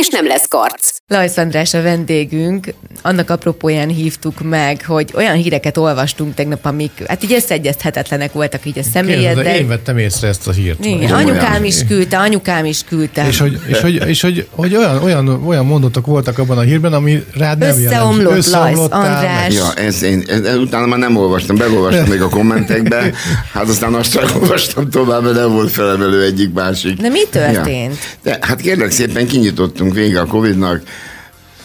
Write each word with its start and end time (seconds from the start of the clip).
és 0.00 0.08
nem 0.10 0.26
lesz 0.26 0.48
karc. 0.48 0.90
Lajsz 1.06 1.36
András 1.36 1.74
a 1.74 1.82
vendégünk, 1.82 2.74
annak 3.02 3.30
apropóján 3.30 3.88
hívtuk 3.88 4.42
meg, 4.42 4.84
hogy 4.86 5.10
olyan 5.14 5.34
híreket 5.34 5.76
olvastunk 5.76 6.34
tegnap, 6.34 6.64
amik 6.64 6.90
hát 7.06 7.22
így 7.22 7.32
összeegyezthetetlenek 7.32 8.32
voltak 8.32 8.66
így 8.66 8.78
a 8.78 8.82
személyeddel. 8.82 9.56
Én 9.56 9.68
vettem 9.68 9.98
észre 9.98 10.28
ezt 10.28 10.48
a 10.48 10.52
hírt. 10.52 10.84
Igen, 10.84 11.12
anyukám 11.12 11.64
is 11.64 11.84
küldte, 11.86 12.18
anyukám 12.18 12.64
is 12.64 12.84
küldte. 12.88 13.26
És 13.26 13.38
hogy, 13.38 13.60
és 13.66 13.80
hogy, 13.80 14.08
és 14.08 14.20
hogy, 14.20 14.46
hogy 14.50 14.76
olyan, 14.76 15.02
olyan, 15.02 15.28
olyan 15.46 15.66
mondatok 15.66 16.06
voltak 16.06 16.38
abban 16.38 16.58
a 16.58 16.60
hírben, 16.60 16.92
ami 16.92 17.24
rád 17.34 17.58
nem 17.58 17.68
Összeomlott, 17.68 18.36
Összeomlott 18.36 18.90
Lajsz 18.90 19.06
András. 19.06 19.54
Ja, 19.54 19.72
ez 19.74 20.02
én, 20.02 20.24
ez, 20.26 20.56
utána 20.56 20.86
már 20.86 20.98
nem 20.98 21.16
olvastam, 21.16 21.56
beolvastam 21.56 22.08
még 22.08 22.22
a 22.22 22.28
kommentekbe, 22.28 23.12
hát 23.52 23.68
aztán 23.68 23.94
azt 23.94 24.12
csak 24.12 24.32
olvastam 24.40 24.90
tovább, 24.90 25.22
mert 25.22 25.34
nem 25.36 25.52
volt 25.52 25.70
felemelő 25.70 26.22
egyik 26.22 26.52
másik. 26.52 27.00
De 27.00 27.08
mi 27.08 27.22
történt? 27.30 27.98
Ja. 28.24 28.30
De, 28.30 28.38
hát 28.40 28.60
kérlek 28.60 28.90
szépen 28.90 29.26
kinyitottunk 29.26 29.83
voltunk 29.84 29.94
vége 29.94 30.20
a 30.20 30.26
Covid-nak, 30.26 30.82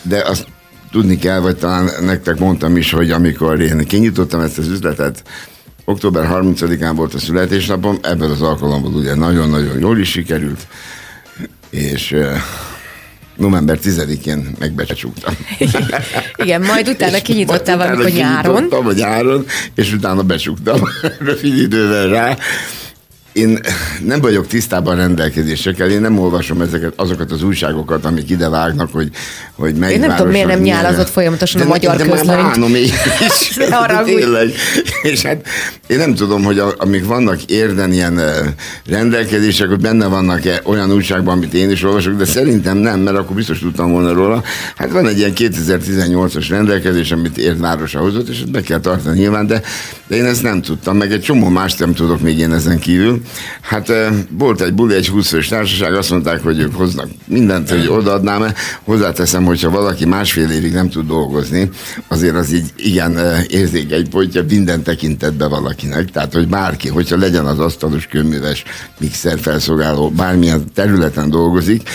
de 0.02 0.22
azt 0.22 0.46
tudni 0.92 1.18
kell, 1.18 1.40
vagy 1.40 1.58
talán 1.58 1.90
nektek 2.02 2.40
mondtam 2.40 2.78
is, 2.78 2.92
hogy 2.92 3.12
amikor 3.12 3.62
én 3.62 3.78
kinyitottam 3.78 4.40
ezt 4.40 4.58
az 4.58 4.68
üzletet, 4.68 5.24
október 5.86 6.30
30-án 6.32 6.92
volt 6.96 7.14
a 7.14 7.20
születésnapom, 7.20 7.98
ebben 8.02 8.30
az 8.30 8.42
alkalommal 8.42 8.94
ugye 8.94 9.16
nagyon-nagyon 9.16 9.80
jól 9.80 9.98
is 9.98 10.10
sikerült, 10.10 10.68
és 11.70 12.16
november 13.36 13.80
10-én 13.84 14.56
megbecsuktam. 14.60 15.34
Igen, 16.44 16.62
majd 16.62 16.88
utána 16.94 17.22
kinyitottál 17.22 17.78
valamikor 17.78 18.12
nyáron. 18.12 18.68
a 18.70 18.92
nyáron, 18.94 19.46
és 19.76 19.94
utána 19.94 20.24
becsuktam 20.24 20.80
rövid 21.28 21.58
idővel 21.58 22.08
rá, 22.08 22.38
én 23.32 23.60
nem 24.06 24.22
vagyok 24.22 24.48
tisztában 24.48 24.96
rendelkezésekkel, 24.96 25.90
én 25.90 26.02
nem 26.02 26.20
olvasom 26.20 26.62
ezeket, 26.62 26.94
azokat 26.96 27.32
az 27.32 27.44
újságokat, 27.44 28.06
amik 28.06 28.30
ide 28.30 28.50
vágnak, 28.50 28.90
hogy, 28.92 29.10
hogy 29.56 29.76
melyik 29.76 29.96
Én 29.96 30.08
nem 30.08 30.16
tudom, 30.16 30.32
miért 30.32 30.48
nem 30.48 30.60
nyálazott 30.60 31.10
folyamatosan 31.10 31.62
de 31.62 31.68
a 31.68 31.70
magyar 31.70 31.96
de 31.96 32.04
közlönyt. 32.04 32.26
Már 32.26 32.70
én 32.70 32.76
is. 32.84 33.58
tényleg. 34.06 34.52
És 35.02 35.22
hát 35.22 35.48
én 35.88 35.98
nem 35.98 36.16
tudom, 36.16 36.44
hogy 36.44 36.60
a, 36.60 36.74
amik 36.78 37.06
vannak 37.06 37.44
érden 37.44 37.94
ilyen 37.94 38.22
rendelkezések, 38.86 39.68
hogy 39.68 39.80
benne 39.80 40.06
vannak-e 40.06 40.62
olyan 40.64 40.92
újságban, 40.92 41.36
amit 41.38 41.54
én 41.54 41.70
is 41.70 41.84
olvasok, 41.84 42.16
de 42.16 42.26
szerintem 42.26 42.78
nem, 42.78 43.00
mert 43.00 43.18
akkor 43.18 43.36
biztos 43.36 43.60
tudtam 43.60 43.92
volna 43.92 44.14
róla. 44.14 44.44
Hát 44.76 44.92
van 44.92 45.08
egy 45.08 45.18
ilyen 45.18 45.34
2018-as 45.36 46.46
rendelkezés, 46.50 47.12
amit 47.12 47.38
Érdvárosa 47.38 48.00
hozott, 48.00 48.30
és 48.30 48.44
be 48.44 48.62
kell 48.62 48.80
tartani 48.80 49.20
nyilván, 49.20 49.48
de, 49.48 49.62
de 50.08 50.16
én 50.16 50.26
ezt 50.26 50.44
nem 50.44 50.62
tudtam, 50.62 50.98
meg 50.98 51.12
egy 51.12 51.22
csomó 51.22 51.50
mást 51.50 51.80
nem 51.80 51.94
tudok 51.94 52.22
még 52.22 52.38
én 52.38 52.54
ezen 52.54 52.80
kívül. 52.80 53.19
Hát 53.62 53.92
volt 54.30 54.62
egy 54.62 54.74
buli, 54.74 54.96
egy 54.96 55.08
20 55.08 55.36
társaság, 55.50 55.94
azt 55.94 56.10
mondták, 56.10 56.44
hogy 56.44 56.60
ők 56.60 56.76
hoznak 56.76 57.08
mindent, 57.26 57.70
hogy 57.70 57.88
odaadnám-e. 57.88 58.54
Hozzáteszem, 58.84 59.46
hogyha 59.46 59.70
valaki 59.70 60.06
másfél 60.06 60.50
évig 60.50 60.74
nem 60.74 60.90
tud 60.90 61.08
dolgozni, 61.08 61.70
azért 62.08 62.36
az 62.36 62.52
így 62.52 62.74
igen 62.76 63.20
érzékeny 63.48 64.10
pontja 64.10 64.44
minden 64.50 64.84
tekintetben 64.84 65.50
valakinek. 65.50 66.12
Tehát, 66.12 66.34
hogy 66.34 66.48
bárki, 66.48 66.88
hogyha 66.88 67.18
legyen 67.18 67.46
az 67.46 67.60
asztalos 67.60 68.08
köműves 68.08 68.64
mixer 69.00 69.40
felszolgáló, 69.40 70.10
bármilyen 70.10 70.64
területen 70.74 71.30
dolgozik, 71.30 71.90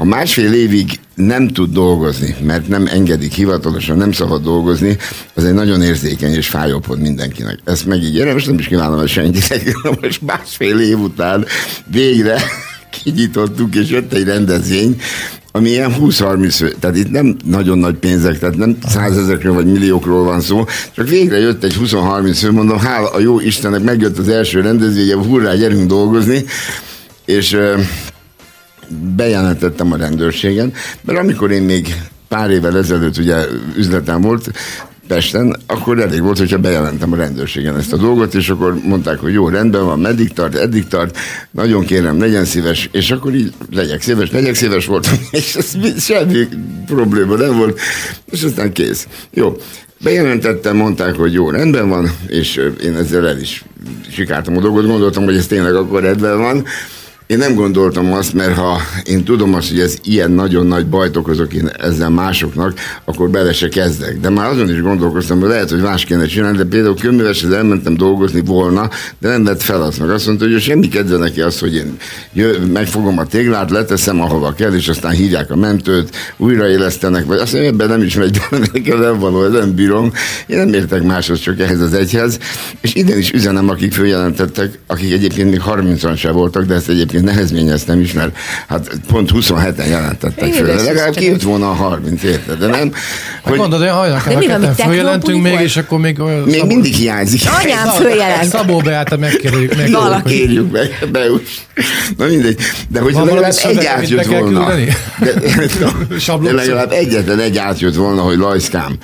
ha 0.00 0.06
másfél 0.06 0.52
évig 0.52 1.00
nem 1.14 1.48
tud 1.48 1.72
dolgozni, 1.72 2.36
mert 2.42 2.68
nem 2.68 2.86
engedik 2.86 3.32
hivatalosan, 3.32 3.96
nem 3.96 4.12
szabad 4.12 4.42
dolgozni, 4.42 4.96
az 5.34 5.44
egy 5.44 5.52
nagyon 5.52 5.82
érzékeny 5.82 6.32
és 6.32 6.48
fájó 6.48 6.78
pont 6.78 7.00
mindenkinek. 7.00 7.58
Ezt 7.64 7.86
megígérem, 7.86 8.36
és 8.36 8.44
nem 8.44 8.58
is 8.58 8.66
kívánom 8.66 8.98
a 8.98 9.06
senkinek, 9.06 9.76
most 10.00 10.22
másfél 10.22 10.78
év 10.78 10.98
után 10.98 11.44
végre 11.86 12.42
kinyitottuk, 13.02 13.74
és 13.74 13.88
jött 13.88 14.12
egy 14.12 14.24
rendezvény, 14.24 15.00
ami 15.52 15.68
ilyen 15.68 15.94
20-30, 16.00 16.78
tehát 16.78 16.96
itt 16.96 17.10
nem 17.10 17.36
nagyon 17.44 17.78
nagy 17.78 17.94
pénzek, 17.94 18.38
tehát 18.38 18.56
nem 18.56 18.76
százezekről 18.86 19.54
vagy 19.54 19.66
milliókról 19.66 20.24
van 20.24 20.40
szó, 20.40 20.64
csak 20.92 21.08
végre 21.08 21.38
jött 21.38 21.64
egy 21.64 21.76
20-30 21.80 22.36
fő, 22.36 22.50
mondom, 22.50 22.78
hála 22.78 23.10
a 23.10 23.18
jó 23.20 23.40
Istennek 23.40 23.82
megjött 23.82 24.18
az 24.18 24.28
első 24.28 24.60
rendezvény, 24.60 25.12
hurrá, 25.12 25.54
gyerünk 25.54 25.86
dolgozni, 25.86 26.44
és 27.24 27.56
bejelentettem 29.16 29.92
a 29.92 29.96
rendőrségen, 29.96 30.72
mert 31.00 31.18
amikor 31.18 31.50
én 31.50 31.62
még 31.62 31.94
pár 32.28 32.50
évvel 32.50 32.78
ezelőtt 32.78 33.16
ugye 33.16 33.46
üzletem 33.76 34.20
volt, 34.20 34.50
Pesten, 35.10 35.56
akkor 35.66 36.00
elég 36.00 36.22
volt, 36.22 36.38
hogyha 36.38 36.58
bejelentem 36.58 37.12
a 37.12 37.16
rendőrségen 37.16 37.76
ezt 37.76 37.92
a 37.92 37.96
dolgot, 37.96 38.34
és 38.34 38.48
akkor 38.48 38.80
mondták, 38.84 39.18
hogy 39.18 39.32
jó, 39.32 39.48
rendben 39.48 39.84
van, 39.84 39.98
meddig 39.98 40.32
tart, 40.32 40.54
eddig 40.54 40.88
tart, 40.88 41.18
nagyon 41.50 41.84
kérem, 41.84 42.20
legyen 42.20 42.44
szíves, 42.44 42.88
és 42.92 43.10
akkor 43.10 43.34
így 43.34 43.52
legyek 43.70 44.02
szíves, 44.02 44.30
legyek 44.30 44.54
szíves 44.54 44.86
voltam, 44.86 45.14
és 45.30 45.54
ez 45.54 46.02
semmi 46.04 46.48
probléma 46.86 47.34
nem 47.34 47.56
volt, 47.56 47.80
és 48.30 48.42
aztán 48.42 48.72
kész. 48.72 49.06
Jó, 49.30 49.56
Bejelentettem, 50.02 50.76
mondták, 50.76 51.14
hogy 51.14 51.32
jó, 51.32 51.50
rendben 51.50 51.88
van, 51.88 52.10
és 52.26 52.60
én 52.82 52.96
ezzel 52.96 53.28
el 53.28 53.38
is 53.38 53.64
sikáltam 54.10 54.56
a 54.56 54.60
dolgot, 54.60 54.86
gondoltam, 54.86 55.24
hogy 55.24 55.36
ez 55.36 55.46
tényleg 55.46 55.74
akkor 55.74 56.02
rendben 56.02 56.38
van, 56.38 56.64
én 57.30 57.38
nem 57.38 57.54
gondoltam 57.54 58.12
azt, 58.12 58.34
mert 58.34 58.56
ha 58.56 58.80
én 59.04 59.24
tudom 59.24 59.54
azt, 59.54 59.68
hogy 59.68 59.80
ez 59.80 59.96
ilyen 60.02 60.30
nagyon 60.30 60.66
nagy 60.66 60.86
bajt 60.86 61.16
okozok 61.16 61.52
én 61.52 61.70
ezzel 61.78 62.10
másoknak, 62.10 62.74
akkor 63.04 63.30
bele 63.30 63.52
se 63.52 63.68
kezdek. 63.68 64.20
De 64.20 64.28
már 64.28 64.48
azon 64.48 64.70
is 64.70 64.80
gondolkoztam, 64.82 65.40
hogy 65.40 65.48
lehet, 65.48 65.70
hogy 65.70 65.80
más 65.80 66.04
kéne 66.04 66.26
csinálni, 66.26 66.56
de 66.56 66.64
például 66.64 66.96
köműveshez 66.96 67.50
elmentem 67.50 67.96
dolgozni 67.96 68.40
volna, 68.44 68.90
de 69.18 69.28
nem 69.28 69.44
lett 69.44 69.62
fel 69.62 69.90
meg. 69.98 70.10
Azt 70.10 70.26
mondta, 70.26 70.44
hogy 70.44 70.60
semmi 70.60 70.88
kedve 70.88 71.16
neki 71.16 71.40
az, 71.40 71.58
hogy 71.58 71.74
én 71.74 71.96
jö, 72.32 72.58
megfogom 72.72 73.18
a 73.18 73.26
téglát, 73.26 73.70
leteszem 73.70 74.20
ahova 74.20 74.52
kell, 74.52 74.74
és 74.74 74.88
aztán 74.88 75.12
hívják 75.12 75.50
a 75.50 75.56
mentőt, 75.56 76.16
újraélesztenek, 76.36 77.24
vagy 77.26 77.38
azt 77.38 77.52
mondja, 77.52 77.70
ebben 77.70 77.88
nem 77.88 78.02
is 78.02 78.14
megy 78.14 78.40
bele, 78.50 78.66
nekem 78.72 79.00
nem 79.00 79.18
van, 79.18 79.50
nem 79.52 79.74
bírom. 79.74 80.12
Én 80.46 80.56
nem 80.56 80.72
értek 80.72 81.02
máshoz, 81.02 81.40
csak 81.40 81.60
ehhez 81.60 81.80
az 81.80 81.92
egyhez. 81.92 82.38
És 82.80 82.94
idén 82.94 83.18
is 83.18 83.32
üzenem, 83.32 83.68
akik 83.68 83.92
följelentettek, 83.92 84.78
akik 84.86 85.12
egyébként 85.12 85.50
még 85.50 85.60
30-an 85.66 86.16
se 86.16 86.30
voltak, 86.30 86.64
de 86.64 86.74
ezt 86.74 86.88
egyébként 86.88 87.18
én 87.20 87.26
nehezményeztem 87.26 88.00
is, 88.00 88.12
mert 88.12 88.36
hát 88.68 88.90
pont 89.06 89.30
27-en 89.34 89.88
jelentettek 89.88 90.52
föl. 90.52 90.66
De 90.66 90.82
legalább 90.82 91.14
kijött 91.14 91.42
volna 91.42 91.70
a 91.70 91.72
30, 91.72 92.22
érted? 92.22 92.58
De 92.58 92.66
nem. 92.66 92.92
Hát 92.92 93.42
hogy... 93.42 93.58
mondod, 93.58 93.80
hogy 93.80 93.88
hajnak 93.88 94.26
el, 94.26 94.38
ketten 94.38 94.74
följelentünk 94.74 95.42
még, 95.42 95.60
és 95.60 95.76
akkor 95.76 95.98
még... 95.98 96.18
Még 96.18 96.54
szabó... 96.54 96.66
mindig 96.66 96.94
hiányzik. 96.94 97.40
Anyám 97.62 97.88
följelent. 97.88 98.48
Szabó 98.48 98.78
Beáta 98.78 99.16
megkérjük. 99.16 99.76
meg. 99.76 99.88
Na, 99.88 100.22
kérjük 100.22 100.72
meg, 100.72 101.08
Beus. 101.12 101.66
Na 102.16 102.26
mindegy. 102.26 102.58
De 102.88 103.00
hogyha 103.00 103.24
legalább 103.24 103.54
egy 103.64 103.84
átjött 103.86 104.24
volna. 104.24 104.74
De, 105.18 105.34
de 106.42 106.52
legalább 106.52 106.92
egyetlen 106.92 107.38
egy 107.38 107.56
átjött 107.56 107.94
volna, 107.94 108.22
hogy 108.22 108.38
Lajszkám, 108.38 108.96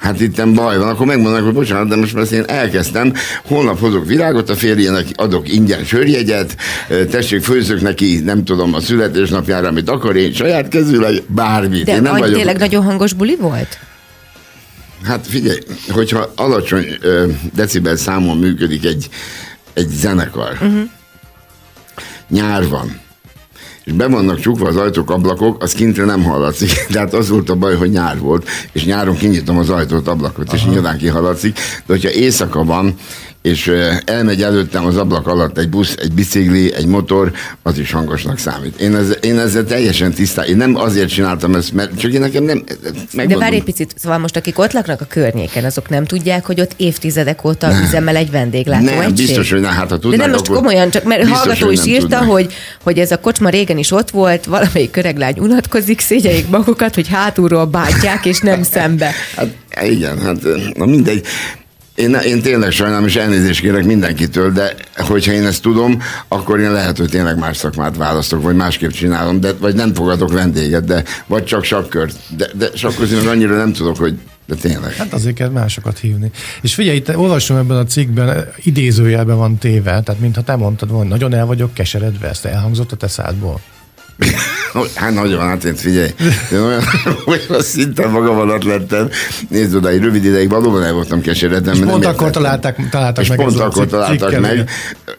hát 0.00 0.20
itt 0.20 0.36
nem 0.36 0.54
baj 0.54 0.78
van, 0.78 0.88
akkor 0.88 1.06
megmondnak, 1.06 1.44
hogy 1.44 1.52
bocsánat, 1.52 1.88
de 1.88 1.96
most 1.96 2.16
ezt 2.16 2.32
én 2.32 2.44
elkezdtem, 2.46 3.12
holnap 3.44 3.78
hozok 3.78 4.06
virágot 4.06 4.50
a 4.50 4.54
férjének, 4.54 5.06
adok 5.14 5.52
ingyen 5.52 5.84
sörjegyet, 5.84 6.56
tessék, 7.10 7.42
főzök 7.42 7.80
neki, 7.80 8.20
nem 8.24 8.44
tudom, 8.44 8.74
a 8.74 8.80
születésnapjára, 8.80 9.68
amit 9.68 9.88
akar, 9.88 10.16
én 10.16 10.32
saját 10.32 10.68
kezűleg, 10.68 11.22
bármit. 11.26 11.84
De 11.84 11.94
én 11.94 12.02
nem 12.02 12.16
vagyok... 12.18 12.36
tényleg 12.36 12.58
nagyon 12.58 12.84
hangos 12.84 13.12
buli 13.12 13.36
volt? 13.40 13.78
Hát 15.02 15.26
figyelj, 15.26 15.58
hogyha 15.88 16.32
alacsony 16.36 16.86
ö, 17.00 17.26
decibel 17.54 17.96
számon 17.96 18.38
működik 18.38 18.84
egy, 18.84 19.08
egy 19.74 19.88
zenekar, 19.88 20.52
uh-huh. 20.52 20.80
nyár 22.28 22.68
van, 22.68 23.00
és 23.90 23.96
be 23.96 24.08
vannak 24.08 24.40
csukva 24.40 24.68
az 24.68 24.76
ajtók, 24.76 25.10
ablakok, 25.10 25.62
az 25.62 25.72
kintre 25.72 26.04
nem 26.04 26.22
hallatszik. 26.22 26.70
Tehát 26.92 27.14
az 27.14 27.28
volt 27.28 27.50
a 27.50 27.54
baj, 27.54 27.76
hogy 27.76 27.90
nyár 27.90 28.18
volt, 28.18 28.48
és 28.72 28.84
nyáron 28.84 29.16
kinyitom 29.16 29.58
az 29.58 29.70
ajtót, 29.70 30.08
ablakot, 30.08 30.46
Aha. 30.46 30.56
és 30.56 30.64
nyilván 30.64 30.98
kihaladszik. 30.98 31.54
De 31.54 31.92
hogyha 31.92 32.10
éjszaka 32.10 32.64
van, 32.64 32.94
és 33.42 33.72
elmegy 34.04 34.42
előttem 34.42 34.86
az 34.86 34.96
ablak 34.96 35.26
alatt 35.26 35.58
egy 35.58 35.68
busz, 35.68 35.94
egy 35.98 36.12
bicikli, 36.12 36.74
egy 36.74 36.86
motor, 36.86 37.32
az 37.62 37.78
is 37.78 37.92
hangosnak 37.92 38.38
számít. 38.38 38.80
Én, 38.80 38.96
ez, 38.96 39.16
én 39.20 39.38
ezzel 39.38 39.64
teljesen 39.64 40.12
tisztán, 40.12 40.44
én 40.46 40.56
nem 40.56 40.76
azért 40.76 41.08
csináltam 41.08 41.54
ezt, 41.54 41.72
mert 41.72 41.98
csak 41.98 42.12
én 42.12 42.20
nekem 42.20 42.44
nem, 42.44 42.62
De 42.66 42.74
megmondom. 43.12 43.38
várj 43.42 43.54
egy 43.56 43.62
picit, 43.64 43.94
szóval 43.98 44.18
most 44.18 44.36
akik 44.36 44.58
ott 44.58 44.72
laknak 44.72 45.00
a 45.00 45.04
környéken, 45.08 45.64
azok 45.64 45.88
nem 45.88 46.04
tudják, 46.04 46.46
hogy 46.46 46.60
ott 46.60 46.72
évtizedek 46.76 47.44
óta 47.44 47.68
Nem. 47.68 47.82
üzemel 47.82 48.16
egy 48.16 48.30
vendéglátó 48.30 48.84
Nem, 48.84 49.00
egység? 49.00 49.26
biztos, 49.26 49.50
hogy 49.50 49.60
ne, 49.60 49.68
hát 49.68 49.78
ha 49.90 49.96
De 49.96 49.98
tudnák, 49.98 50.20
nem 50.20 50.30
most 50.30 50.48
komolyan, 50.48 50.90
csak 50.90 51.04
mert 51.04 51.20
biztos, 51.20 51.38
hallgató 51.38 51.70
is 51.70 51.78
nem 51.78 51.88
írta, 51.88 52.00
tudnák. 52.02 52.22
hogy, 52.28 52.52
hogy 52.82 52.98
ez 52.98 53.10
a 53.10 53.20
kocsma 53.20 53.48
régen 53.48 53.78
is 53.78 53.90
ott 53.92 54.10
volt, 54.10 54.44
valamelyik 54.44 54.96
öreglány 54.96 55.38
unatkozik, 55.38 56.00
szégyeljék 56.00 56.48
magukat, 56.48 56.94
hogy 56.94 57.08
hátulról 57.08 57.64
bántják, 57.64 58.24
és 58.26 58.40
nem 58.40 58.62
szembe. 58.62 59.10
Hát 59.36 59.48
igen, 59.82 60.18
hát 60.18 60.36
na 60.74 60.84
mindegy. 60.86 61.26
Én, 61.94 62.14
én 62.14 62.42
tényleg 62.42 62.70
sajnálom, 62.70 63.06
és 63.06 63.16
elnézést 63.16 63.60
kérek 63.60 63.84
mindenkitől, 63.84 64.52
de 64.52 64.74
hogyha 64.96 65.32
én 65.32 65.46
ezt 65.46 65.62
tudom, 65.62 66.02
akkor 66.28 66.60
én 66.60 66.72
lehet, 66.72 66.98
hogy 66.98 67.08
tényleg 67.08 67.38
más 67.38 67.56
szakmát 67.56 67.96
választok, 67.96 68.42
vagy 68.42 68.56
másképp 68.56 68.90
csinálom, 68.90 69.40
de, 69.40 69.52
vagy 69.52 69.74
nem 69.74 69.94
fogadok 69.94 70.32
vendéget, 70.32 70.84
de 70.84 71.04
vagy 71.26 71.44
csak 71.44 71.64
sakkört. 71.64 72.16
De, 72.36 72.48
de 72.54 72.68
sakkozni 72.74 73.16
meg 73.16 73.26
annyira 73.26 73.56
nem 73.56 73.72
tudok, 73.72 73.96
hogy 73.96 74.18
de 74.46 74.54
tényleg. 74.54 74.94
Hát 74.94 75.12
azért 75.12 75.34
kell 75.34 75.48
másokat 75.48 75.98
hívni. 75.98 76.30
És 76.60 76.74
figyelj, 76.74 76.96
itt 76.96 77.16
olvasom 77.16 77.56
ebben 77.56 77.76
a 77.76 77.84
cikkben, 77.84 78.48
idézőjelben 78.62 79.36
van 79.36 79.58
téve, 79.58 80.02
tehát 80.02 80.20
mintha 80.20 80.42
te 80.42 80.56
mondtad 80.56 80.90
volna, 80.90 81.08
nagyon 81.08 81.34
el 81.34 81.46
vagyok 81.46 81.74
keseredve, 81.74 82.28
ezt 82.28 82.44
elhangzott 82.44 82.92
a 82.92 82.96
te 82.96 83.08
szádból. 83.08 83.60
Hát 84.94 85.14
nagyon, 85.14 85.40
hát 85.40 85.64
én 85.64 85.74
figyelj, 85.74 86.10
én 86.52 86.58
olyan, 86.58 86.82
olyan 87.26 87.62
szinten 87.62 88.10
magam 88.10 88.36
alatt 88.36 88.64
lettem. 88.64 89.08
Nézd 89.48 89.74
oda, 89.74 89.88
egy 89.88 90.00
rövid 90.00 90.24
ideig 90.24 90.48
valóban 90.48 90.82
el 90.82 90.92
voltam 90.92 91.20
keseredve. 91.20 91.72
És 91.72 91.78
pont 91.78 92.04
akkor 92.04 92.30
találták, 92.30 92.88
találták 92.90 93.24
És 93.24 93.28
meg 93.28 93.38
pont 93.38 93.50
ezzel 93.50 93.62
a 93.62 93.66
akkor 93.66 93.86
találtak 93.86 94.40
meg. 94.40 94.70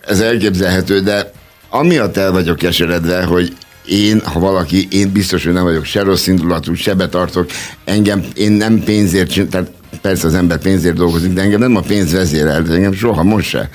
Ez 0.08 0.20
elképzelhető, 0.20 1.00
de 1.00 1.32
amiatt 1.70 2.18
el 2.18 2.32
vagyok 2.32 2.58
keseredve, 2.58 3.24
hogy 3.24 3.54
én, 3.86 4.22
ha 4.24 4.40
valaki, 4.40 4.88
én 4.92 5.12
biztos, 5.12 5.44
hogy 5.44 5.54
nem 5.54 5.64
vagyok 5.64 5.86
se 5.86 6.02
rossz 6.02 6.28
indulatú, 6.28 6.74
se 6.74 6.94
betartok. 6.94 7.50
Engem, 7.86 8.26
én 8.36 8.52
nem 8.52 8.80
pénzért 8.80 9.50
tehát 9.50 9.72
persze 10.02 10.28
az 10.28 10.34
ember 10.34 10.58
pénzért 10.58 10.96
dolgozik, 10.96 11.34
de 11.34 11.42
engem 11.42 11.60
nem 11.60 11.76
a 11.76 11.82
pénz 11.82 12.12
vezérel, 12.12 12.66
engem 12.72 12.94
soha 12.94 13.24
most 13.24 13.50
se. 13.50 13.70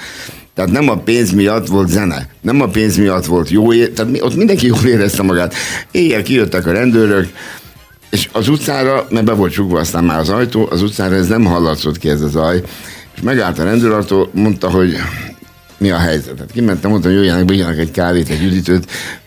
Tehát 0.57 0.71
nem 0.71 0.89
a 0.89 0.97
pénz 0.97 1.31
miatt 1.31 1.67
volt 1.67 1.89
zene, 1.89 2.29
nem 2.41 2.61
a 2.61 2.67
pénz 2.67 2.97
miatt 2.97 3.25
volt 3.25 3.51
jó, 3.51 3.73
é- 3.73 3.93
tehát 3.93 4.13
mi- 4.13 4.23
ott 4.23 4.37
mindenki 4.37 4.67
jól 4.67 4.85
érezte 4.85 5.23
magát. 5.23 5.55
Éjjel 5.91 6.23
kijöttek 6.23 6.67
a 6.67 6.73
rendőrök, 6.73 7.29
és 8.11 8.29
az 8.33 8.49
utcára, 8.49 9.07
mert 9.11 9.25
be 9.25 9.33
volt 9.33 9.53
csukva 9.53 9.79
aztán 9.79 10.05
már 10.05 10.19
az 10.19 10.29
ajtó, 10.29 10.69
az 10.71 10.83
utcára 10.83 11.15
ez 11.15 11.27
nem 11.29 11.45
hallatszott 11.45 11.99
ki 11.99 12.09
ez 12.09 12.21
a 12.21 12.29
zaj, 12.29 12.63
és 13.17 13.23
megállt 13.23 13.59
a 13.59 13.65
rendőrautó, 13.65 14.29
mondta, 14.33 14.71
hogy 14.71 14.97
mi 15.79 15.91
a 15.91 15.97
helyzet. 15.97 16.39
Hát 16.39 16.53
kimentem, 16.53 16.91
mondtam, 16.91 17.13
hogy 17.13 17.21
jöjjenek, 17.21 17.49
vigyenek 17.49 17.79
egy 17.79 17.91
kávét, 17.91 18.29
egy 18.29 18.45
üdítőt, 18.45 18.87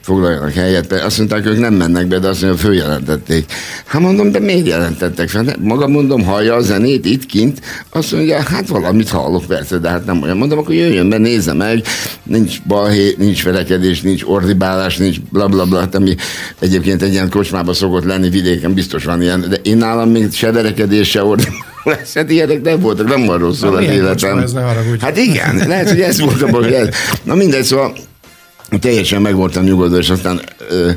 foglaljanak 0.09 0.53
helyet. 0.53 0.91
Azt 0.91 1.17
mondták, 1.17 1.45
ők 1.45 1.59
nem 1.59 1.73
mennek 1.73 2.07
be, 2.07 2.19
de 2.19 2.27
azt 2.27 2.41
mondja, 2.41 2.59
följelentették. 2.59 3.45
Hát 3.85 4.01
mondom, 4.01 4.31
de 4.31 4.39
miért 4.39 4.67
jelentettek 4.67 5.29
fel? 5.29 5.55
Maga 5.59 5.87
mondom, 5.87 6.23
hallja 6.23 6.55
a 6.55 6.61
zenét 6.61 7.05
itt 7.05 7.25
kint, 7.25 7.61
azt 7.89 8.11
mondja, 8.11 8.41
hát 8.41 8.67
valamit 8.67 9.09
hallok 9.09 9.45
persze, 9.45 9.77
de 9.77 9.89
hát 9.89 10.05
nem 10.05 10.21
olyan. 10.21 10.37
Mondom, 10.37 10.57
akkor 10.57 10.73
jöjjön 10.73 11.09
be, 11.09 11.17
nézze 11.17 11.53
meg, 11.53 11.81
nincs 12.23 12.61
balhé, 12.67 13.15
nincs 13.17 13.43
verekedés, 13.43 14.01
nincs 14.01 14.23
ordibálás, 14.23 14.97
nincs 14.97 15.19
bla 15.31 15.47
bla 15.47 15.65
bla, 15.65 15.79
hát 15.79 15.95
ami 15.95 16.15
egyébként 16.59 17.01
egy 17.01 17.11
ilyen 17.11 17.29
kocsmában 17.29 17.73
szokott 17.73 18.05
lenni 18.05 18.29
vidéken, 18.29 18.73
biztos 18.73 19.03
van 19.03 19.21
ilyen, 19.21 19.45
de 19.49 19.55
én 19.55 19.77
nálam 19.77 20.09
még 20.09 20.33
se 20.33 20.51
verekedés, 20.51 21.09
se 21.09 21.23
ordibálás, 21.23 21.67
hát 22.15 22.29
ilyenek 22.29 22.61
nem 22.61 22.79
voltak, 22.79 23.07
nem 23.07 23.51
szól 23.53 23.71
Na, 23.71 23.77
az 23.77 23.83
életem. 23.83 24.37
ez, 24.37 24.53
ne 24.53 24.61
haragudj. 24.61 24.99
Hát 25.03 25.17
igen, 25.17 25.55
lehet, 25.67 25.89
hogy 25.89 26.01
ez 26.01 26.19
volt 26.19 26.41
a 26.41 26.47
baj. 26.47 26.89
Na 27.23 27.35
mindegy, 27.35 27.63
szóval 27.63 27.93
teljesen 28.79 29.21
meg 29.21 29.35
voltam 29.35 29.63
nyugodva, 29.63 29.97
és 29.97 30.09
aztán 30.09 30.41
ö, 30.69 30.89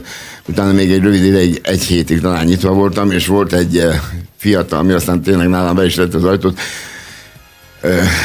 utána 0.49 0.73
még 0.73 0.93
egy 0.93 1.03
rövid 1.03 1.25
ideig, 1.25 1.61
egy 1.63 1.83
hétig 1.83 2.21
talán 2.21 2.45
nyitva 2.45 2.73
voltam, 2.73 3.11
és 3.11 3.27
volt 3.27 3.53
egy 3.53 3.77
ö, 3.77 3.91
fiatal, 4.39 4.79
ami 4.79 4.93
aztán 4.93 5.23
tényleg 5.23 5.49
nálam 5.49 5.75
be 5.75 5.85
is 5.85 5.97
lett 5.97 6.15
az 6.15 6.25
ajtót, 6.25 6.59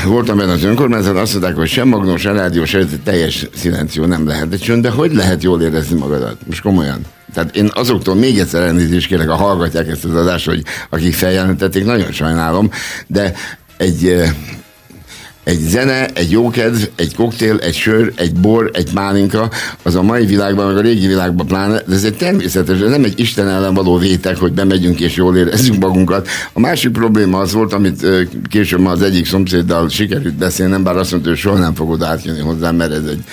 voltam 0.05 0.37
benne 0.37 0.51
az 0.51 0.63
önkormányzat, 0.63 1.17
azt 1.17 1.31
mondták, 1.31 1.55
hogy 1.55 1.67
sem 1.67 1.87
magnó, 1.87 2.17
sem 2.17 2.35
rádió, 2.35 2.65
sem 2.65 3.01
teljes 3.03 3.47
szilenció 3.55 4.05
nem 4.05 4.27
lehet. 4.27 4.49
De 4.49 4.57
csönd, 4.57 4.81
de 4.81 4.89
hogy 4.89 5.13
lehet 5.13 5.43
jól 5.43 5.61
érezni 5.61 5.99
magadat? 5.99 6.37
Most 6.45 6.61
komolyan. 6.61 7.01
Tehát 7.33 7.55
én 7.55 7.69
azoktól 7.73 8.15
még 8.15 8.39
egyszer 8.39 8.61
elnézést 8.61 9.07
kérek, 9.07 9.27
ha 9.27 9.35
hallgatják 9.35 9.87
ezt 9.87 10.05
az 10.05 10.15
adást, 10.15 10.45
hogy 10.45 10.63
akik 10.89 11.13
feljelentették, 11.13 11.85
nagyon 11.85 12.11
sajnálom, 12.11 12.71
de 13.07 13.33
egy 13.77 14.23
egy 15.47 15.59
zene, 15.59 16.05
egy 16.13 16.31
jókedv, 16.31 16.83
egy 16.95 17.15
koktél, 17.15 17.57
egy 17.57 17.75
sör, 17.75 18.11
egy 18.15 18.33
bor, 18.33 18.69
egy 18.73 18.93
pálinka, 18.93 19.49
az 19.83 19.95
a 19.95 20.01
mai 20.01 20.25
világban, 20.25 20.67
meg 20.67 20.77
a 20.77 20.81
régi 20.81 21.07
világban 21.07 21.47
pláne, 21.47 21.81
de 21.87 21.95
ez 21.95 22.03
egy 22.03 22.17
természetes, 22.17 22.79
ez 22.79 22.89
nem 22.89 23.03
egy 23.03 23.19
Isten 23.19 23.47
ellen 23.49 23.73
való 23.73 23.97
vétek, 23.97 24.37
hogy 24.37 24.51
bemegyünk 24.51 24.99
és 24.99 25.15
jól 25.15 25.37
érezzünk 25.37 25.79
magunkat. 25.79 26.27
A 26.53 26.59
másik 26.59 26.91
probléma 26.91 27.39
az 27.39 27.53
volt, 27.53 27.73
amit 27.73 28.05
később 28.49 28.85
az 28.85 29.01
egyik 29.01 29.25
szomszéddal 29.25 29.89
sikerült 29.89 30.35
beszélnem, 30.35 30.83
bár 30.83 30.97
azt 30.97 31.11
mondta, 31.11 31.29
hogy 31.29 31.37
soha 31.37 31.57
nem 31.57 31.75
fogod 31.75 32.03
átjönni 32.03 32.41
hozzám, 32.41 32.75
mert 32.75 32.91
ez 32.91 33.05
egy 33.09 33.23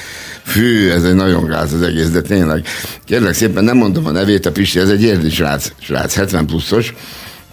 Fű, 0.42 0.90
ez 0.90 1.04
egy 1.04 1.14
nagyon 1.14 1.46
gáz 1.46 1.72
az 1.72 1.82
egész, 1.82 2.10
de 2.10 2.20
tényleg. 2.20 2.66
Kérlek 3.04 3.34
szépen, 3.34 3.64
nem 3.64 3.76
mondom 3.76 4.06
a 4.06 4.10
nevét, 4.10 4.46
a 4.46 4.52
Pisti, 4.52 4.78
ez 4.78 4.88
egy 4.88 5.02
érdi 5.02 5.30
srác, 5.30 5.72
srác 5.80 6.14
70 6.14 6.46
pluszos, 6.46 6.94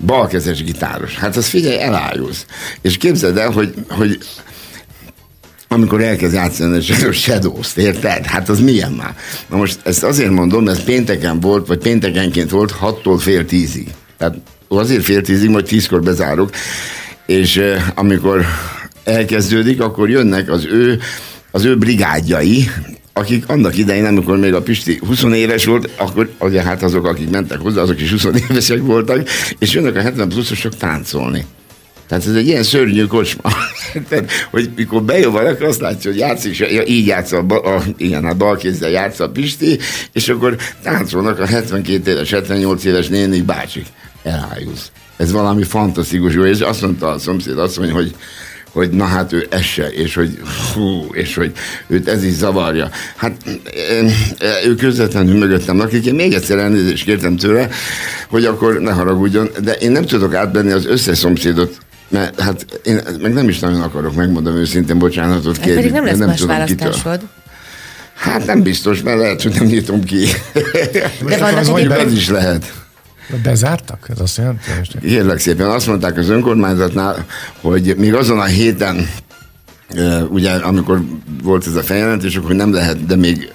balkezes 0.05 0.63
gitáros. 0.63 1.17
Hát 1.17 1.35
az 1.35 1.45
figyelj, 1.45 1.79
elájulsz. 1.79 2.45
És 2.81 2.97
képzeld 2.97 3.37
el, 3.37 3.49
hogy, 3.49 3.73
hogy 3.89 4.17
amikor 5.71 6.01
elkezd 6.01 6.33
játszani 6.33 6.77
a 6.77 7.11
Shadows-t, 7.11 7.77
érted? 7.77 8.25
Hát 8.25 8.49
az 8.49 8.59
milyen 8.59 8.91
már? 8.91 9.15
Na 9.49 9.57
most 9.57 9.79
ezt 9.83 10.03
azért 10.03 10.29
mondom, 10.29 10.67
ez 10.67 10.83
pénteken 10.83 11.39
volt, 11.39 11.67
vagy 11.67 11.77
péntekenként 11.77 12.49
volt 12.49 12.75
6-tól 12.81 13.17
fél 13.19 13.45
tízig. 13.45 13.87
Tehát 14.17 14.35
azért 14.67 15.03
fél 15.03 15.21
tízig, 15.21 15.49
majd 15.49 15.65
tízkor 15.65 16.01
bezárok, 16.01 16.49
és 17.25 17.61
amikor 17.95 18.45
elkezdődik, 19.03 19.81
akkor 19.81 20.09
jönnek 20.09 20.49
az 20.49 20.65
ő, 20.65 20.99
az 21.51 21.65
ő 21.65 21.77
brigádjai, 21.77 22.69
akik 23.13 23.49
annak 23.49 23.77
idején, 23.77 24.05
amikor 24.05 24.37
még 24.37 24.53
a 24.53 24.61
Pisti 24.61 24.99
20 25.07 25.23
éves 25.23 25.65
volt, 25.65 25.89
akkor 25.97 26.29
ugye 26.39 26.61
hát 26.61 26.83
azok, 26.83 27.05
akik 27.05 27.29
mentek 27.29 27.59
hozzá, 27.59 27.81
azok 27.81 28.01
is 28.01 28.11
20 28.11 28.25
évesek 28.49 28.81
voltak, 28.81 29.29
és 29.59 29.73
jönnek 29.73 29.95
a 29.95 30.01
70 30.01 30.29
pluszosok 30.29 30.77
táncolni. 30.77 31.45
Tehát 32.11 32.27
ez 32.27 32.35
egy 32.35 32.47
ilyen 32.47 32.63
szörnyű 32.63 33.05
kocsma. 33.05 33.49
Hogy 34.51 34.69
mikor 34.75 35.03
bejön 35.03 35.31
valaki, 35.31 35.63
azt 35.63 35.79
látja, 35.79 36.11
hogy 36.11 36.19
játszik, 36.19 36.57
ja, 36.57 36.83
így 36.85 37.05
játsz 37.05 37.31
a, 37.31 37.45
a, 37.47 37.83
igen, 37.97 38.25
a 38.25 38.33
bal 38.33 38.57
kézzel 38.57 38.89
játsz 38.89 39.19
a 39.19 39.29
Pisti, 39.29 39.79
és 40.11 40.29
akkor 40.29 40.55
táncolnak 40.83 41.39
a 41.39 41.45
72 41.45 42.11
éves, 42.11 42.29
78 42.29 42.83
éves 42.83 43.07
nénik 43.07 43.43
bácsik. 43.43 43.85
Elájulsz. 44.23 44.91
Ez 45.17 45.31
valami 45.31 45.63
fantasztikus 45.63 46.33
jó, 46.33 46.43
és 46.43 46.59
azt 46.59 46.81
mondta 46.81 47.07
a 47.07 47.19
szomszéd, 47.19 47.57
azt 47.57 47.77
mondja, 47.77 47.95
hogy 47.95 48.15
hogy 48.71 48.89
na 48.89 49.05
hát 49.05 49.33
ő 49.33 49.47
esse, 49.49 49.87
és 49.87 50.15
hogy 50.15 50.39
hú, 50.73 51.07
és 51.11 51.35
hogy 51.35 51.51
őt 51.87 52.07
ez 52.07 52.23
is 52.23 52.33
zavarja. 52.33 52.89
Hát 53.15 53.31
ő 54.65 54.75
közvetlenül 54.75 55.37
mögöttem 55.37 55.77
lakik, 55.77 56.05
én 56.05 56.15
még 56.15 56.33
egyszer 56.33 56.57
elnézést 56.57 57.03
kértem 57.03 57.35
tőle, 57.35 57.69
hogy 58.29 58.45
akkor 58.45 58.79
ne 58.79 58.91
haragudjon, 58.91 59.49
de 59.63 59.71
én 59.71 59.91
nem 59.91 60.05
tudok 60.05 60.33
átbenni 60.33 60.71
az 60.71 60.85
összes 60.85 61.17
szomszédot, 61.17 61.77
mert 62.11 62.41
hát 62.41 62.65
én 62.83 62.99
meg 63.21 63.33
nem 63.33 63.49
is 63.49 63.59
nagyon 63.59 63.81
akarok, 63.81 64.15
megmondom 64.15 64.55
őszintén, 64.55 64.97
bocsánatot 64.97 65.57
kérni. 65.57 65.75
pedig 65.75 65.91
nem 65.91 66.05
lesz 66.05 66.17
mert 66.17 66.29
más 66.29 66.39
tudom, 66.39 66.65
kitől. 66.65 66.87
választásod. 66.87 67.21
Hát 68.13 68.45
nem 68.45 68.61
biztos, 68.61 69.01
mert 69.01 69.17
lehet, 69.17 69.41
hogy 69.41 69.53
nem 69.53 69.65
nyitom 69.65 70.03
ki. 70.03 70.27
De 71.27 71.37
vannak 71.37 71.57
az 71.57 71.67
Mondjuk 71.67 71.93
ez 71.93 72.11
is 72.11 72.29
lehet. 72.29 72.73
Bezártak? 73.43 74.07
Ez 74.09 74.19
azt 74.19 74.37
jelenti? 74.37 74.69
Kérlek 75.01 75.39
szépen, 75.39 75.69
azt 75.69 75.87
mondták 75.87 76.17
az 76.17 76.29
önkormányzatnál, 76.29 77.25
hogy 77.61 77.95
még 77.97 78.13
azon 78.13 78.39
a 78.39 78.45
héten, 78.45 79.09
ugye 80.29 80.51
amikor 80.51 81.01
volt 81.43 81.67
ez 81.67 81.75
a 81.75 81.81
feljelentés, 81.81 82.35
akkor 82.35 82.55
nem 82.55 82.73
lehet, 82.73 83.05
de 83.05 83.15
még 83.15 83.51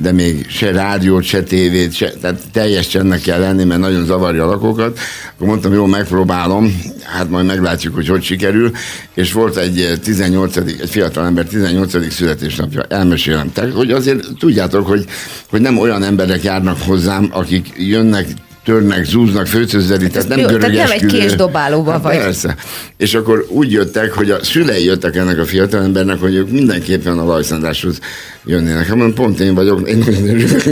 de 0.00 0.12
még 0.12 0.46
se 0.48 0.70
rádiót, 0.70 1.22
se 1.22 1.42
tévét, 1.42 1.92
se, 1.92 2.10
tehát 2.10 2.40
teljes 2.52 2.88
csendnek 2.88 3.20
kell 3.20 3.40
lenni, 3.40 3.64
mert 3.64 3.80
nagyon 3.80 4.04
zavarja 4.04 4.44
a 4.44 4.46
lakókat. 4.46 4.98
Akkor 5.34 5.46
mondtam, 5.46 5.72
jó, 5.72 5.86
megpróbálom, 5.86 6.80
hát 7.04 7.30
majd 7.30 7.46
meglátjuk, 7.46 7.94
hogy 7.94 8.08
hogy 8.08 8.22
sikerül. 8.22 8.70
És 9.14 9.32
volt 9.32 9.56
egy 9.56 9.80
eh, 9.80 9.96
18. 9.96 10.56
egy 10.56 10.82
fiatal 10.86 11.26
ember 11.26 11.44
18. 11.44 12.12
születésnapja, 12.12 12.82
elmesélem. 12.82 13.52
Tehát, 13.52 13.72
hogy 13.72 13.90
azért 13.90 14.26
tudjátok, 14.38 14.86
hogy, 14.86 15.04
hogy 15.50 15.60
nem 15.60 15.78
olyan 15.78 16.02
emberek 16.02 16.42
járnak 16.42 16.80
hozzám, 16.80 17.28
akik 17.32 17.72
jönnek 17.76 18.26
törnek, 18.68 19.04
zúznak, 19.04 19.46
főcözeli, 19.46 20.08
tehát 20.08 20.28
nem 20.28 20.38
jó, 20.38 20.46
tehát 20.46 20.72
nem 20.72 20.90
egy 20.90 21.06
késdobálóba 21.06 21.90
hát 21.90 22.02
vagy. 22.02 22.16
Persze. 22.16 22.56
És 22.96 23.14
akkor 23.14 23.46
úgy 23.48 23.72
jöttek, 23.72 24.12
hogy 24.12 24.30
a 24.30 24.44
szülei 24.44 24.84
jöttek 24.84 25.16
ennek 25.16 25.38
a 25.38 25.44
fiatalembernek, 25.44 26.20
hogy 26.20 26.34
ők 26.34 26.50
mindenképpen 26.50 27.18
a 27.18 27.24
Lajszandráshoz 27.24 27.98
jönnének. 28.44 28.86
Hát 28.86 28.96
mondom, 28.96 29.14
pont 29.14 29.40
én 29.40 29.54
vagyok, 29.54 29.88
én 29.88 29.98
nagyon 29.98 30.28
örülök 30.28 30.64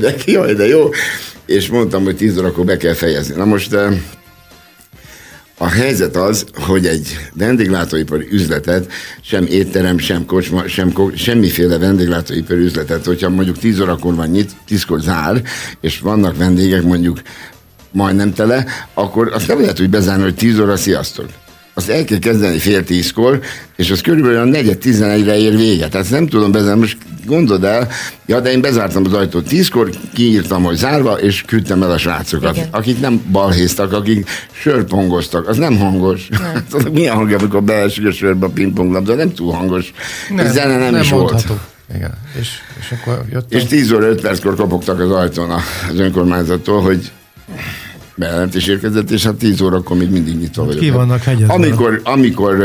neki, 0.00 0.32
jaj, 0.32 0.54
de 0.54 0.66
jó. 0.66 0.88
És 1.46 1.68
mondtam, 1.68 2.04
hogy 2.04 2.16
10 2.16 2.38
órakor 2.38 2.64
be 2.64 2.76
kell 2.76 2.94
fejezni. 2.94 3.34
Na 3.36 3.44
most 3.44 3.72
eh, 3.72 3.92
a 5.58 5.68
helyzet 5.68 6.16
az, 6.16 6.44
hogy 6.54 6.86
egy 6.86 7.18
vendéglátóipari 7.32 8.26
üzletet, 8.30 8.92
sem 9.20 9.46
étterem, 9.46 9.98
sem 9.98 10.24
kocsma, 10.24 10.68
sem 10.68 10.92
ko- 10.92 11.16
semmiféle 11.16 11.78
vendéglátóipari 11.78 12.60
üzletet, 12.60 13.04
hogyha 13.04 13.28
mondjuk 13.28 13.58
10 13.58 13.80
órakor 13.80 14.14
van 14.14 14.28
nyit, 14.28 14.50
10-kor 14.68 15.00
zár, 15.00 15.42
és 15.80 15.98
vannak 16.00 16.36
vendégek 16.36 16.82
mondjuk 16.82 17.20
majdnem 17.92 18.32
tele, 18.32 18.66
akkor 18.94 19.32
azt 19.32 19.48
nem 19.48 19.60
lehet 19.60 19.80
úgy 19.80 19.90
bezárni, 19.90 20.22
hogy 20.22 20.34
10 20.34 20.58
óra, 20.58 20.76
sziasztok 20.76 21.26
azt 21.78 21.88
el 21.88 22.04
kell 22.04 22.18
kezdeni 22.18 22.58
fél 22.58 22.84
tízkor, 22.84 23.40
és 23.76 23.90
az 23.90 24.00
körülbelül 24.00 24.38
a 24.38 24.44
negyed 24.44 24.78
tizenegyre 24.78 25.38
ér 25.38 25.56
véget. 25.56 25.90
Tehát 25.90 26.10
nem 26.10 26.26
tudom 26.26 26.52
bezárni, 26.52 26.80
most 26.80 26.96
gondold 27.26 27.64
el, 27.64 27.88
ja, 28.26 28.40
de 28.40 28.50
én 28.50 28.60
bezártam 28.60 29.04
az 29.04 29.12
ajtót 29.12 29.48
tízkor, 29.48 29.90
kiírtam, 30.14 30.62
hogy 30.62 30.76
zárva, 30.76 31.12
és 31.12 31.42
küldtem 31.46 31.82
el 31.82 31.90
a 31.90 31.98
srácokat, 31.98 32.56
Igen. 32.56 32.68
akik 32.70 33.00
nem 33.00 33.22
balhéztak, 33.30 33.92
akik 33.92 34.28
sörpongoztak. 34.52 35.48
Az 35.48 35.56
nem 35.56 35.78
hangos. 35.78 36.28
Nem. 36.28 36.40
Hát, 36.72 36.90
milyen 36.92 37.14
hangja, 37.14 37.38
amikor 37.38 37.62
beesik 37.62 38.06
a 38.06 38.12
sörbe 38.12 38.46
a 38.46 38.48
pingponglabda, 38.48 39.14
nem 39.14 39.32
túl 39.32 39.52
hangos. 39.52 39.92
Nem, 40.34 40.46
zene 40.46 40.76
nem, 40.76 40.90
nem 40.90 41.02
is 41.02 41.10
mondható. 41.10 41.44
volt. 41.46 41.60
Igen. 41.94 42.12
És, 42.40 42.48
és 42.80 42.94
akkor 43.00 43.24
jött. 43.32 43.52
És 43.52 43.64
10 43.64 43.92
óra 43.92 44.06
5 44.06 44.20
perckor 44.20 44.54
kopogtak 44.54 45.00
az 45.00 45.10
ajtón 45.10 45.50
az 45.90 45.98
önkormányzattól, 45.98 46.80
hogy 46.80 47.10
bejelentés 48.16 48.66
érkezett, 48.66 49.10
és 49.10 49.24
hát 49.24 49.34
10 49.34 49.60
órakor 49.60 49.96
még 49.96 50.10
mindig 50.10 50.38
nyitva 50.38 50.64
vagyok. 50.64 50.80
Ki 50.80 50.90
vannak 50.90 51.22
hegyezve. 51.22 51.52
Amikor, 51.52 52.00
amikor 52.04 52.56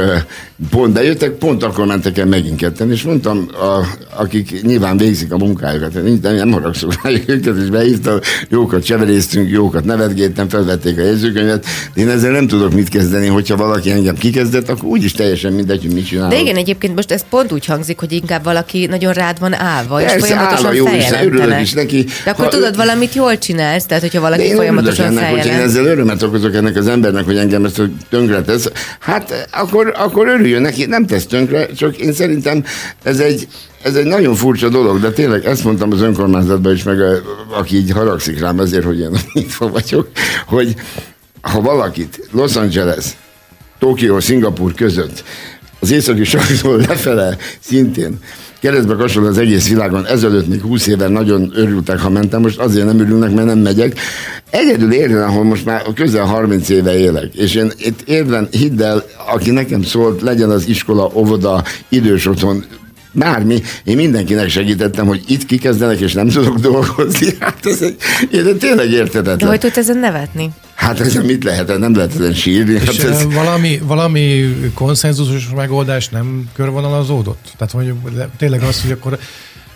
pont 0.70 0.94
bejöttek, 0.94 1.32
pont 1.32 1.64
akkor 1.64 1.86
mentek 1.86 2.18
el 2.18 2.26
megint 2.26 2.56
ketten, 2.56 2.92
és 2.92 3.04
mondtam, 3.04 3.48
a, 3.54 3.86
akik 4.22 4.62
nyilván 4.62 4.98
végzik 4.98 5.34
a 5.34 5.38
munkájukat, 5.38 5.94
nem, 6.22 6.36
nem 6.36 6.52
haragszok 6.52 7.04
rájuk 7.04 7.30
őket, 7.36 7.58
és 7.58 7.70
behívtam, 7.70 8.20
jókat 8.50 8.84
cseveréztünk, 8.84 9.50
jókat 9.50 9.86
nevetgéltem, 9.86 10.50
felvették 10.50 10.98
a 10.98 11.02
jegyzőkönyvet, 11.02 11.66
de 11.94 12.02
én 12.02 12.10
ezzel 12.10 12.32
nem 12.32 12.48
tudok 12.48 12.74
mit 12.74 12.90
kezdeni, 12.90 13.28
hogyha 13.28 13.56
valaki 13.56 13.92
engem 13.92 14.16
kikezdett, 14.16 14.70
akkor 14.70 14.90
úgyis 14.90 15.12
teljesen 15.12 15.54
mindegy, 15.54 15.82
hogy 15.82 15.94
mit 15.94 16.08
csinál. 16.08 16.30
De 16.30 16.40
igen, 16.40 16.56
egyébként 16.56 16.96
most 16.96 17.12
ez 17.12 17.24
pont 17.30 17.52
úgy 17.52 17.66
hangzik, 17.66 18.00
hogy 18.00 18.12
inkább 18.12 18.44
valaki 18.44 18.86
nagyon 18.86 19.14
rád 19.14 19.40
van 19.40 19.54
állva, 19.54 19.96
Persze, 19.96 20.16
és 20.16 20.22
folyamatosan 20.22 20.66
állva, 20.66 21.54
jó, 21.54 21.60
is 21.62 21.74
neki. 21.74 22.06
De 22.24 22.32
akkor 22.32 22.46
ha 22.46 22.52
tudod, 22.52 22.74
ő... 22.74 22.78
valamit 22.78 23.14
jól 23.14 23.38
csinálsz, 23.38 23.86
tehát 23.86 24.04
hogyha 24.04 24.22
valaki 24.22 24.54
folyamatosan 24.54 25.06
ennek, 25.06 25.41
hogy 25.42 25.52
én 25.52 25.60
ezzel 25.60 25.86
örömet 25.86 26.22
okozok 26.22 26.56
ennek 26.56 26.76
az 26.76 26.88
embernek, 26.88 27.26
hogy 27.26 27.38
engem 27.38 27.66
ezt 27.66 27.82
tönkre 28.10 28.42
tesz, 28.42 28.72
hát 29.00 29.48
akkor, 29.52 29.94
akkor 29.98 30.28
örüljön 30.28 30.62
neki, 30.62 30.86
nem 30.86 31.06
tesz 31.06 31.26
tönkre, 31.26 31.66
csak 31.66 31.98
én 31.98 32.14
szerintem 32.14 32.64
ez 33.04 33.20
egy, 33.20 33.48
ez 33.84 33.96
egy 33.96 34.06
nagyon 34.06 34.36
furcsa 34.36 34.70
dolog, 34.70 35.00
de 35.00 35.12
tényleg 35.12 35.46
ezt 35.46 35.64
mondtam 35.64 35.92
az 35.92 36.02
önkormányzatban 36.02 36.74
is, 36.74 36.84
meg 36.84 37.02
a, 37.02 37.12
aki 37.50 37.76
így 37.76 37.92
haragszik 37.92 38.40
rám 38.40 38.60
ezért, 38.60 38.86
hogy 38.86 39.00
én 39.00 39.18
nyitva 39.34 39.70
vagyok, 39.70 40.08
hogy 40.46 40.76
ha 41.42 41.62
valakit 41.62 42.28
Los 42.32 42.56
Angeles, 42.56 43.06
Tokió, 43.80 44.20
Szingapur 44.20 44.74
között 44.74 45.24
az 45.80 45.92
északi 45.92 46.24
sarkról 46.32 46.78
lefele 46.78 47.38
szintén 47.60 48.20
keresztbe 48.62 48.96
kapcsolódó 48.96 49.32
az 49.32 49.38
egész 49.38 49.70
világon, 49.70 50.06
ezelőtt 50.06 50.48
még 50.48 50.62
20 50.62 50.88
éve 50.88 51.08
nagyon 51.08 51.52
örültek, 51.56 52.00
ha 52.00 52.10
mentem, 52.10 52.42
most 52.42 52.60
azért 52.60 52.86
nem 52.86 53.00
örülnek, 53.00 53.32
mert 53.32 53.48
nem 53.48 53.60
megyek. 53.60 54.00
Egyedül 54.50 54.92
érden, 54.92 55.24
ahol 55.24 55.44
most 55.44 55.66
már 55.66 55.84
közel 55.96 56.26
30 56.26 56.70
éve 56.70 56.98
élek, 56.98 57.36
és 57.36 57.56
én 57.56 57.72
itt 57.78 58.02
érden, 58.02 58.48
hidd 58.52 58.82
el, 58.82 59.04
aki 59.34 59.52
nekem 59.52 59.84
szólt, 59.84 60.22
legyen 60.22 60.50
az 60.50 60.68
iskola, 60.68 61.12
óvoda, 61.14 61.64
idős 61.90 62.26
otthon, 62.26 62.66
bármi, 63.12 63.62
én 63.84 63.96
mindenkinek 63.96 64.50
segítettem, 64.50 65.06
hogy 65.06 65.24
itt 65.28 65.46
kikezdenek, 65.46 66.00
és 66.00 66.14
nem 66.14 66.28
tudok 66.28 66.60
dolgozni. 66.60 67.28
Hát 67.40 67.66
ez 67.66 67.82
egy, 67.82 67.96
én 68.32 68.58
tényleg 68.58 68.92
értetetlen. 68.92 69.38
De 69.38 69.46
hogy 69.46 69.60
tudsz 69.60 69.78
ezen 69.78 69.98
nevetni? 69.98 70.50
Hát 70.76 71.00
ez 71.00 71.14
mit 71.14 71.44
lehet, 71.44 71.78
nem 71.78 71.96
lehet 71.96 72.14
ezen 72.16 72.34
sírni. 72.34 72.74
És 72.74 73.00
hát 73.00 73.10
ez... 73.10 73.34
valami, 73.34 73.82
valami 73.84 74.56
konszenzusos 74.74 75.50
megoldás 75.56 76.10
nem 76.10 76.50
körvonalazódott? 76.56 77.54
Tehát 77.58 77.74
mondjuk 77.74 77.98
tényleg 78.38 78.62
az, 78.62 78.82
hogy 78.82 78.92
akkor 78.92 79.20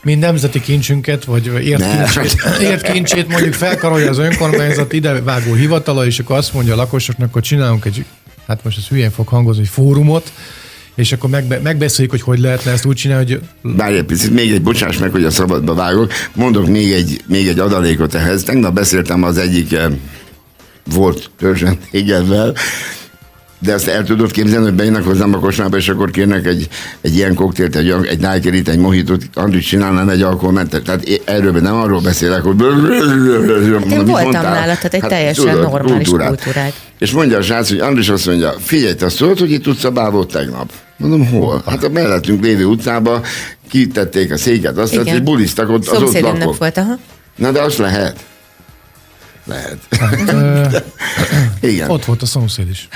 mi 0.04 0.16
nemzeti 0.16 0.62
kincsünket, 0.62 1.24
vagy 1.24 1.46
értkincsét, 1.46 2.42
értkincsét 2.62 3.28
mondjuk 3.28 3.54
felkarolja 3.54 4.10
az 4.10 4.18
önkormányzat 4.18 4.94
idevágó 4.94 5.54
hivatala, 5.54 6.06
és 6.06 6.20
akkor 6.20 6.38
azt 6.38 6.54
mondja 6.54 6.74
a 6.74 6.76
lakosoknak, 6.76 7.34
hogy 7.34 7.42
csinálunk 7.42 7.86
egy, 7.86 8.06
hát 8.48 8.64
most 8.64 8.78
ez 8.78 8.88
hülyén 8.88 9.12
fog 9.12 9.28
hangozni, 9.28 9.62
egy 9.62 9.70
fórumot, 9.70 10.32
és 10.96 11.12
akkor 11.12 11.30
megbe, 11.30 11.60
megbeszéljük, 11.60 12.12
hogy 12.12 12.22
hogy 12.22 12.40
lehetne 12.40 12.72
ezt 12.72 12.86
úgy 12.86 12.96
csinálni, 12.96 13.32
hogy... 13.32 13.42
Várj 13.62 13.98
egy 13.98 14.04
picit, 14.04 14.32
még 14.32 14.52
egy, 14.52 14.62
bocsáss 14.62 14.98
meg, 14.98 15.12
hogy 15.12 15.24
a 15.24 15.30
szabadba 15.30 15.74
vágok, 15.74 16.12
mondok 16.34 16.68
még 16.68 16.92
egy, 16.92 17.22
még 17.28 17.48
egy 17.48 17.60
adalékot 17.60 18.14
ehhez. 18.14 18.44
Tegnap 18.44 18.74
beszéltem 18.74 19.24
az 19.24 19.38
egyik 19.38 19.74
eh, 19.74 19.92
volt 20.84 21.30
törzsen 21.38 21.78
égedvel, 21.92 22.54
de 23.60 23.74
azt 23.74 23.88
el 23.88 24.04
tudod 24.04 24.32
képzelni, 24.32 24.66
hogy 24.66 24.74
bejönnek 24.74 25.04
hozzám 25.04 25.34
a 25.34 25.40
kosmába, 25.40 25.78
és 25.78 25.90
akkor 25.90 26.12
kérnek 26.12 26.46
egy, 26.46 26.68
egy 27.02 27.16
ilyen 27.16 27.34
koktélt, 27.34 27.76
egy, 27.76 27.96
egy 28.10 28.20
nájkerit, 28.20 28.70
egy 28.70 28.78
mohitot, 28.78 29.24
Andris 29.34 29.66
csinálnám 29.66 30.10
egy 30.10 30.22
alkoholmentes. 30.22 30.82
Tehát 30.82 31.22
erről 31.26 31.52
nem 31.52 31.76
arról 31.76 32.02
beszélek, 32.02 32.42
hogy... 32.42 32.56
Hát 33.80 33.92
én 33.92 34.06
voltam 34.06 34.42
nálad, 34.42 34.76
tehát 34.76 34.94
egy 34.94 35.02
hát, 35.02 35.10
teljesen 35.10 35.46
tudod, 35.46 35.62
normális 35.62 36.08
kultúrát. 36.08 36.28
kultúrát. 36.28 36.74
És 37.00 37.12
mondja 37.12 37.38
a 37.38 37.42
srác, 37.42 37.70
hogy 37.70 37.80
Andris 37.80 38.10
azt 38.10 38.26
mondja, 38.26 38.54
figyelj, 38.60 38.94
te 38.94 39.06
azt 39.06 39.18
tudod, 39.18 39.40
hogy 39.40 39.52
itt 39.52 39.68
utca 39.68 40.12
volt 40.12 40.32
tegnap? 40.32 40.72
Mondom, 40.98 41.28
hol? 41.28 41.64
Hát 41.66 41.84
a 41.84 41.90
mellettünk 41.90 42.44
lévő 42.44 42.66
utcába 42.66 43.22
kitették 43.70 44.32
a 44.32 44.38
széket, 44.38 44.78
azt 44.78 44.96
hogy 44.96 45.24
bulisztak 45.24 45.70
ott, 45.70 45.88
az 45.88 46.02
ott 46.02 46.20
lakok. 46.20 46.58
volt, 46.58 46.78
aha. 46.78 46.98
Na 47.36 47.52
de 47.52 47.62
azt 47.62 47.78
lehet. 47.78 48.16
Lehet. 49.46 49.78
Hát, 50.00 50.86
Igen. 51.62 51.90
Ott 51.90 52.06
volt 52.06 52.22
a 52.22 52.26
szomszéd 52.26 52.70
is. 52.70 52.88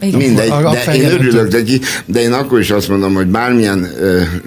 Mindegy, 0.00 0.48
de 0.84 0.94
én 0.94 1.10
örülök 1.10 1.52
neki, 1.52 1.80
de 2.04 2.20
én 2.20 2.32
akkor 2.32 2.60
is 2.60 2.70
azt 2.70 2.88
mondom, 2.88 3.14
hogy 3.14 3.26
bármilyen, 3.26 3.88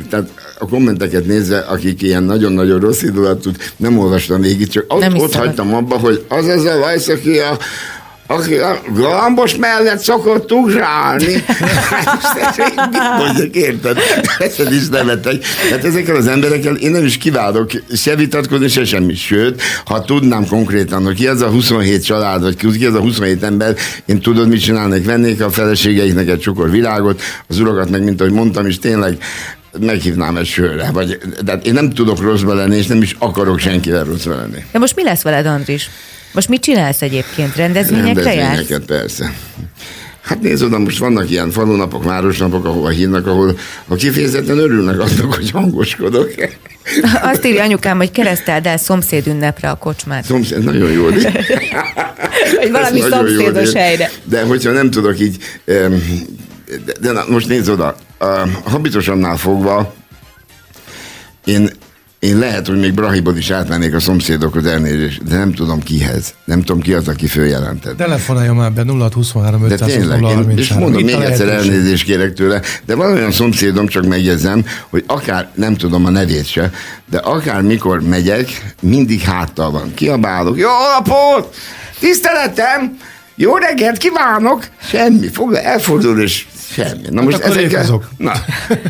tehát 0.09 0.29
a 0.59 0.67
kommenteket 0.67 1.25
nézve, 1.25 1.57
akik 1.59 2.01
ilyen 2.01 2.23
nagyon-nagyon 2.23 2.79
rossz 2.79 3.01
indulatú, 3.01 3.51
nem 3.77 3.99
olvastam 3.99 4.41
végig, 4.41 4.67
csak 4.67 4.85
ott, 4.87 5.13
ott 5.13 5.33
hagytam 5.33 5.73
abba, 5.73 5.97
hogy 5.97 6.25
az 6.27 6.45
az 6.45 6.65
a 6.65 6.77
Vajsz, 6.77 7.07
aki 7.07 7.37
a, 7.39 7.57
aki 8.31 8.57
a 8.57 8.81
galambos 8.93 9.55
mellett 9.55 9.99
szokott 9.99 10.51
ugrálni. 10.51 11.43
Mondjuk, 13.25 13.55
érted? 13.55 13.97
Ezen 14.37 14.73
is 14.73 14.87
nevetek. 14.87 15.45
Hát 15.71 15.83
ezekkel 15.83 16.15
az 16.15 16.27
emberekkel 16.27 16.75
én 16.75 16.91
nem 16.91 17.05
is 17.05 17.17
kívánok 17.17 17.71
se 17.93 18.15
vitatkozni, 18.15 18.67
se 18.67 18.85
semmi. 18.85 19.15
Sőt, 19.15 19.61
ha 19.85 20.01
tudnám 20.01 20.47
konkrétan, 20.47 21.03
hogy 21.03 21.15
ki 21.15 21.27
az 21.27 21.41
a 21.41 21.47
27 21.47 22.03
család, 22.03 22.41
vagy 22.41 22.55
ki 22.55 22.85
az 22.85 22.93
a 22.93 22.99
27 22.99 23.43
ember, 23.43 23.75
én 24.05 24.19
tudod, 24.19 24.47
mit 24.47 24.61
csinálnék? 24.61 25.05
Vennék 25.05 25.41
a 25.41 25.49
feleségeiknek 25.49 26.27
egy 26.27 26.39
csokor 26.39 26.69
világot, 26.69 27.21
az 27.47 27.59
urakat 27.59 27.89
meg, 27.89 28.03
mint 28.03 28.21
ahogy 28.21 28.33
mondtam 28.33 28.67
is, 28.67 28.79
tényleg 28.79 29.17
meghívnám 29.79 30.37
egy 30.37 30.45
sörre. 30.45 30.89
Vagy, 30.91 31.17
de 31.43 31.51
hát 31.51 31.65
én 31.65 31.73
nem 31.73 31.89
tudok 31.89 32.21
rosszba 32.21 32.53
lenni, 32.53 32.75
és 32.75 32.87
nem 32.87 33.01
is 33.01 33.15
akarok 33.19 33.59
senkivel 33.59 34.03
rosszba 34.03 34.35
lenni. 34.35 34.63
De 34.71 34.79
most 34.79 34.95
mi 34.95 35.03
lesz 35.03 35.21
veled, 35.21 35.45
Andris? 35.45 35.89
Most 36.31 36.47
mit 36.47 36.61
csinálsz 36.61 37.01
egyébként? 37.01 37.55
Rendezvényekre 37.55 38.23
Rendezvényeket, 38.23 38.69
jársz? 38.69 38.85
persze. 38.85 39.33
Hát 40.21 40.41
nézd 40.41 40.63
oda, 40.63 40.79
most 40.79 40.97
vannak 40.97 41.29
ilyen 41.29 41.51
falunapok, 41.51 42.03
városnapok, 42.03 42.65
ahova 42.65 42.89
hívnak, 42.89 43.27
ahol 43.27 43.57
a 43.87 43.95
kifejezetten 43.95 44.57
örülnek 44.57 44.99
annak, 44.99 45.33
hogy 45.33 45.51
hangoskodok. 45.51 46.31
Azt 47.31 47.45
írja 47.45 47.63
anyukám, 47.63 47.97
hogy 47.97 48.11
kereszteld 48.11 48.65
el 48.65 48.77
szomszéd 48.77 49.27
ünnepre 49.27 49.69
a 49.69 49.75
kocsmát. 49.75 50.25
Szomszéd, 50.25 50.63
nagyon 50.63 50.91
jó. 50.91 51.03
Hogy 51.03 52.71
valami 52.71 52.99
szomszédos 52.99 53.73
helyre. 53.73 54.11
De 54.23 54.43
hogyha 54.43 54.71
nem 54.71 54.89
tudok 54.89 55.19
így, 55.19 55.37
de, 56.85 56.93
de 57.01 57.11
na, 57.11 57.23
most 57.27 57.47
nézd 57.47 57.69
oda, 57.69 57.95
a 58.17 58.47
habitosannál 58.63 59.37
fogva 59.37 59.93
én 61.45 61.69
én 62.19 62.37
lehet, 62.37 62.67
hogy 62.67 62.79
még 62.79 62.93
Brahibod 62.93 63.37
is 63.37 63.49
átmennék 63.49 63.93
a 63.93 63.99
szomszédokhoz 63.99 64.65
elnézést, 64.65 65.23
de 65.23 65.37
nem 65.37 65.53
tudom 65.53 65.79
kihez. 65.79 66.33
Nem 66.45 66.61
tudom 66.61 66.81
ki 66.81 66.93
az, 66.93 67.07
aki 67.07 67.27
följelentett. 67.27 67.97
Telefonálja 67.97 68.53
már 68.53 68.71
be 68.71 68.83
0623 68.85 69.67
De 69.67 69.75
tényleg, 69.75 70.21
én, 70.21 70.57
és 70.57 70.73
mondom, 70.73 71.03
még 71.03 71.15
egyszer 71.15 71.47
elnézést 71.47 72.03
kérek 72.03 72.33
tőle, 72.33 72.61
de 72.85 72.95
van 72.95 73.11
olyan 73.11 73.31
szomszédom, 73.31 73.87
csak 73.87 74.05
megjegyzem, 74.05 74.65
hogy 74.89 75.03
akár, 75.07 75.49
nem 75.53 75.75
tudom 75.75 76.05
a 76.05 76.09
nevét 76.09 76.47
se, 76.47 76.71
de 77.09 77.17
akár 77.17 77.61
mikor 77.61 78.01
megyek, 78.01 78.73
mindig 78.81 79.21
háttal 79.21 79.71
van. 79.71 79.93
Kiabálok, 79.93 80.57
jó 80.57 80.69
napot! 80.97 81.55
Tiszteletem! 81.99 82.97
Jó 83.35 83.55
reggelt 83.55 83.97
kívánok! 83.97 84.67
Semmi, 84.81 85.27
fog 85.27 85.53
elfordul, 85.53 86.21
és 86.21 86.47
semmi. 86.71 87.07
Na 87.09 87.21
hát 87.21 87.23
most 87.23 87.39
ezek. 87.39 87.89
Na, 88.17 88.33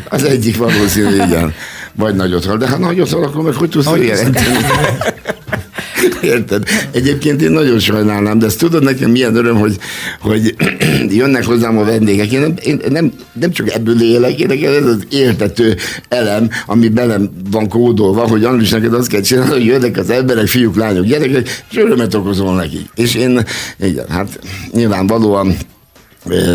az 0.08 0.24
egyik 0.24 0.56
valószínű, 0.56 1.14
igen 1.14 1.54
vagy 1.94 2.14
nagyot 2.14 2.44
hal, 2.44 2.56
de 2.56 2.68
ha 2.68 2.78
nagyot 2.78 3.10
hal, 3.10 3.22
akkor 3.22 3.42
meg 3.42 3.54
hogy 3.54 3.68
tudsz 3.68 3.90
jelenteni? 3.98 4.56
Érted? 6.22 6.64
Egyébként 6.90 7.42
én 7.42 7.50
nagyon 7.50 7.78
sajnálnám, 7.78 8.38
de 8.38 8.46
ezt 8.46 8.58
tudod 8.58 8.82
nekem 8.82 9.10
milyen 9.10 9.36
öröm, 9.36 9.56
hogy, 9.56 9.78
hogy 10.20 10.54
jönnek 11.20 11.44
hozzám 11.44 11.78
a 11.78 11.84
vendégek. 11.84 12.32
Én 12.32 12.40
nem, 12.40 12.54
én 12.64 12.80
nem, 12.88 13.12
nem 13.32 13.50
csak 13.50 13.70
ebből 13.70 14.02
élek, 14.02 14.40
én 14.40 14.46
nekem 14.46 14.72
ez 14.72 14.86
az 14.86 15.06
értető 15.10 15.76
elem, 16.08 16.48
ami 16.66 16.88
belem 16.88 17.30
van 17.50 17.68
kódolva, 17.68 18.28
hogy 18.28 18.44
Andris, 18.44 18.70
neked 18.70 18.94
azt 18.94 19.08
kell 19.08 19.20
csinálni, 19.20 19.50
hogy 19.50 19.64
jönnek 19.64 19.96
az 19.96 20.10
emberek, 20.10 20.46
fiúk, 20.46 20.76
lányok, 20.76 21.04
gyerekek, 21.04 21.64
és 21.70 21.76
örömet 21.76 22.14
okozol 22.14 22.54
nekik. 22.54 22.88
És 22.94 23.14
én, 23.14 23.44
igen, 23.80 24.08
hát 24.08 24.38
nyilvánvalóan 24.72 25.56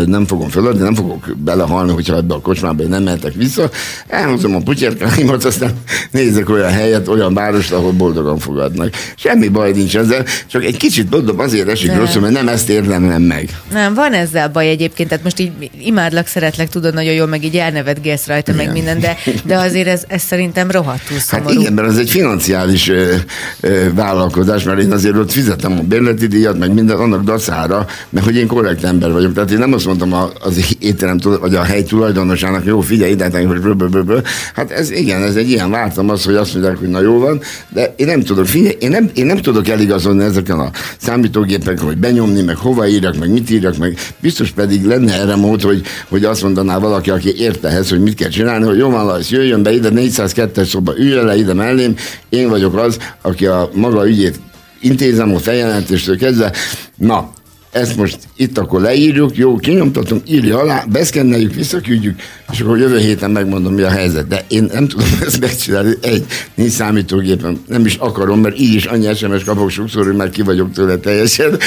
nem 0.06 0.26
fogom 0.26 0.48
föladni, 0.48 0.82
nem 0.82 0.94
fogok 0.94 1.36
belehalni, 1.36 1.92
hogyha 1.92 2.16
ebbe 2.16 2.34
a 2.34 2.40
kocsmába 2.40 2.82
nem 2.82 3.02
mehetek 3.02 3.34
vissza. 3.34 3.70
Elhozom 4.08 4.54
a 4.54 4.60
putyerkáimat, 4.60 5.44
aztán 5.44 5.72
nézek 6.10 6.50
olyan 6.50 6.70
helyet, 6.70 7.08
olyan 7.08 7.34
várost, 7.34 7.72
ahol 7.72 7.92
boldogan 7.92 8.38
fogadnak. 8.38 8.90
Semmi 9.16 9.48
baj 9.48 9.72
nincs 9.72 9.96
ezzel, 9.96 10.24
csak 10.46 10.64
egy 10.64 10.76
kicsit 10.76 11.10
mondom, 11.10 11.38
azért 11.38 11.68
esik 11.68 11.90
nem. 11.90 11.98
rosszul, 11.98 12.20
mert 12.20 12.34
nem 12.34 12.48
ezt 12.48 12.68
érdemlem 12.68 13.22
meg. 13.22 13.48
Nem, 13.72 13.94
van 13.94 14.12
ezzel 14.12 14.48
baj 14.48 14.68
egyébként, 14.68 15.08
tehát 15.08 15.24
most 15.24 15.38
így 15.38 15.70
imádlak, 15.80 16.26
szeretlek, 16.26 16.68
tudod 16.68 16.94
nagyon 16.94 17.12
jól, 17.12 17.26
meg 17.26 17.44
így 17.44 17.56
elnevetgélsz 17.56 18.26
rajta, 18.26 18.52
igen. 18.52 18.64
meg 18.64 18.74
minden, 18.74 19.00
de, 19.00 19.16
de 19.44 19.56
azért 19.56 19.88
ez, 19.88 20.04
ez 20.08 20.22
szerintem 20.22 20.70
rohadtul 20.70 21.16
hát 21.16 21.24
szomorú. 21.24 21.48
Hát 21.48 21.60
igen, 21.60 21.72
mert 21.72 21.88
ez 21.88 21.96
egy 21.96 22.10
financiális 22.10 22.88
ö, 22.88 23.14
ö, 23.60 23.92
vállalkozás, 23.94 24.62
mert 24.62 24.80
én 24.80 24.92
azért 24.92 25.16
ott 25.16 25.32
fizetem 25.32 25.72
a 25.72 25.82
bérleti 25.82 26.26
díjat, 26.26 26.58
meg 26.58 26.72
minden 26.72 26.96
annak 26.96 27.24
dacára, 27.24 27.86
mert 28.10 28.24
hogy 28.24 28.36
én 28.36 28.46
korrekt 28.46 28.84
ember 28.84 29.12
vagyok. 29.12 29.32
Tehát 29.32 29.50
én 29.50 29.62
nem 29.66 29.74
azt 29.74 29.86
mondtam 29.86 30.12
az 30.40 30.76
étterem, 30.78 31.18
vagy 31.40 31.54
a 31.54 31.62
hely 31.62 31.82
tulajdonosának, 31.82 32.64
jó, 32.64 32.80
figyelj 32.80 33.10
ide, 33.10 33.46
hogy 33.46 34.22
Hát 34.54 34.70
ez 34.70 34.90
igen, 34.90 35.22
ez 35.22 35.36
egy 35.36 35.50
ilyen 35.50 35.70
vártam 35.70 36.10
az, 36.10 36.24
hogy 36.24 36.34
azt 36.34 36.52
mondják, 36.52 36.78
hogy 36.78 36.88
na 36.88 37.00
jó 37.00 37.18
van, 37.18 37.40
de 37.68 37.94
én 37.96 38.06
nem 38.06 38.22
tudok, 38.22 38.46
figyelj, 38.46 38.76
én 38.80 38.90
nem, 38.90 39.10
én 39.14 39.26
nem 39.26 39.36
tudok 39.36 39.68
eligazolni 39.68 40.24
ezeken 40.24 40.58
a 40.58 40.70
számítógépeken, 40.96 41.84
hogy 41.84 41.96
benyomni, 41.96 42.42
meg 42.42 42.56
hova 42.56 42.88
írjak, 42.88 43.18
meg 43.18 43.32
mit 43.32 43.50
írjak, 43.50 43.76
meg 43.76 43.98
biztos 44.20 44.50
pedig 44.50 44.84
lenne 44.84 45.20
erre 45.20 45.36
mód, 45.36 45.62
hogy, 45.62 45.82
hogy 46.08 46.24
azt 46.24 46.42
mondaná 46.42 46.78
valaki, 46.78 47.10
aki 47.10 47.38
ért 47.38 47.64
ehhez, 47.64 47.88
hogy 47.88 48.00
mit 48.00 48.14
kell 48.14 48.28
csinálni, 48.28 48.64
hogy 48.64 48.78
jó 48.78 48.90
van, 48.90 49.04
Lajsz, 49.06 49.30
jöjjön 49.30 49.62
be 49.62 49.72
ide, 49.72 49.88
402-es 49.92 50.68
szoba, 50.68 50.98
üljön 50.98 51.24
le 51.24 51.36
ide 51.36 51.54
mellém, 51.54 51.94
én 52.28 52.48
vagyok 52.48 52.76
az, 52.76 52.98
aki 53.22 53.46
a 53.46 53.70
maga 53.74 54.08
ügyét 54.08 54.40
intézem 54.80 55.34
a 55.34 55.38
feljelentéstől 55.38 56.16
kezdve. 56.16 56.52
Na, 56.96 57.30
ezt 57.76 57.96
most 57.96 58.18
itt 58.36 58.58
akkor 58.58 58.80
leírjuk, 58.80 59.36
jó, 59.36 59.56
kinyomtatom, 59.56 60.20
írja 60.26 60.58
alá, 60.58 60.84
beszkenneljük, 60.88 61.54
visszaküldjük, 61.54 62.20
és 62.52 62.60
akkor 62.60 62.78
jövő 62.78 62.98
héten 62.98 63.30
megmondom, 63.30 63.74
mi 63.74 63.82
a 63.82 63.90
helyzet. 63.90 64.26
De 64.26 64.44
én 64.48 64.68
nem 64.72 64.88
tudom 64.88 65.06
ezt 65.26 65.40
megcsinálni, 65.40 65.92
egy, 66.02 66.24
nincs 66.54 66.72
számítógépem, 66.72 67.60
nem 67.66 67.86
is 67.86 67.94
akarom, 67.94 68.40
mert 68.40 68.58
így 68.58 68.74
is 68.74 68.84
annyi 68.84 69.14
SMS 69.14 69.44
kapok 69.44 69.70
sokszor, 69.70 70.04
hogy 70.04 70.16
már 70.16 70.30
ki 70.30 70.42
vagyok 70.42 70.72
tőle 70.72 70.96
teljesen. 70.96 71.58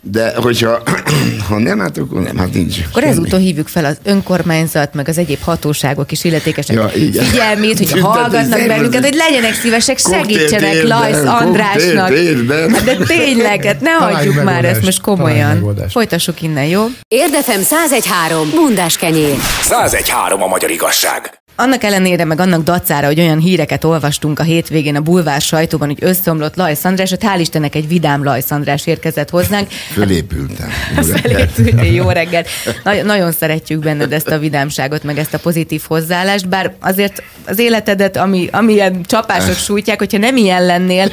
De 0.00 0.32
hogyha 0.36 0.82
ha 1.48 1.58
nem, 1.58 1.78
hát 1.78 1.98
akkor 1.98 2.22
nem, 2.22 2.36
hát 2.36 2.52
nincs. 2.52 2.76
Akkor 2.90 3.04
ezúttal 3.04 3.38
hívjuk 3.38 3.68
fel 3.68 3.84
az 3.84 3.96
önkormányzat, 4.02 4.94
meg 4.94 5.08
az 5.08 5.18
egyéb 5.18 5.40
hatóságok 5.40 6.12
is 6.12 6.24
illetékesek 6.24 6.76
ja, 6.76 6.90
igen. 6.94 7.24
figyelmét, 7.24 7.78
hogy 7.78 8.00
hallgatnak 8.00 8.66
bennünket, 8.66 9.04
hogy 9.04 9.14
legyenek 9.14 9.54
szívesek, 9.54 9.98
segítsenek 9.98 10.82
Lajsz 10.82 11.24
Andrásnak. 11.24 12.12
Hát 12.48 12.84
de 12.84 12.96
tényleg, 13.06 13.64
hát 13.64 13.80
ne 13.80 13.90
hagyjuk 13.90 14.42
már 14.42 14.64
ezt 14.64 14.84
most 14.84 15.00
komolyan 15.00 15.49
megoldást. 15.54 15.90
Folytassuk 15.92 16.42
innen, 16.42 16.64
jó? 16.64 16.86
Érdefem 17.08 17.60
1013. 17.60 18.50
Bundás 18.50 18.96
kenyér. 18.96 19.36
1013 19.60 20.42
a 20.42 20.46
magyar 20.46 20.70
igazság. 20.70 21.39
Annak 21.56 21.82
ellenére, 21.82 22.24
meg 22.24 22.40
annak 22.40 22.62
dacára, 22.62 23.06
hogy 23.06 23.20
olyan 23.20 23.38
híreket 23.38 23.84
olvastunk 23.84 24.38
a 24.38 24.42
hétvégén 24.42 24.96
a 24.96 25.00
bulvár 25.00 25.40
sajtóban, 25.40 25.88
hogy 25.88 25.98
összeomlott 26.00 26.56
Lajsz 26.56 26.84
András, 26.84 27.10
hogy 27.10 27.20
hál' 27.22 27.40
Istennek 27.40 27.74
egy 27.74 27.88
vidám 27.88 28.24
Lajsz 28.24 28.50
András 28.50 28.86
érkezett 28.86 29.30
hozzánk. 29.30 29.68
Fölépültem. 29.92 30.68
Fölépültél, 31.22 31.92
jó 31.92 32.10
reggel. 32.10 32.44
Nagy, 32.84 33.04
nagyon 33.04 33.32
szeretjük 33.32 33.82
benned 33.82 34.12
ezt 34.12 34.28
a 34.28 34.38
vidámságot, 34.38 35.02
meg 35.02 35.18
ezt 35.18 35.34
a 35.34 35.38
pozitív 35.38 35.82
hozzáállást, 35.86 36.48
bár 36.48 36.74
azért 36.80 37.22
az 37.46 37.58
életedet, 37.58 38.16
ami, 38.16 38.48
amilyen 38.52 39.02
csapások 39.02 39.56
sújtják, 39.56 39.98
hogyha 39.98 40.18
nem 40.18 40.36
ilyen 40.36 40.66
lennél, 40.66 41.10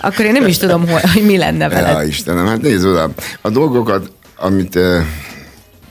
akkor 0.00 0.24
én 0.24 0.32
nem 0.32 0.46
is 0.46 0.58
tudom, 0.58 0.88
hogy, 0.88 1.10
hogy 1.12 1.24
mi 1.24 1.36
lenne 1.36 1.68
veled. 1.68 1.96
Ja, 1.96 2.02
Istenem, 2.02 2.46
hát 2.46 2.60
nézd 2.60 2.86
oda. 2.86 3.10
A 3.40 3.50
dolgokat, 3.50 4.12
amit 4.36 4.78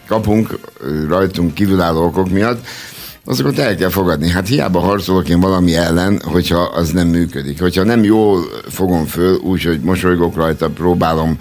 kapunk 0.08 0.60
rajtunk 1.08 1.54
kívülálló 1.54 2.06
okok 2.06 2.30
miatt, 2.30 2.68
azokat 3.30 3.60
el 3.60 3.76
kell 3.76 3.90
fogadni. 3.90 4.30
Hát 4.30 4.48
hiába 4.48 4.80
harcolok 4.80 5.30
én 5.30 5.40
valami 5.40 5.76
ellen, 5.76 6.22
hogyha 6.24 6.60
az 6.60 6.90
nem 6.90 7.08
működik. 7.08 7.60
Hogyha 7.60 7.84
nem 7.84 8.04
jól 8.04 8.44
fogom 8.70 9.06
föl, 9.06 9.36
úgyhogy 9.36 9.80
mosolygok 9.80 10.36
rajta, 10.36 10.70
próbálom 10.70 11.38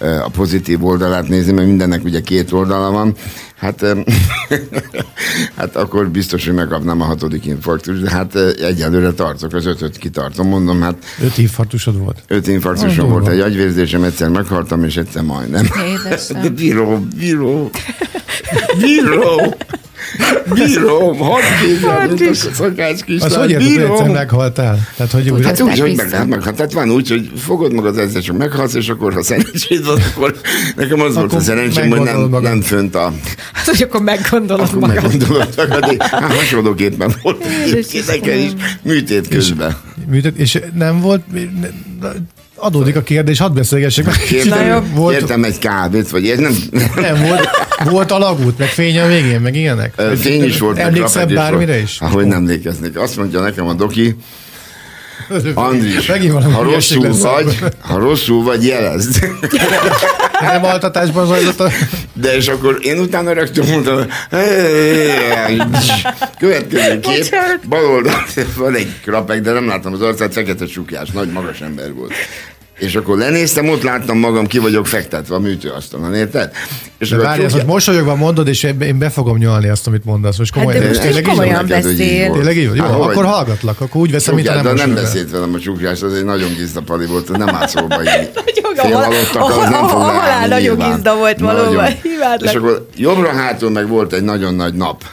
a 0.00 0.30
pozitív 0.30 0.84
oldalát 0.84 1.28
nézni, 1.28 1.52
mert 1.52 1.66
mindennek 1.66 2.04
ugye 2.04 2.20
két 2.20 2.52
oldala 2.52 2.90
van, 2.90 3.14
hát, 3.56 3.86
hát 5.56 5.76
akkor 5.76 6.10
biztos, 6.10 6.44
hogy 6.44 6.54
megkapnám 6.54 7.00
a 7.00 7.04
hatodik 7.04 7.46
infarktus, 7.46 8.00
de 8.00 8.10
hát 8.10 8.36
egyelőre 8.60 9.12
tartok, 9.12 9.54
az 9.54 9.66
ötöt 9.66 9.96
kitartom, 9.96 10.48
mondom, 10.48 10.80
hát... 10.80 10.96
Öt 11.22 11.38
infarktusod 11.38 11.98
volt? 11.98 12.22
Öt 12.26 12.46
infarktusom 12.46 13.08
volt, 13.08 13.28
egy 13.28 13.40
agyvérzésem, 13.40 14.02
egyszer 14.02 14.28
meghaltam, 14.28 14.84
és 14.84 14.96
egyszer 14.96 15.22
majdnem. 15.22 15.66
Édesem. 15.86 16.42
De 16.42 16.48
bíró, 16.60 17.06
bíró, 17.16 17.70
bíró. 18.78 19.56
Bírom, 20.54 21.18
hadd 21.18 21.42
kézzel, 21.62 22.06
mint 22.06 22.20
a 22.30 22.34
szakács 22.34 23.00
kislány. 23.00 23.30
Az 23.30 23.36
hogy 23.36 23.50
érted, 23.50 23.66
hogy 23.66 23.82
egyszer 23.82 24.08
meghaltál? 24.08 24.88
Tehát, 24.96 25.12
hogy 25.12 25.30
úgy, 25.30 25.44
hát 25.44 25.60
úgy, 25.60 25.78
hogy 25.78 25.96
meg, 25.96 26.10
hát, 26.10 26.26
meg, 26.26 26.42
hát 26.44 26.72
van 26.72 26.90
úgy, 26.90 27.08
hogy 27.08 27.30
fogod 27.36 27.72
magad 27.72 27.98
ezzel, 27.98 28.22
csak 28.22 28.36
meghalsz, 28.36 28.74
és 28.74 28.88
akkor 28.88 29.12
ha 29.12 29.22
szerencséd 29.22 29.86
van, 29.86 30.00
akkor 30.14 30.34
nekem 30.76 31.00
az 31.00 31.16
akkor 31.16 31.28
volt 31.28 31.40
a 31.40 31.44
szerencsém, 31.44 31.90
hogy 31.90 32.00
nem, 32.00 32.20
magad. 32.20 32.42
nem 32.42 32.60
fönt 32.60 32.94
a... 32.94 33.12
Hát, 33.52 33.66
hogy 33.66 33.82
akkor 33.82 34.02
meggondolod 34.02 34.68
akkor 34.68 34.80
magad. 34.80 35.02
meggondolod 35.02 35.54
magad. 35.56 36.02
Hát 36.02 36.32
hasonlóképpen 36.32 37.14
volt 37.22 37.44
nekem 38.06 38.38
is 38.38 38.52
műtét 38.82 39.28
közben. 39.28 39.76
Műtét, 40.10 40.38
és 40.38 40.58
nem 40.74 41.00
volt 41.00 41.22
adódik 42.60 42.96
a 42.96 43.02
kérdés, 43.02 43.38
hadd 43.38 43.54
beszélgessek 43.54 44.04
meg. 44.04 44.14
Kértem, 44.16 44.92
volt, 44.94 45.16
kértem 45.16 45.44
egy 45.44 45.58
kávét, 45.58 46.10
vagy 46.10 46.28
ez 46.28 46.38
nem... 46.38 46.56
Nem, 46.94 47.22
volt, 47.22 47.48
volt 47.84 48.10
alagút, 48.10 48.58
meg 48.58 48.68
fény 48.68 48.98
a 48.98 49.06
végén, 49.06 49.40
meg 49.40 49.56
ilyenek? 49.56 50.02
Fény 50.16 50.44
is 50.44 50.58
volt. 50.58 50.78
Emlékszel 50.78 51.26
bármire 51.26 51.78
is? 51.78 52.00
Ahogy 52.00 52.26
nem 52.26 52.38
emlékeznék. 52.38 52.98
Azt 52.98 53.16
mondja 53.16 53.40
nekem 53.40 53.66
a 53.66 53.72
doki, 53.74 54.16
Andris, 55.54 56.06
ha 56.54 56.62
rosszul 56.62 57.12
vagy, 57.18 57.58
ha 57.78 57.98
rosszul 57.98 58.42
vagy, 58.42 58.66
jelezd. 58.66 59.30
Nem 60.40 60.64
altatásban 60.64 61.26
zajlott 61.26 61.60
a... 61.60 61.70
De 62.12 62.36
és 62.36 62.48
akkor 62.48 62.78
én 62.82 62.98
utána 62.98 63.32
rögtön 63.32 63.66
mondtam, 63.66 64.06
következő 66.38 67.00
kép, 67.00 67.34
bal 67.68 67.84
oldal 67.84 68.24
van 68.56 68.74
egy 68.74 69.00
krapek, 69.02 69.40
de 69.40 69.52
nem 69.52 69.66
láttam 69.66 69.92
az 69.92 70.00
arcát, 70.00 70.32
fekete 70.32 70.66
csukjás, 70.66 71.10
nagy 71.10 71.28
magas 71.28 71.60
ember 71.60 71.92
volt. 71.94 72.12
És 72.80 72.94
akkor 72.94 73.18
lenéztem, 73.18 73.68
ott 73.68 73.82
láttam 73.82 74.18
magam, 74.18 74.46
ki 74.46 74.58
vagyok 74.58 74.86
fektetve 74.86 75.34
a 75.34 75.38
műtőasztalon, 75.38 76.14
érted? 76.14 76.52
És 76.98 77.08
De 77.08 77.16
várj, 77.16 77.42
hogy 77.42 77.64
mosolyogva 77.66 78.14
mondod, 78.14 78.48
és 78.48 78.62
én 78.62 78.98
be 78.98 79.10
fogom 79.10 79.36
nyalni 79.36 79.68
azt, 79.68 79.86
amit 79.86 80.04
mondasz. 80.04 80.38
Most 80.38 80.52
komolyan, 80.52 80.82
hát 80.82 80.92
de 80.92 81.04
most 81.04 81.22
komolyan 81.22 81.66
beszél. 81.66 82.32
Tényleg 82.32 82.56
így 82.56 82.74
Jó, 82.74 82.82
hát, 82.82 82.90
akkor 82.90 83.24
hallgatlak, 83.24 83.80
akkor 83.80 84.00
úgy 84.00 84.10
veszem, 84.10 84.34
mint 84.34 84.46
nem 84.46 84.62
De 84.62 84.72
nem 84.72 84.94
beszélt 84.94 85.30
velem 85.30 85.54
a 85.54 85.58
csukrás, 85.58 86.02
az 86.02 86.14
egy 86.14 86.24
nagyon 86.24 86.54
gizda 86.54 86.80
pali 86.80 87.06
volt, 87.06 87.30
az 87.30 87.36
nem 87.36 87.54
áll 87.54 87.66
szóba 87.66 88.02
így. 88.02 88.30
A 89.34 89.42
halál 89.42 90.48
nagyon 90.48 90.90
gizda 90.90 91.16
volt 91.16 91.38
valóban. 91.38 91.90
És 92.38 92.52
akkor 92.52 92.86
jobbra-hátul 92.96 93.70
meg 93.70 93.88
volt 93.88 94.12
egy 94.12 94.22
nagyon 94.22 94.54
nagy 94.54 94.74
nap. 94.74 95.04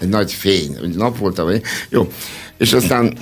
Egy 0.00 0.08
nagy 0.08 0.32
fény. 0.32 0.92
Nap 0.96 1.18
volt, 1.18 1.36
vagy 1.36 1.62
jó. 1.88 2.12
És 2.58 2.72
aztán 2.72 3.16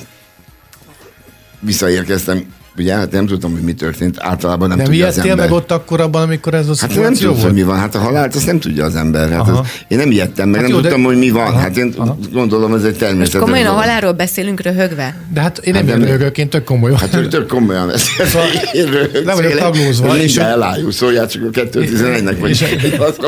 visszaérkeztem 1.60 2.58
ugye, 2.80 2.94
hát 2.94 3.10
nem 3.10 3.26
tudtam, 3.26 3.52
hogy 3.52 3.60
mi 3.60 3.72
történt, 3.72 4.16
általában 4.18 4.68
nem, 4.68 4.76
nem 4.76 4.86
tudja 4.86 5.06
az 5.06 5.18
ember. 5.18 5.36
meg 5.36 5.52
ott 5.52 5.70
akkor 5.70 6.00
abban, 6.00 6.22
amikor 6.22 6.54
ez 6.54 6.68
a 6.68 6.74
Hát 6.80 6.94
nem 6.94 7.14
tudom, 7.14 7.40
hogy 7.40 7.52
mi 7.52 7.62
van, 7.62 7.78
hát 7.78 7.94
a 7.94 7.98
halált 7.98 8.34
azt 8.34 8.46
nem 8.46 8.60
tudja 8.60 8.84
az 8.84 8.96
ember. 8.96 9.30
Hát 9.30 9.48
az, 9.48 9.58
én 9.88 9.98
nem 9.98 10.10
ijedtem, 10.10 10.48
meg 10.48 10.60
hát 10.60 10.68
nem 10.68 10.76
jó, 10.76 10.82
tudtam, 10.82 11.00
de... 11.00 11.06
hogy 11.06 11.18
mi 11.18 11.30
van. 11.30 11.46
Aha. 11.46 11.58
Hát 11.58 11.76
én 11.76 11.94
Aha. 11.96 12.18
gondolom, 12.32 12.74
ez 12.74 12.84
egy 12.84 12.96
természetes. 12.96 13.32
Most 13.32 13.44
komolyan 13.44 13.66
a 13.66 13.78
halálról 13.78 14.12
beszélünk 14.12 14.60
röhögve? 14.60 15.16
De 15.32 15.40
hát 15.40 15.58
én 15.58 15.72
nem 15.72 15.88
hát 15.88 15.96
röhögök, 15.96 16.38
én 16.38 16.48
tök 16.48 16.64
komolyan. 16.64 16.98
Hát 16.98 17.14
ő 17.14 17.28
tök 17.28 17.48
komolyan 17.48 17.86
beszél. 17.86 18.26
Szóval 18.26 18.48
nem 19.24 19.36
vagyok 19.36 19.58
taglózva. 19.58 20.16
És 20.16 20.36
elájú, 20.36 20.90
szóljál 20.90 21.26
csak 21.26 21.42
a 21.42 21.46
211-nek 21.46 22.36
vagy. 22.40 22.78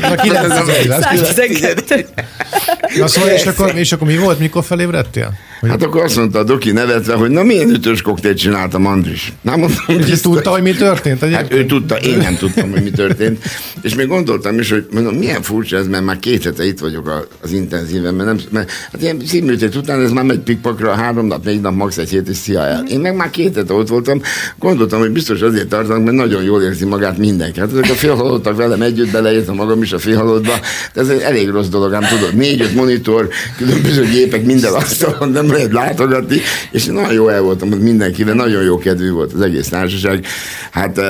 Na 0.00 0.14
911. 0.14 2.06
Na 2.98 3.06
szóval, 3.06 3.30
és 3.30 3.46
akkor, 3.46 3.72
és 3.74 3.92
akkor 3.92 4.06
mi 4.06 4.16
volt, 4.16 4.38
mikor 4.38 4.64
felébredtél? 4.64 5.32
Hát 5.68 5.82
akkor 5.82 6.02
azt 6.02 6.16
mondta 6.16 6.38
a 6.38 6.44
doki 6.44 6.72
nevetve, 6.72 7.14
hogy 7.14 7.30
na 7.30 7.42
milyen 7.42 7.68
ütős 7.68 8.02
koktélt 8.02 8.38
csináltam 8.38 8.86
Andris. 8.86 9.32
Na 9.40 9.56
mondom, 9.56 9.76
biztos. 9.86 10.20
tudta, 10.20 10.50
hogy 10.50 10.62
mi 10.62 10.72
történt? 10.72 11.24
Hát 11.24 11.52
ő 11.52 11.66
tudta, 11.66 11.96
én 11.96 12.16
nem 12.16 12.36
tudtam, 12.36 12.70
hogy 12.70 12.82
mi 12.82 12.90
történt. 12.90 13.44
És 13.82 13.94
még 13.94 14.06
gondoltam 14.06 14.58
is, 14.58 14.70
hogy 14.70 14.86
mondom, 14.90 15.14
milyen 15.14 15.42
furcsa 15.42 15.76
ez, 15.76 15.86
mert 15.86 16.04
már 16.04 16.18
két 16.18 16.44
hete 16.44 16.66
itt 16.66 16.78
vagyok 16.78 17.28
az 17.42 17.52
intenzíven, 17.52 18.14
mert, 18.14 18.28
nem, 18.28 18.38
mert 18.50 18.70
hát 18.92 19.02
ilyen 19.02 19.20
színműtét 19.26 19.74
után 19.74 20.00
ez 20.00 20.10
már 20.10 20.24
megy 20.24 20.38
pikpakra, 20.38 20.94
három 20.94 21.26
nap, 21.26 21.44
négy 21.44 21.60
nap, 21.60 21.74
max. 21.74 21.96
egy 21.96 22.10
hét, 22.10 22.28
és 22.28 22.36
szia 22.36 22.60
el. 22.60 22.84
Én 22.88 23.00
meg 23.00 23.16
már 23.16 23.30
két 23.30 23.54
hete 23.54 23.72
ott 23.72 23.88
voltam, 23.88 24.22
gondoltam, 24.58 25.00
hogy 25.00 25.10
biztos 25.10 25.40
azért 25.40 25.68
tartanak, 25.68 26.04
mert 26.04 26.16
nagyon 26.16 26.42
jól 26.42 26.62
érzi 26.62 26.84
magát 26.84 27.18
mindenki. 27.18 27.60
Hát 27.60 27.70
ezek 27.72 27.90
a 27.90 27.94
félhalottak 27.94 28.56
velem 28.56 28.82
együtt 28.82 29.10
beleértem 29.10 29.54
magam 29.54 29.82
is 29.82 29.92
a 29.92 29.98
félhalottba, 29.98 30.52
de 30.92 31.00
ez 31.00 31.08
egy 31.08 31.20
elég 31.20 31.48
rossz 31.48 31.68
dolog, 31.68 31.92
ám 31.92 32.04
tudod, 32.04 32.34
négy-öt 32.34 32.74
monitor, 32.74 33.28
különböző 33.56 34.04
gépek, 34.04 34.44
minden 34.44 34.72
asztalon 34.72 35.30
nem 35.30 35.49
lehet 35.50 35.72
látogatni, 35.72 36.40
és 36.70 36.84
nagyon 36.84 37.12
jó 37.12 37.28
el 37.28 37.42
voltam 37.42 37.72
ott 37.72 37.80
mindenkivel, 37.80 38.34
nagyon 38.34 38.62
jó 38.62 38.78
kedvű 38.78 39.10
volt 39.10 39.32
az 39.32 39.40
egész 39.40 39.68
társaság. 39.68 40.26
Hát 40.70 41.00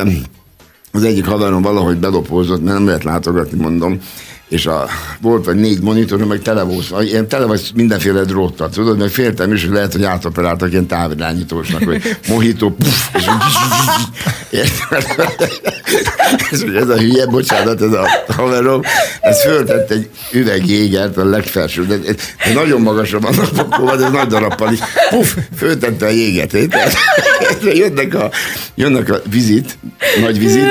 az 0.92 1.04
egyik 1.04 1.26
haverom 1.26 1.62
valahogy 1.62 1.96
belopózott, 1.96 2.62
mert 2.62 2.76
nem 2.76 2.86
lehet 2.86 3.04
látogatni, 3.04 3.60
mondom, 3.60 4.00
és 4.50 4.66
a, 4.66 4.88
volt 5.20 5.44
vagy 5.44 5.56
négy 5.56 5.80
monitor, 5.80 6.24
meg 6.24 6.42
tele 6.42 6.62
volt, 6.62 6.94
ilyen 7.00 7.28
tele 7.28 7.44
vagy 7.44 7.70
mindenféle 7.74 8.22
dróttal, 8.22 8.68
tudod, 8.68 8.98
mert 8.98 9.12
féltem 9.12 9.52
is, 9.52 9.64
hogy 9.64 9.72
lehet, 9.72 9.92
hogy 9.92 10.04
átoperáltak 10.04 10.70
ilyen 10.70 10.86
távirányítósnak, 10.86 11.82
hogy 11.82 12.16
mohító, 12.28 12.70
puff, 12.70 13.14
és 13.14 13.24
és 16.50 16.60
ez 16.76 16.88
a 16.88 16.98
hülye, 16.98 17.26
bocsánat, 17.26 17.82
ez 17.82 17.92
a 17.92 18.08
haverom, 18.28 18.82
ez 19.20 19.42
föltett 19.42 19.90
egy 19.90 20.08
üveg 20.32 20.66
jégert 20.66 21.16
a 21.16 21.24
legfelső, 21.24 21.86
de, 21.86 21.96
de 21.96 22.14
nagyon 22.54 22.80
magasra 22.80 23.20
vannak 23.20 23.48
pakolva, 23.48 23.96
de 23.96 24.04
ez 24.04 24.12
nagy 24.12 24.26
darappal 24.26 24.72
is, 24.72 24.78
puff, 25.10 25.36
föltette 25.56 26.06
a 26.06 26.10
jégetét, 26.10 26.76
jönnek 27.74 28.14
a, 28.14 28.30
jönnek 28.74 29.10
a 29.10 29.20
vizit, 29.30 29.78
nagy 30.20 30.38
vizit, 30.38 30.68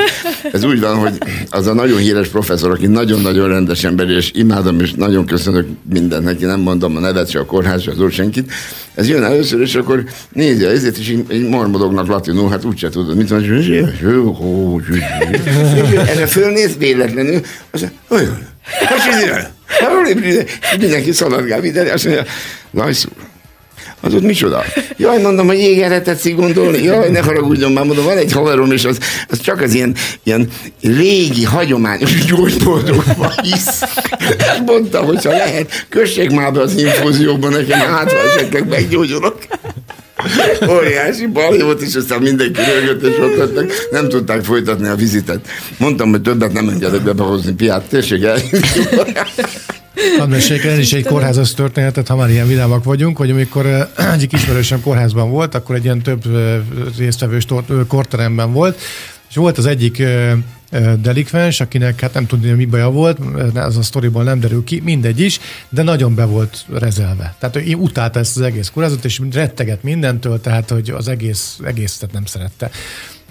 ez 0.52 0.64
úgy 0.64 0.80
van, 0.80 0.96
hogy 0.96 1.18
az 1.50 1.68
a 1.68 1.74
nagyon 1.74 1.98
híres 1.98 2.28
professzor, 2.28 2.72
aki 2.72 2.88
nagyon-nagyon 2.88 3.48
rendes 3.48 3.69
ember, 3.84 4.10
és 4.10 4.32
imádom, 4.36 4.80
és 4.80 4.94
nagyon 4.94 5.26
köszönök 5.26 5.68
mindent 5.94 6.24
neki, 6.24 6.46
nem 6.46 6.60
mondom 6.60 6.96
a 6.96 7.00
nevet, 7.00 7.30
se 7.30 7.40
a 7.40 7.46
kórház, 7.46 7.88
az 7.88 8.12
senkit. 8.12 8.52
Ez 8.96 9.08
jön 9.08 9.24
először, 9.24 9.62
és 9.62 9.76
akkor 9.76 10.04
nézi 10.32 10.64
a 10.64 10.70
ezért, 10.70 10.98
és 10.98 11.10
így 11.10 11.48
mormodognak 11.48 12.08
latinul, 12.08 12.50
hát 12.50 12.66
úgyse 12.66 12.90
tudod, 12.90 13.18
mit 13.18 13.30
van, 13.30 13.42
erre 16.08 16.28
fölnéz 16.28 16.78
véletlenül, 16.78 17.42
mondja, 17.72 17.92
olyan, 18.08 18.38
mindenki 20.80 21.12
szaladgál 21.12 21.62
mindenre, 21.62 21.94
azt 21.94 22.06
mondja, 22.06 22.26
Lajszúr, 22.72 23.12
az 24.02 24.14
ott 24.14 24.22
micsoda? 24.22 24.64
Jaj, 24.98 25.22
mondom, 25.22 25.48
hogy 25.48 25.58
jégerre 25.58 26.02
tetszik 26.02 26.36
gondolni. 26.36 26.84
Jaj, 26.84 27.10
ne 27.10 27.20
haragudjon 27.20 27.72
már, 27.72 27.86
mondom, 27.86 28.06
van 28.06 28.18
egy 28.18 28.32
haverom, 28.32 28.72
és 28.72 28.86
az, 28.86 28.98
az 29.30 29.42
csak 29.42 29.62
az 29.62 29.74
ilyen, 29.74 29.96
ilyen 30.24 30.48
régi, 30.82 31.44
hagyományos 31.44 32.26
gyógyboltokban 32.30 33.32
hisz. 33.42 33.82
Mondta, 34.66 35.00
hogyha 35.00 35.30
lehet, 35.30 35.86
kössék 35.90 36.32
már 36.32 36.54
be 36.54 36.62
az 36.62 36.78
infúzióban 36.78 37.52
nekem, 37.52 37.80
hát 37.80 38.12
ha 38.12 38.18
esetleg 38.18 38.68
meggyógyulok. 38.68 39.38
Óriási 40.70 41.28
baj 41.28 41.60
volt, 41.62 41.82
és 41.82 41.96
aztán 41.96 42.22
mindenki 42.22 42.62
rögött, 42.62 43.04
és 43.04 43.18
ott 43.20 43.38
lettek. 43.38 43.72
Nem 43.92 44.10
tudták 44.10 44.44
folytatni 44.44 44.88
a 44.88 44.96
vizitet. 44.96 45.48
Mondtam, 45.78 46.10
hogy 46.10 46.22
többet 46.22 46.54
nem 46.54 46.70
engedek 46.70 47.02
be 47.02 47.14
behozni 47.14 47.52
piát. 47.52 47.84
Tessék 47.90 48.24
el. 48.24 48.38
Hadd 50.18 50.30
meséljek 50.30 50.66
el 50.66 50.80
is 50.80 50.94
egy 50.94 51.06
kórházas 51.06 51.54
történetet, 51.54 52.08
ha 52.08 52.16
már 52.16 52.30
ilyen 52.30 52.48
vidámak 52.48 52.84
vagyunk, 52.84 53.18
hogy 53.18 53.32
amikor 53.32 53.90
egyik 54.14 54.34
ismerősöm 54.34 54.82
kórházban 54.82 55.30
volt, 55.30 55.56
akkor 55.56 55.76
egy 55.76 55.84
ilyen 55.84 56.02
több 56.02 56.24
résztvevős 56.98 57.46
korteremben 57.88 58.54
volt, 58.54 58.80
és 59.30 59.36
volt 59.36 59.58
az 59.58 59.66
egyik 59.66 60.04
delikvens, 61.02 61.62
akinek 61.62 62.00
hát 62.00 62.14
nem 62.14 62.26
tudni, 62.26 62.52
mi 62.52 62.66
baja 62.66 62.90
volt, 62.90 63.20
az 63.54 63.78
a 63.78 63.82
sztoriból 63.82 64.24
nem 64.24 64.40
derül 64.40 64.64
ki, 64.64 64.82
mindegy 64.84 65.20
is, 65.20 65.40
de 65.70 65.84
nagyon 65.84 66.16
be 66.16 66.26
volt 66.26 66.66
rezelve. 66.74 67.36
Tehát 67.40 67.56
ő 67.56 67.74
utálta 67.74 68.20
ezt 68.20 68.38
az 68.38 68.44
egész 68.44 68.70
kórházat, 68.70 69.06
és 69.06 69.22
retteget 69.32 69.84
mindentől, 69.84 70.42
tehát 70.42 70.70
hogy 70.70 70.90
az 70.90 71.08
egész, 71.08 71.58
egészet 71.64 72.12
nem 72.12 72.26
szerette. 72.26 72.70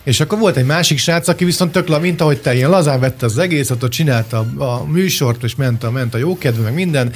És 0.09 0.21
akkor 0.21 0.39
volt 0.39 0.57
egy 0.57 0.67
másik 0.67 0.99
srác, 0.99 1.29
aki 1.29 1.45
viszont 1.45 1.73
tök 1.73 2.01
mint 2.01 2.21
ahogy 2.21 2.41
te, 2.41 2.55
ilyen 2.55 2.71
lazán 2.71 3.01
vette 3.01 3.27
az 3.27 3.39
egészet, 3.39 3.83
ott 3.83 3.91
csinálta 3.91 4.47
a, 4.57 4.63
a 4.63 4.85
műsort, 4.85 5.43
és 5.43 5.55
ment 5.57 5.85
a, 5.85 5.91
ment 5.91 6.15
a 6.15 6.19
jókedve, 6.19 6.63
meg 6.63 6.75
minden, 6.75 7.13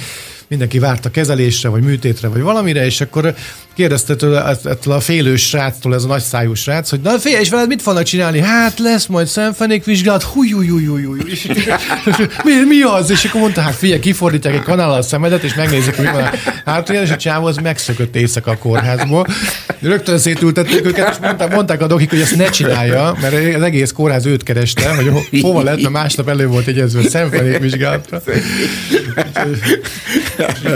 mindenki 0.47 0.79
várta 0.79 1.11
kezelésre, 1.11 1.69
vagy 1.69 1.83
műtétre, 1.83 2.27
vagy 2.27 2.41
valamire, 2.41 2.85
és 2.85 3.01
akkor 3.01 3.35
kérdezte 3.75 4.15
tőle 4.15 4.57
ettől 4.63 4.93
a 4.93 4.99
félős 4.99 5.47
sráctól, 5.47 5.93
ez 5.93 6.03
a 6.03 6.07
nagy 6.07 6.21
szájú 6.21 6.53
srác, 6.53 6.89
hogy 6.89 6.99
na 6.99 7.19
félj, 7.19 7.39
és 7.39 7.49
veled 7.49 7.67
mit 7.67 7.81
fognak 7.81 8.03
csinálni? 8.03 8.39
Hát 8.39 8.79
lesz 8.79 9.05
majd 9.05 9.27
szemfenék 9.27 9.85
vizsgálat, 9.85 10.23
húj, 10.23 10.49
húj, 10.49 10.67
húj, 10.67 10.85
húj, 10.85 11.03
húj. 11.03 11.19
És, 11.25 11.47
mi, 12.45 12.51
mi 12.67 12.81
az? 12.81 13.09
És 13.09 13.25
akkor 13.25 13.41
mondta, 13.41 13.61
hát 13.61 13.75
figyelj, 13.75 13.99
kifordítják 13.99 14.53
egy 14.53 14.61
kanállal 14.61 14.97
a 14.97 15.01
szemedet, 15.01 15.43
és 15.43 15.53
megnézik, 15.53 15.95
hogy 15.95 16.05
mi 16.05 16.11
van. 16.11 16.29
Hát 16.65 16.89
és 16.89 17.11
a 17.11 17.15
csávó 17.15 17.45
az 17.45 17.57
megszökött 17.57 18.15
éjszaka 18.15 18.51
a 18.51 18.57
kórházból. 18.57 19.27
Rögtön 19.79 20.17
szétültették 20.17 20.85
őket, 20.85 21.09
és 21.09 21.17
mondták, 21.21 21.53
mondták 21.53 21.81
a 21.81 21.87
dokik, 21.87 22.09
hogy 22.09 22.21
ezt 22.21 22.35
ne 22.35 22.49
csinálja, 22.49 23.17
mert 23.21 23.55
az 23.55 23.61
egész 23.61 23.91
kórház 23.91 24.25
őt 24.25 24.43
kereste, 24.43 24.95
hogy 24.95 25.41
hova 25.41 25.63
lett, 25.63 25.81
mert 25.81 25.93
másnap 25.93 26.29
elő 26.29 26.47
volt 26.47 26.67
egyezve 26.67 27.09
szemfenék 27.09 27.57
vizsgálatra. 27.57 28.21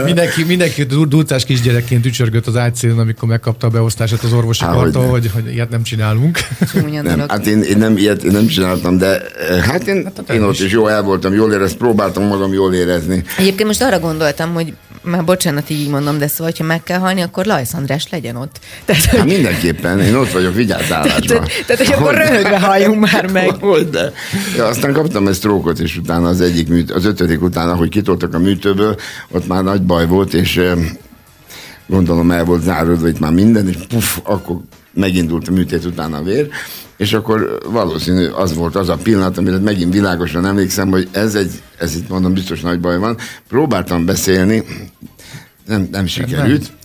mindenki, 0.05 0.43
mindenki 0.43 0.83
durcás 0.83 1.45
kisgyerekként 1.45 2.05
ücsörgött 2.05 2.47
az 2.47 2.55
ágyszínen, 2.87 2.99
amikor 2.99 3.29
megkapta 3.29 3.67
a 3.67 3.69
beosztását 3.69 4.23
az 4.23 4.33
orvosi 4.33 4.65
kartól, 4.65 5.07
hogy, 5.07 5.31
hogy 5.33 5.53
ilyet 5.53 5.69
nem 5.69 5.83
csinálunk. 5.83 6.39
nem, 7.01 7.23
hát 7.27 7.45
én, 7.45 7.61
én, 7.61 7.77
nem, 7.77 7.97
ilyet 7.97 8.23
én 8.23 8.31
nem 8.31 8.47
csináltam, 8.47 8.97
de 8.97 9.21
eh, 9.21 9.63
hát 9.63 9.87
én, 9.87 10.03
hát 10.03 10.29
én 10.29 10.43
ott 10.43 10.59
is 10.59 10.71
jó 10.71 10.87
el 10.87 11.01
voltam, 11.01 11.33
jól 11.33 11.53
érez, 11.53 11.75
próbáltam 11.75 12.23
magam 12.23 12.53
jól 12.53 12.73
érezni. 12.73 13.23
Egyébként 13.37 13.67
most 13.67 13.81
arra 13.81 13.99
gondoltam, 13.99 14.53
hogy 14.53 14.73
már 15.01 15.23
bocsánat, 15.23 15.69
így 15.69 15.89
mondom, 15.89 16.17
de 16.17 16.27
szóval, 16.27 16.53
ha 16.57 16.63
meg 16.63 16.83
kell 16.83 16.99
halni, 16.99 17.21
akkor 17.21 17.45
Lajsz 17.45 17.73
András 17.73 18.07
legyen 18.09 18.35
ott. 18.35 18.59
Tehát, 18.85 19.05
hogy... 19.05 19.19
hát 19.19 19.27
mindenképpen, 19.27 19.99
én 19.99 20.15
ott 20.15 20.31
vagyok 20.31 20.53
vigyázzálásban. 20.53 21.27
Tehát, 21.27 21.63
tehát, 21.65 21.85
hogy 21.85 21.95
akkor 21.95 22.13
röhögve 22.13 22.59
halljunk 22.59 23.11
már 23.11 23.31
meg. 23.39 23.55
Hogy 23.59 23.89
de. 23.89 24.11
Ja, 24.55 24.65
aztán 24.65 24.93
kaptam 24.93 25.27
egy 25.27 25.33
sztrókot, 25.33 25.79
és 25.79 25.97
utána 25.97 26.27
az 26.27 26.41
egyik 26.41 26.67
műt, 26.67 26.91
az 26.91 27.05
ötödik 27.05 27.41
után, 27.41 27.69
ahogy 27.69 27.89
kitoltak 27.89 28.33
a 28.33 28.39
műtőből, 28.39 28.95
ott 29.31 29.47
már 29.47 29.63
nagy 29.63 29.81
baj 29.81 30.07
volt, 30.07 30.33
és 30.33 30.61
gondolom 31.87 32.31
el 32.31 32.45
volt 32.45 32.61
záródva 32.61 33.07
itt 33.07 33.19
már 33.19 33.31
minden, 33.31 33.67
és 33.67 33.75
puf, 33.87 34.19
akkor 34.23 34.59
megindult 34.93 35.47
a 35.47 35.51
műtét 35.51 35.85
után 35.85 36.13
a 36.13 36.23
vér, 36.23 36.49
és 36.97 37.13
akkor 37.13 37.57
valószínű 37.71 38.27
az 38.27 38.53
volt 38.53 38.75
az 38.75 38.89
a 38.89 38.97
pillanat, 39.03 39.37
amire 39.37 39.57
megint 39.57 39.93
világosan 39.93 40.45
emlékszem, 40.45 40.89
hogy 40.89 41.07
ez 41.11 41.35
egy, 41.35 41.51
ez 41.77 41.95
itt 41.95 42.09
mondom, 42.09 42.33
biztos 42.33 42.61
nagy 42.61 42.79
baj 42.79 42.97
van. 42.97 43.17
Próbáltam 43.47 44.05
beszélni, 44.05 44.63
nem, 45.65 45.87
nem 45.91 46.05
sikerült. 46.05 46.61
Nem. 46.61 46.75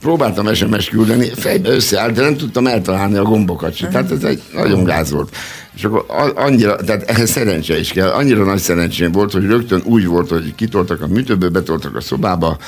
Próbáltam 0.00 0.54
SMS 0.54 0.88
küldeni, 0.88 1.28
fejbe 1.34 1.68
összeállt, 1.70 2.14
de 2.14 2.22
nem 2.22 2.36
tudtam 2.36 2.66
eltalálni 2.66 3.16
a 3.16 3.22
gombokat 3.22 3.74
sem. 3.74 3.90
Tehát 3.90 4.10
ez 4.10 4.22
egy 4.22 4.42
nagyon 4.52 4.84
gáz 4.84 5.10
volt. 5.10 5.36
És 5.74 5.84
akkor 5.84 6.04
annyira, 6.36 6.76
tehát 6.76 7.02
ehhez 7.02 7.30
szerencse 7.30 7.78
is 7.78 7.92
kell. 7.92 8.08
Annyira 8.08 8.44
nagy 8.44 8.58
szerencsém 8.58 9.12
volt, 9.12 9.32
hogy 9.32 9.44
rögtön 9.44 9.82
úgy 9.84 10.06
volt, 10.06 10.28
hogy 10.28 10.54
kitoltak 10.54 11.02
a 11.02 11.06
műtőből, 11.06 11.50
betoltak 11.50 11.96
a 11.96 12.00
szobába, 12.00 12.58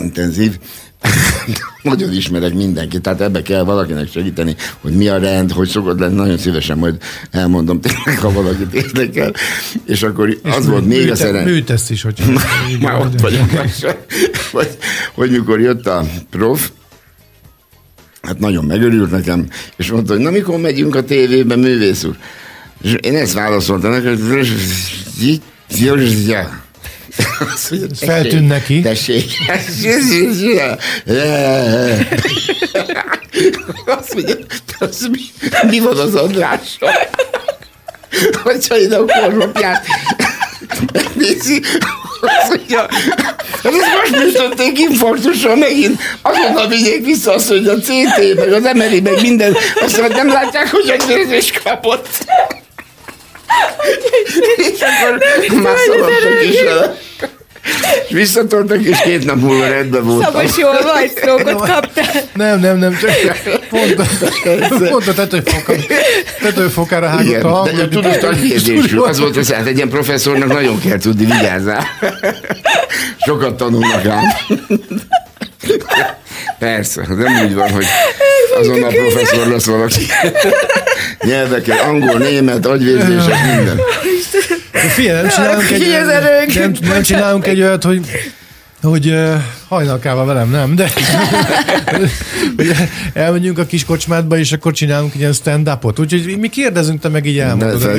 intenzív, 0.00 0.58
nagyon 1.82 2.12
ismerek 2.12 2.54
mindenkit, 2.54 3.00
tehát 3.00 3.20
ebbe 3.20 3.42
kell 3.42 3.62
valakinek 3.62 4.10
segíteni, 4.10 4.56
hogy 4.80 4.92
mi 4.92 5.08
a 5.08 5.18
rend, 5.18 5.52
hogy 5.52 5.68
szokott 5.68 5.98
lenni, 5.98 6.14
nagyon 6.14 6.38
szívesen 6.38 6.78
majd 6.78 6.96
elmondom 7.30 7.80
tényleg, 7.80 8.18
ha 8.18 8.32
valakit 8.32 8.72
érdekel. 8.72 9.32
És 9.84 10.02
akkor 10.02 10.28
és 10.28 10.36
az 10.42 10.64
mű, 10.64 10.70
volt 10.70 10.86
még 10.86 11.10
a 11.10 11.16
szeren... 11.16 11.44
Műtesz 11.44 11.90
is, 11.90 12.02
hogy 12.02 12.22
már 12.82 13.00
ott 13.00 13.20
vagyok. 13.20 13.50
hogy, 14.52 14.68
hogy 15.14 15.30
mikor 15.30 15.60
jött 15.60 15.86
a 15.86 16.06
prof, 16.30 16.70
hát 18.22 18.38
nagyon 18.38 18.64
megörült 18.64 19.10
nekem, 19.10 19.48
és 19.76 19.90
mondta, 19.90 20.12
hogy 20.12 20.22
na 20.22 20.30
mikor 20.30 20.58
megyünk 20.58 20.94
a 20.94 21.04
tévébe, 21.04 21.56
művész 21.56 22.04
úr? 22.04 22.16
És 22.82 22.94
én 23.00 23.16
ezt 23.16 23.32
válaszoltam 23.32 23.90
neki, 23.90 24.06
hogy 24.06 24.18
Feltűn 28.00 28.42
neki. 28.44 28.80
Tessék. 28.80 29.32
Azt 33.86 34.14
mondja, 34.14 34.34
az 34.78 35.08
mi, 35.10 35.20
mi 35.70 35.78
van 35.78 35.98
az 35.98 36.14
Andrással? 36.14 36.90
Hogyha 38.42 38.78
én 38.78 38.92
a 38.92 39.04
korlapját 39.04 39.86
megnézi, 40.92 41.62
azt 42.20 42.48
mondja, 42.48 42.86
hát 43.62 43.74
ezt 43.74 44.10
most 44.10 44.24
műtötték 44.24 44.78
infarktussal 44.78 45.56
megint, 45.56 46.00
azonnal 46.22 46.68
vigyék 46.68 47.04
vissza 47.04 47.32
azt, 47.32 47.48
hogy 47.48 47.66
a 47.66 47.78
CT, 47.78 48.34
meg 48.34 48.52
az 48.52 48.70
MRI, 48.74 49.00
meg 49.00 49.20
minden, 49.20 49.56
azt 49.80 50.00
mondja, 50.00 50.16
nem 50.16 50.32
látják, 50.32 50.70
hogy 50.70 50.88
egy 50.88 51.02
nézés 51.08 51.52
kapott. 51.64 52.08
És 54.56 54.80
akkor 54.80 55.62
már 55.62 55.76
szaladtak 55.76 56.44
is 56.50 56.62
vele. 56.62 56.98
És 58.08 58.14
visszatoltak, 58.14 58.82
és 58.82 59.00
két 59.00 59.24
nap 59.24 59.36
múlva 59.36 59.66
rendben 59.68 60.04
voltam. 60.04 60.32
Szabos 60.32 60.56
jól 60.56 60.78
vagy, 60.82 61.08
sztrókot 61.08 61.68
kaptál. 61.68 62.22
Nem, 62.34 62.60
nem, 62.60 62.78
nem, 62.78 62.98
csak 62.98 63.10
pont, 63.68 63.94
pont 64.90 65.06
a 65.06 65.12
tetőfoka, 65.14 65.72
tetőfokára 66.40 67.08
hágott 67.08 67.42
a 67.42 67.48
hang. 67.48 67.76
de 67.76 67.88
tudod, 67.88 68.18
tankérdésű. 68.18 68.98
Az 68.98 69.18
volt 69.20 69.36
az, 69.36 69.52
hát 69.52 69.66
egy 69.66 69.76
ilyen 69.76 69.88
professzornak 69.88 70.48
nagyon 70.52 70.80
kell 70.80 70.98
tudni, 70.98 71.24
vigyázzál. 71.24 71.86
Sokat 73.26 73.56
tanulnak 73.56 74.02
rám. 74.02 74.24
Persze, 76.58 77.06
nem 77.08 77.44
úgy 77.44 77.54
van, 77.54 77.70
hogy 77.70 77.86
azonnal 78.60 78.90
professzor 78.90 79.46
lesz 79.46 79.66
valaki. 79.66 80.06
Nyelvekkel, 81.24 81.78
angol, 81.78 82.18
német, 82.18 82.66
agyvérzések, 82.66 83.56
minden. 83.56 83.80
Figyelj, 84.72 85.20
nem 85.20 85.30
csinálunk 85.30 85.70
egy, 85.70 86.80
nem 86.80 87.02
csinálunk 87.02 87.46
egy 87.46 87.60
olyat, 87.60 87.84
hogy 87.84 88.00
hogy 88.82 89.06
uh, 89.06 89.34
hajnalkával 89.68 90.24
velem 90.24 90.50
nem, 90.50 90.74
de 90.74 90.90
hogy 92.56 92.74
elmegyünk 93.12 93.58
a 93.58 93.64
kis 93.66 93.84
kocsmádba, 93.84 94.38
és 94.38 94.52
akkor 94.52 94.72
csinálunk 94.72 95.14
ilyen 95.14 95.32
stand-upot. 95.32 95.98
Úgyhogy 95.98 96.38
mi 96.38 96.48
kérdezünk, 96.48 97.00
te 97.00 97.08
meg 97.08 97.26
így 97.26 97.38
elmondod. 97.38 97.82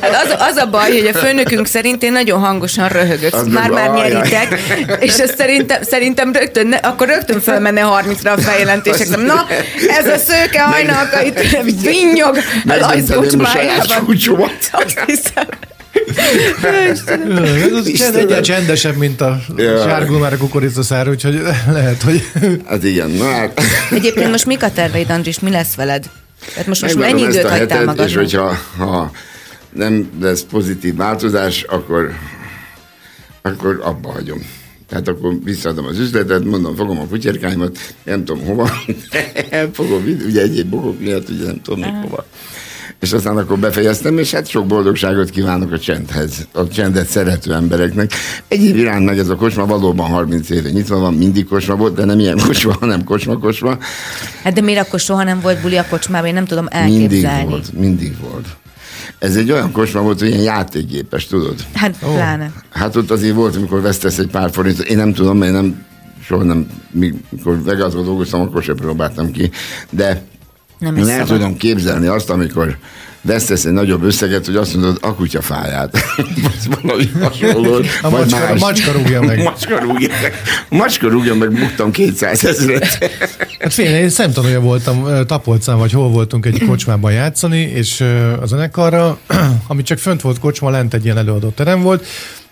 Hát 0.00 0.24
az, 0.24 0.34
az 0.38 0.56
a 0.56 0.66
baj, 0.70 0.90
hogy 0.90 1.10
a 1.14 1.18
főnökünk 1.18 1.66
szerint 1.66 2.02
én 2.02 2.12
nagyon 2.12 2.40
hangosan 2.40 2.88
röhögök. 2.88 3.34
Az 3.34 3.46
Már 3.46 3.70
meg- 3.70 3.90
már 3.90 4.04
ajaj. 4.04 4.12
nyeritek, 4.12 4.60
és 5.00 5.18
ez 5.18 5.34
szerintem, 5.36 5.82
szerintem 5.82 6.32
rögtön, 6.32 6.66
ne, 6.66 6.76
akkor 6.76 7.06
rögtön 7.08 7.40
fölmenne 7.40 7.82
30-ra 7.84 8.36
a 8.36 8.40
feljelentések. 8.40 9.08
Na, 9.08 9.46
ez 9.88 10.06
a 10.06 10.16
szőke 10.16 10.62
hajnalka 10.62 11.22
itt 11.22 11.40
vinnyog 11.82 12.36
a 12.36 12.72
saját 12.72 13.14
kocsmájában. 13.14 13.86
Azt 14.72 15.00
hiszem. 15.06 15.44
Ez 16.90 17.02
az 18.08 18.14
egyre 18.16 18.40
csendesebb, 18.40 18.96
mint 18.96 19.20
a 19.20 19.40
Ja. 19.56 19.78
sárgul 19.82 20.18
már 20.18 20.32
a 20.32 20.36
kukoricaszár, 20.36 21.08
úgyhogy 21.08 21.40
lehet, 21.72 22.02
hogy 22.02 22.22
Hát 22.66 22.84
igen, 22.84 23.10
na 23.10 23.24
hát. 23.30 23.60
Egyébként 23.90 24.30
most 24.30 24.46
mik 24.46 24.62
a 24.62 24.70
terveid, 24.72 25.10
Andris? 25.10 25.38
Mi 25.40 25.50
lesz 25.50 25.74
veled? 25.74 26.10
Tehát 26.52 26.66
most, 26.66 26.82
most 26.82 26.94
mennyi 26.96 27.22
időt 27.22 27.44
a 27.44 27.48
hagytál 27.48 27.58
hetet, 27.58 27.80
És 27.80 27.84
magadnak? 27.86 28.10
hogyha 28.14 28.58
ha 28.76 29.10
nem 29.72 30.10
lesz 30.20 30.42
pozitív 30.50 30.96
változás, 30.96 31.62
akkor, 31.62 32.10
akkor 33.42 33.80
abba 33.84 34.12
hagyom. 34.12 34.46
Tehát 34.88 35.08
akkor 35.08 35.34
visszaadom 35.44 35.86
az 35.86 35.98
üzletet, 35.98 36.44
mondom, 36.44 36.76
fogom 36.76 36.98
a 37.00 37.06
kutyerkáimat, 37.06 37.78
nem 38.04 38.24
tudom 38.24 38.44
hova, 38.44 38.70
elfogom, 39.50 40.04
ugye 40.26 40.42
egyéb 40.42 40.68
bokok 40.68 41.00
miatt, 41.00 41.28
ugye 41.28 41.44
nem 41.44 41.60
tudom 41.62 41.80
még 41.80 41.92
hova. 42.02 42.26
És 43.00 43.12
aztán 43.12 43.36
akkor 43.36 43.58
befejeztem, 43.58 44.18
és 44.18 44.30
hát 44.30 44.48
sok 44.48 44.66
boldogságot 44.66 45.30
kívánok 45.30 45.72
a 45.72 45.78
csendhez, 45.78 46.48
a 46.52 46.68
csendet 46.68 47.08
szerető 47.08 47.52
embereknek. 47.54 48.10
Egyéb 48.48 48.76
iránt 48.76 49.04
meg 49.04 49.18
ez 49.18 49.28
a 49.28 49.34
kocsma 49.36 49.66
valóban 49.66 50.06
30 50.06 50.50
éve 50.50 50.70
nyitva 50.70 50.98
van, 50.98 51.14
mindig 51.14 51.46
kocsma 51.48 51.76
volt, 51.76 51.94
de 51.94 52.04
nem 52.04 52.18
ilyen 52.18 52.38
kocsma, 52.46 52.72
hanem 52.80 53.04
kocsma-kocsma. 53.04 53.78
Hát 54.42 54.52
de 54.52 54.60
miért 54.60 54.86
akkor 54.86 55.00
soha 55.00 55.22
nem 55.22 55.40
volt 55.40 55.60
buli 55.60 55.76
a 55.76 55.86
kocsmában? 55.90 56.28
Én 56.28 56.34
nem 56.34 56.44
tudom 56.44 56.66
Mindig 56.84 57.02
elképzelni. 57.02 57.48
volt, 57.48 57.72
mindig 57.72 58.16
volt. 58.20 58.46
Ez 59.18 59.36
egy 59.36 59.52
olyan 59.52 59.72
kocsma 59.72 60.00
volt, 60.00 60.18
hogy 60.18 60.28
ilyen 60.28 60.42
játékgépes, 60.42 61.26
tudod? 61.26 61.54
Hát 61.74 61.98
pláne. 61.98 62.52
Hát 62.70 62.96
ott 62.96 63.10
azért 63.10 63.34
volt, 63.34 63.56
amikor 63.56 63.80
vesztesz 63.80 64.18
egy 64.18 64.28
pár 64.28 64.50
forintot. 64.52 64.86
Én 64.86 64.96
nem 64.96 65.12
tudom, 65.12 65.38
mert 65.38 65.52
nem, 65.52 65.84
soha 66.24 66.42
nem, 66.42 66.66
mikor 66.90 67.62
Vegasban 67.62 68.04
dolgoztam, 68.04 68.40
akkor 68.40 68.62
sem 68.62 68.76
próbáltam 68.76 69.30
ki. 69.30 69.50
De 69.90 70.22
Nem 70.78 70.96
is 70.96 71.02
el 71.02 71.08
szabad. 71.08 71.26
tudom 71.26 71.56
képzelni 71.56 72.06
azt, 72.06 72.30
amikor 72.30 72.78
vesztesz 73.20 73.64
egy 73.64 73.72
nagyobb 73.72 74.02
összeget, 74.02 74.46
hogy 74.46 74.56
azt 74.56 74.74
mondod, 74.74 74.98
a 75.00 75.14
kutya 75.14 75.42
fáját. 75.42 75.98
Valami 76.82 77.10
hasonló. 77.20 77.80
A 78.02 78.10
macska- 78.10 78.48
más. 78.50 78.60
macska 78.60 78.92
rúgja 78.92 79.22
meg. 79.22 79.42
Macska 79.48 79.78
rúgja 79.78 80.08
meg. 80.22 80.34
Macska 80.68 81.08
rúgja 81.08 81.34
meg, 81.34 81.52
buktam 81.52 81.90
200 81.90 82.44
ezeret. 82.44 82.98
Hát 83.58 83.72
figyelj, 83.72 84.02
én 84.02 84.08
szemtanúja 84.08 84.60
voltam, 84.60 85.26
Tapolcán 85.26 85.78
vagy 85.78 85.92
hol 85.92 86.08
voltunk 86.08 86.46
egy 86.46 86.64
kocsmában 86.66 87.12
játszani, 87.12 87.60
és 87.60 88.00
a 88.40 88.46
zenekarra, 88.46 89.18
ami 89.68 89.82
csak 89.82 89.98
fönt 89.98 90.20
volt 90.20 90.38
kocsma, 90.38 90.70
lent 90.70 90.94
egy 90.94 91.04
ilyen 91.04 91.18
előadó 91.18 91.48
terem 91.48 91.82
volt, 91.82 92.06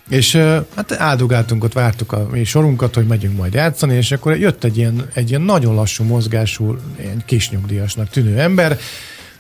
és 0.09 0.37
hát 0.77 0.93
áldogáltunk 0.93 1.65
ott, 1.65 1.73
vártuk 1.73 2.13
a 2.13 2.29
mi 2.31 2.45
sorunkat, 2.45 2.95
hogy 2.95 3.07
megyünk 3.07 3.37
majd 3.37 3.55
játszani, 3.55 3.95
és 3.95 4.13
akkor 4.13 4.39
jött 4.39 4.65
egy 4.65 4.77
ilyen, 4.77 5.09
egy 5.15 5.29
ilyen 5.29 5.43
nagyon 5.43 5.75
lassú 5.75 6.05
mozgású, 6.05 6.77
ilyen 7.01 7.23
kisnyugdíjasnak 7.27 8.09
tűnő 8.09 8.39
ember, 8.39 8.79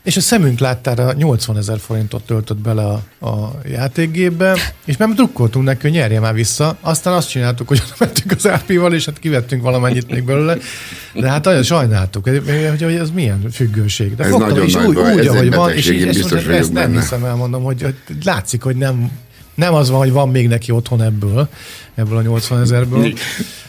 és 0.05 0.16
a 0.16 0.20
szemünk 0.20 0.59
láttára 0.59 1.12
80 1.12 1.57
ezer 1.57 1.79
forintot 1.79 2.22
töltött 2.22 2.57
bele 2.57 2.83
a, 2.83 3.27
a 3.27 3.61
játékgépbe, 3.68 4.57
és 4.85 4.96
már 4.96 5.09
drukkoltunk 5.09 5.64
neki, 5.64 5.79
hogy 5.81 5.90
nyerje 5.90 6.20
már 6.20 6.35
vissza. 6.35 6.77
Aztán 6.81 7.14
azt 7.14 7.29
csináltuk, 7.29 7.68
hogy 7.68 7.83
oda 7.87 7.94
mentünk 7.98 8.31
az 8.31 8.46
árpival, 8.46 8.94
és 8.94 9.05
hát 9.05 9.18
kivettünk 9.18 9.62
valamennyit 9.62 10.11
még 10.11 10.24
belőle. 10.24 10.57
De 11.14 11.29
hát 11.29 11.44
nagyon 11.44 11.62
sajnáltuk, 11.62 12.29
hogy, 12.29 12.42
hogy, 12.81 12.94
ez 12.94 13.11
milyen 13.11 13.50
függőség. 13.50 14.16
De 14.16 14.24
Ez 14.24 14.31
fogtam, 14.31 14.48
nagyon 14.48 14.64
és 14.64 14.72
nagy 14.72 14.87
úgy, 14.87 14.94
baj, 14.94 15.12
úgy 15.12 15.18
ez 15.18 15.27
ahogy 15.27 15.55
van, 15.55 15.72
és 15.72 15.88
ezt, 15.88 16.07
biztos 16.07 16.44
vagyok 16.44 16.61
ezt 16.61 16.72
nem 16.72 16.83
benne. 16.83 17.00
hiszem, 17.00 17.24
elmondom, 17.24 17.62
hogy, 17.62 17.83
hogy 17.83 17.94
látszik, 18.24 18.62
hogy 18.62 18.77
nem, 18.77 19.11
nem 19.54 19.74
az 19.74 19.90
van, 19.90 19.98
hogy 19.98 20.12
van 20.12 20.28
még 20.28 20.48
neki 20.48 20.70
otthon 20.70 21.02
ebből, 21.02 21.48
ebből 21.94 22.16
a 22.16 22.22
80 22.22 22.60
ezerből. 22.60 23.12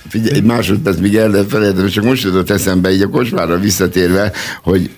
Figyelj, 0.10 0.36
egy 0.36 0.44
másodperc, 0.44 0.98
még 0.98 1.16
elfelejtettem, 1.16 1.88
csak 1.88 2.04
most 2.04 2.24
jutott 2.24 2.50
eszembe, 2.50 2.92
így 2.92 3.02
a 3.02 3.10
kocsmára 3.10 3.58
visszatérve, 3.58 4.32
hogy 4.64 4.90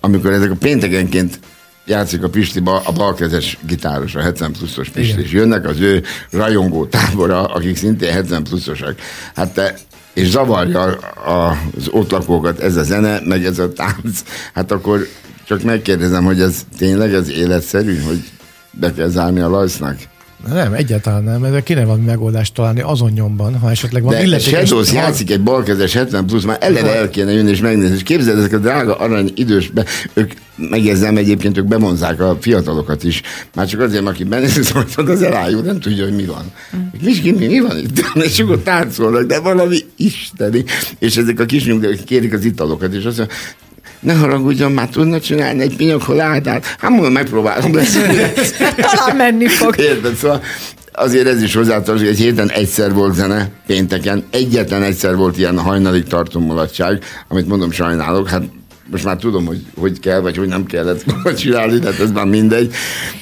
amikor 0.00 0.32
ezek 0.32 0.50
a 0.50 0.56
péntekenként 0.56 1.38
játszik 1.86 2.22
a 2.22 2.28
Pistiba 2.28 2.82
a 2.84 2.92
balkezes 2.92 3.58
gitáros, 3.66 4.14
a 4.14 4.20
70 4.20 4.52
pluszos 4.52 4.88
Pisti, 4.88 5.10
Igen. 5.10 5.24
és 5.24 5.32
jönnek 5.32 5.68
az 5.68 5.80
ő 5.80 6.02
rajongó 6.30 6.86
tábora, 6.86 7.44
akik 7.44 7.76
szintén 7.76 8.12
70 8.12 8.42
pluszosak. 8.42 8.98
Hát 9.34 9.54
te 9.54 9.74
és 10.12 10.28
zavarja 10.28 10.82
az 11.24 11.88
ott 11.90 12.10
lakókat 12.10 12.60
ez 12.60 12.76
a 12.76 12.82
zene, 12.82 13.20
meg 13.24 13.44
ez 13.44 13.58
a 13.58 13.72
tánc, 13.72 14.22
hát 14.54 14.72
akkor 14.72 15.08
csak 15.44 15.62
megkérdezem, 15.62 16.24
hogy 16.24 16.40
ez 16.40 16.64
tényleg 16.78 17.14
ez 17.14 17.30
életszerű, 17.30 18.00
hogy 18.00 18.24
be 18.70 18.92
kell 18.92 19.08
zárni 19.08 19.40
a 19.40 19.48
lajsznak? 19.48 19.96
Nem, 20.48 20.72
egyáltalán 20.72 21.24
nem. 21.24 21.44
Ezzel 21.44 21.62
kéne 21.62 21.84
valami 21.84 22.04
megoldást 22.04 22.54
találni 22.54 22.80
azon 22.80 23.10
nyomban, 23.10 23.58
ha 23.58 23.70
esetleg 23.70 24.02
van 24.02 24.20
illetékes... 24.20 24.66
Shadows 24.66 24.92
játszik 24.92 25.30
egy 25.30 25.42
balkezes 25.42 25.92
70 25.92 26.26
plusz, 26.26 26.44
már 26.44 26.58
eleve 26.60 26.96
el 26.96 27.10
kéne 27.10 27.32
jönni 27.32 27.50
és 27.50 27.60
megnézni. 27.60 27.94
És 27.94 28.02
képzeld, 28.02 28.38
ezek 28.38 28.52
a 28.52 28.58
drága 28.58 28.96
arany 28.96 29.32
idős, 29.34 29.68
be, 29.68 29.84
ők 30.12 30.32
megjegyzem 30.56 31.16
egyébként, 31.16 31.58
ők 31.58 31.66
bevonzák 31.66 32.20
a 32.20 32.36
fiatalokat 32.40 33.04
is. 33.04 33.22
Már 33.54 33.66
csak 33.66 33.80
azért, 33.80 34.06
aki 34.06 34.24
benéz, 34.24 34.70
hogy 34.70 34.86
az 35.08 35.22
elájú, 35.22 35.60
nem 35.60 35.80
tudja, 35.80 36.04
hogy 36.04 36.14
mi 36.14 36.24
van. 36.24 36.52
Vizsgi, 37.00 37.32
mi, 37.32 37.46
mi 37.46 37.60
van 37.60 37.78
itt? 37.78 38.04
És 38.28 38.38
akkor 38.38 38.58
táncolnak, 38.58 39.22
de 39.22 39.40
valami 39.40 39.78
isteni. 39.96 40.64
És 40.98 41.16
ezek 41.16 41.40
a 41.40 41.44
kis 41.44 41.64
nyugdíjak 41.64 42.04
kérik 42.04 42.32
az 42.32 42.44
italokat, 42.44 42.92
és 42.92 43.04
azt 43.04 43.16
mondja, 43.16 43.36
ne 44.04 44.12
haragudjon, 44.12 44.72
már 44.72 44.88
tudna 44.88 45.20
csinálni 45.20 45.62
egy 45.62 45.76
pinyokholádát? 45.76 46.76
Hát 46.78 46.90
mondom, 46.90 47.12
megpróbálom 47.12 47.74
lesz. 47.74 47.98
Talán 48.76 49.16
menni 49.16 49.46
fog. 49.46 49.78
Érted? 49.78 50.14
Szóval 50.14 50.42
azért 50.92 51.26
ez 51.26 51.42
is 51.42 51.54
hozzátartozik, 51.54 52.08
egy 52.08 52.18
héten 52.18 52.50
egyszer 52.50 52.92
volt 52.92 53.14
zene, 53.14 53.48
pénteken, 53.66 54.24
egyetlen 54.30 54.82
egyszer 54.82 55.16
volt 55.16 55.38
ilyen 55.38 55.58
hajnalig 55.58 56.04
tartó 56.04 56.40
mulatság, 56.40 57.02
amit 57.28 57.48
mondom, 57.48 57.70
sajnálok, 57.70 58.28
hát 58.28 58.42
most 58.90 59.04
már 59.04 59.16
tudom, 59.16 59.46
hogy 59.46 59.60
hogy 59.76 60.00
kell, 60.00 60.20
vagy 60.20 60.36
hogy 60.36 60.48
nem 60.48 60.64
kellett 60.64 61.04
csinálni, 61.36 61.78
tehát 61.78 62.00
ez 62.00 62.10
már 62.10 62.26
mindegy. 62.26 62.74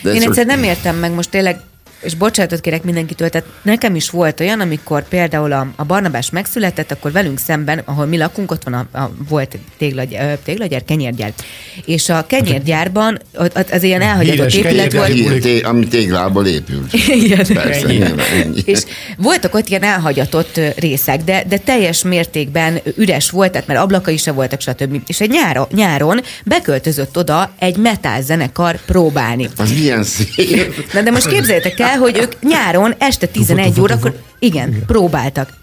De 0.02 0.12
Én 0.12 0.22
egyszer 0.22 0.46
nem 0.46 0.62
értem 0.62 0.96
meg 0.96 1.14
most 1.14 1.30
tényleg, 1.30 1.60
és 2.02 2.14
bocsánatot 2.14 2.60
kérek 2.60 2.82
mindenkitől, 2.82 3.28
tehát 3.28 3.48
nekem 3.62 3.94
is 3.94 4.10
volt 4.10 4.40
olyan, 4.40 4.60
amikor 4.60 5.08
például 5.08 5.52
a, 5.52 5.66
a 5.76 5.84
Barnabás 5.84 6.30
megszületett, 6.30 6.90
akkor 6.90 7.12
velünk 7.12 7.38
szemben, 7.38 7.82
ahol 7.84 8.06
mi 8.06 8.16
lakunk, 8.18 8.50
ott 8.50 8.62
van 8.64 8.74
a, 8.92 8.98
a 8.98 9.10
volt 9.28 9.54
egy 9.54 9.60
téglagy, 9.78 10.14
ö, 10.14 10.32
téglagyár, 10.44 10.84
kenyérgyár. 10.84 11.32
És 11.84 12.08
a 12.08 12.26
kenyérgyárban 12.26 13.20
ott, 13.38 13.56
ott 13.58 13.70
az 13.70 13.82
ilyen 13.82 14.00
elhagyatott 14.00 14.52
épület 14.52 14.92
volt. 14.92 15.40
té- 15.40 15.64
ami 15.64 15.88
téglából 15.88 16.46
épült. 16.46 16.92
Igen. 17.08 17.46
Persze, 17.46 17.86
Ennyi. 17.86 18.02
ennyi. 18.42 18.62
És 18.64 18.80
voltak 19.16 19.54
ott 19.54 19.68
ilyen 19.68 19.82
elhagyatott 19.82 20.60
részek, 20.76 21.24
de, 21.24 21.44
de 21.48 21.58
teljes 21.58 22.02
mértékben 22.02 22.80
üres 22.96 23.30
volt, 23.30 23.52
tehát 23.52 23.66
mert 23.66 23.80
ablakai 23.80 24.16
se 24.16 24.32
voltak, 24.32 24.60
stb. 24.60 25.00
És 25.06 25.20
egy 25.20 25.30
nyáron, 25.30 25.66
nyáron 25.74 26.20
beköltözött 26.44 27.18
oda 27.18 27.52
egy 27.58 27.76
metal 27.76 28.22
zenekar 28.22 28.78
próbálni. 28.86 29.48
Az 29.56 29.70
milyen 29.72 30.04
szép. 30.04 30.74
Na 30.92 31.02
de 31.02 31.10
most 31.10 31.28
képzeljétek 31.28 31.80
el, 31.80 31.91
hogy 31.98 32.18
ők 32.18 32.40
nyáron 32.40 32.94
este 32.98 33.26
11 33.26 33.66
tufu, 33.66 33.80
órakor, 33.82 34.10
tufu. 34.10 34.24
igen, 34.38 34.84
próbáltak. 34.86 35.60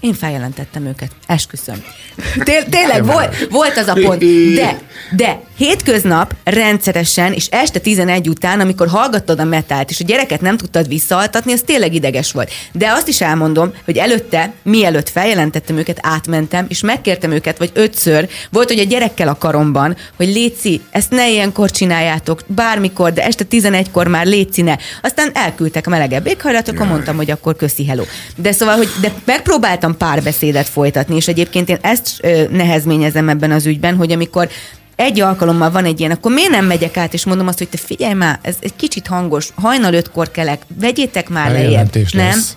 Én 0.00 0.14
feljelentettem 0.14 0.86
őket, 0.86 1.10
esküszöm. 1.26 1.82
Té- 2.44 2.68
tényleg 2.70 3.04
volt, 3.04 3.46
volt 3.50 3.76
az 3.76 3.88
a 3.88 3.92
pont, 3.92 4.24
de, 4.54 4.78
de 5.16 5.40
hétköznap 5.58 6.34
rendszeresen, 6.44 7.32
és 7.32 7.46
este 7.46 7.78
11 7.78 8.28
után, 8.28 8.60
amikor 8.60 8.88
hallgattad 8.88 9.40
a 9.40 9.44
metált, 9.44 9.90
és 9.90 10.00
a 10.00 10.04
gyereket 10.04 10.40
nem 10.40 10.56
tudtad 10.56 10.88
visszaaltatni, 10.88 11.52
az 11.52 11.62
tényleg 11.66 11.94
ideges 11.94 12.32
volt. 12.32 12.50
De 12.72 12.90
azt 12.90 13.08
is 13.08 13.20
elmondom, 13.20 13.72
hogy 13.84 13.96
előtte, 13.96 14.52
mielőtt 14.62 15.08
feljelentettem 15.08 15.76
őket, 15.76 15.98
átmentem, 16.02 16.66
és 16.68 16.80
megkértem 16.80 17.30
őket, 17.30 17.58
vagy 17.58 17.70
ötször, 17.74 18.28
volt, 18.50 18.68
hogy 18.68 18.78
a 18.78 18.84
gyerekkel 18.84 19.28
a 19.28 19.38
karomban, 19.38 19.96
hogy 20.16 20.26
Léci, 20.26 20.80
ezt 20.90 21.10
ne 21.10 21.30
ilyenkor 21.30 21.70
csináljátok, 21.70 22.42
bármikor, 22.46 23.12
de 23.12 23.24
este 23.24 23.44
11-kor 23.50 24.06
már 24.06 24.26
Léci 24.26 24.62
ne. 24.62 24.76
Aztán 25.02 25.30
elküldtek 25.34 25.86
a 25.86 25.90
melegebb 25.90 26.26
éghajlat, 26.26 26.68
akkor 26.68 26.86
mondtam, 26.86 27.16
hogy 27.16 27.30
akkor 27.30 27.56
köszi, 27.56 27.86
hello. 27.86 28.02
De 28.36 28.52
szóval, 28.52 28.76
hogy 28.76 28.88
de 29.00 29.12
megpróbáltam 29.24 29.96
párbeszédet 29.96 30.68
folytatni, 30.68 31.16
és 31.16 31.28
egyébként 31.28 31.68
én 31.68 31.78
ezt 31.80 32.08
ö, 32.20 32.42
nehezményezem 32.50 33.28
ebben 33.28 33.50
az 33.50 33.66
ügyben, 33.66 33.96
hogy 33.96 34.12
amikor 34.12 34.48
egy 34.98 35.20
alkalommal 35.20 35.70
van 35.70 35.84
egy 35.84 36.00
ilyen, 36.00 36.10
akkor 36.10 36.32
miért 36.32 36.50
nem 36.50 36.64
megyek 36.66 36.96
át, 36.96 37.14
és 37.14 37.24
mondom 37.24 37.46
azt, 37.46 37.58
hogy 37.58 37.68
te 37.68 37.76
figyelj 37.76 38.14
már, 38.14 38.38
ez 38.42 38.56
egy 38.60 38.76
kicsit 38.76 39.06
hangos, 39.06 39.48
hajnal 39.54 39.94
ötkor 39.94 40.30
kelek, 40.30 40.62
vegyétek 40.80 41.28
már 41.28 41.46
lejjebb. 41.50 41.64
Eljelentés 41.66 42.12
Nem? 42.12 42.26
lesz. 42.26 42.56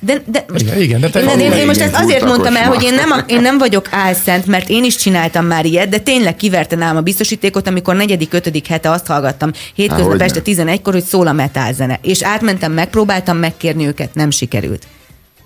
De, 0.00 0.22
de 0.26 0.44
most, 0.52 0.64
Igen, 0.64 0.80
igen, 0.80 1.00
de 1.00 1.08
te- 1.10 1.20
én, 1.20 1.38
én, 1.40 1.52
én, 1.52 1.66
most 1.66 1.80
ezt 1.80 1.94
azért 1.94 2.24
mondtam 2.24 2.56
el, 2.56 2.66
hogy 2.66 2.82
én 2.82 2.94
nem, 2.94 3.10
a- 3.10 3.24
én 3.26 3.40
nem 3.40 3.58
vagyok 3.58 3.86
álszent, 3.90 4.46
mert 4.46 4.68
én 4.68 4.84
is 4.84 4.96
csináltam 4.96 5.46
már 5.46 5.64
ilyet, 5.64 5.88
de 5.88 5.98
tényleg 5.98 6.36
kiverte 6.36 6.76
nálam 6.76 6.96
a 6.96 7.00
biztosítékot, 7.00 7.66
amikor 7.68 7.96
negyedik, 7.96 8.32
ötödik 8.32 8.66
hete 8.66 8.90
azt 8.90 9.06
hallgattam 9.06 9.50
hétköznap 9.74 10.08
hogyne. 10.08 10.24
este 10.24 10.40
11-kor, 10.44 10.92
hogy 10.92 11.04
szól 11.04 11.26
a 11.26 11.32
metálzene. 11.32 11.98
És 12.02 12.22
átmentem, 12.22 12.72
megpróbáltam 12.72 13.36
megkérni 13.36 13.86
őket, 13.86 14.14
nem 14.14 14.30
sikerült. 14.30 14.82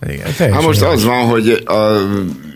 Igen, 0.09 0.53
Hát 0.53 0.62
most 0.62 0.83
az 0.83 1.05
van, 1.05 1.25
hogy 1.25 1.49
a, 1.64 1.97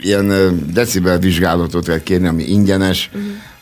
ilyen 0.02 0.32
decibel 0.72 1.18
vizsgálatot 1.18 1.86
kell 1.86 2.02
kérni, 2.02 2.26
ami 2.26 2.42
ingyenes. 2.42 3.10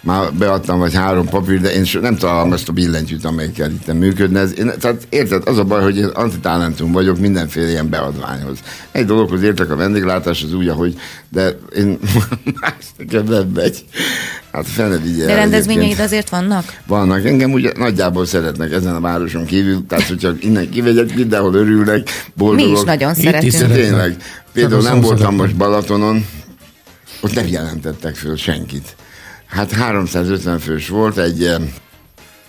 Már 0.04 0.32
beadtam 0.32 0.78
vagy 0.78 0.94
három 0.94 1.26
papír, 1.28 1.60
de 1.60 1.72
én 1.74 1.84
so- 1.84 2.02
nem 2.02 2.16
találom 2.16 2.52
ezt 2.52 2.68
a 2.68 2.72
billentyűt, 2.72 3.24
amelyikkel 3.24 3.70
itt 3.70 3.92
működne. 3.92 4.40
Ez, 4.40 4.58
én, 4.58 4.72
tehát 4.80 5.06
érted, 5.08 5.42
az 5.48 5.58
a 5.58 5.64
baj, 5.64 5.82
hogy 5.82 5.96
én 5.96 6.04
antitalentum 6.04 6.92
vagyok 6.92 7.18
mindenféle 7.18 7.68
ilyen 7.68 7.88
beadványhoz. 7.88 8.58
Egy 8.92 9.04
dologhoz 9.04 9.42
értek 9.42 9.70
a 9.70 9.76
vendéglátás, 9.76 10.42
az 10.42 10.54
úgy, 10.54 10.68
ahogy, 10.68 10.94
de 11.28 11.58
én 11.76 11.98
más 12.60 12.74
nekem 12.98 13.24
nem 13.24 13.48
megy. 13.54 13.84
Hát 14.52 14.66
fel 14.66 14.88
ne 14.88 14.96
vigye 14.98 15.26
De 15.26 15.34
rendezvényeid 15.34 15.98
azért 15.98 16.28
vannak? 16.28 16.64
Vannak. 16.86 17.24
Engem 17.24 17.52
ugye 17.52 17.72
nagyjából 17.76 18.26
szeretnek 18.26 18.72
ezen 18.72 18.94
a 18.94 19.00
városon 19.00 19.44
kívül, 19.44 19.84
tehát 19.88 20.08
hogyha 20.08 20.32
innen 20.40 20.70
kivegyek, 20.70 21.14
mindenhol 21.14 21.54
örülnek, 21.54 22.02
Mi 22.04 22.32
boldogok. 22.34 22.76
is 22.78 22.82
nagyon 22.84 23.10
Itt 23.10 23.16
is 23.16 23.24
szeretünk. 23.24 23.52
szeretünk. 23.52 23.86
Tényleg. 23.86 24.16
Például 24.52 24.82
nem 24.82 25.00
voltam 25.00 25.34
most 25.34 25.56
Balatonon, 25.56 26.26
ott 27.20 27.34
nem 27.34 27.46
jelentettek 27.46 28.14
föl 28.14 28.36
senkit. 28.36 28.96
Hát 29.54 29.72
350 29.72 30.58
fős 30.58 30.88
volt, 30.88 31.18
egy, 31.18 31.42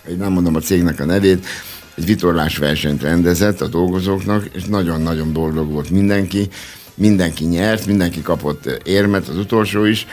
egy 0.06 0.16
nem 0.16 0.32
mondom 0.32 0.54
a 0.54 0.60
cégnek 0.60 1.00
a 1.00 1.04
nevét, 1.04 1.46
egy 1.94 2.06
vitorlás 2.06 2.56
versenyt 2.56 3.02
rendezett 3.02 3.60
a 3.60 3.66
dolgozóknak, 3.66 4.48
és 4.52 4.64
nagyon-nagyon 4.64 5.32
boldog 5.32 5.70
volt 5.70 5.90
mindenki. 5.90 6.48
Mindenki 6.94 7.44
nyert, 7.44 7.86
mindenki 7.86 8.22
kapott 8.22 8.82
érmet, 8.84 9.28
az 9.28 9.36
utolsó 9.36 9.84
is, 9.84 10.06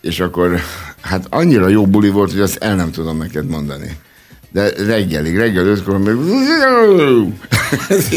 és 0.00 0.20
akkor 0.20 0.60
hát 1.00 1.26
annyira 1.30 1.68
jó 1.68 1.86
buli 1.86 2.08
volt, 2.08 2.30
hogy 2.30 2.40
azt 2.40 2.56
el 2.56 2.74
nem 2.74 2.90
tudom 2.90 3.16
neked 3.16 3.46
mondani. 3.46 3.96
De 4.52 4.72
reggelig, 4.86 5.36
reggel 5.36 5.66
ötkor 5.66 5.98
meg 5.98 6.16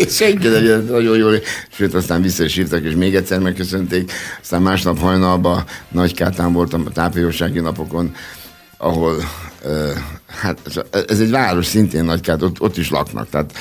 senki. 0.09 0.47
Nem 0.47 0.63
jött 0.63 0.89
nagyon 0.89 1.17
jól, 1.17 1.39
sőt 1.71 1.93
aztán 1.93 2.21
vissza 2.21 2.43
is 2.43 2.55
hívtak, 2.55 2.83
és 2.83 2.93
még 2.93 3.15
egyszer 3.15 3.39
megköszönték. 3.39 4.11
Aztán 4.41 4.61
másnap 4.61 4.99
hajnalban 4.99 5.63
Nagykátán 5.91 6.53
voltam 6.53 6.83
a 6.85 6.89
tápjósági 6.89 7.59
napokon, 7.59 8.15
ahol 8.77 9.15
uh, 9.65 9.89
hát 10.27 10.59
ez- 11.07 11.19
egy 11.19 11.29
város 11.29 11.65
szintén 11.65 12.03
Nagykát, 12.03 12.41
ott, 12.41 12.61
ott 12.61 12.77
is 12.77 12.89
laknak, 12.89 13.29
tehát 13.29 13.53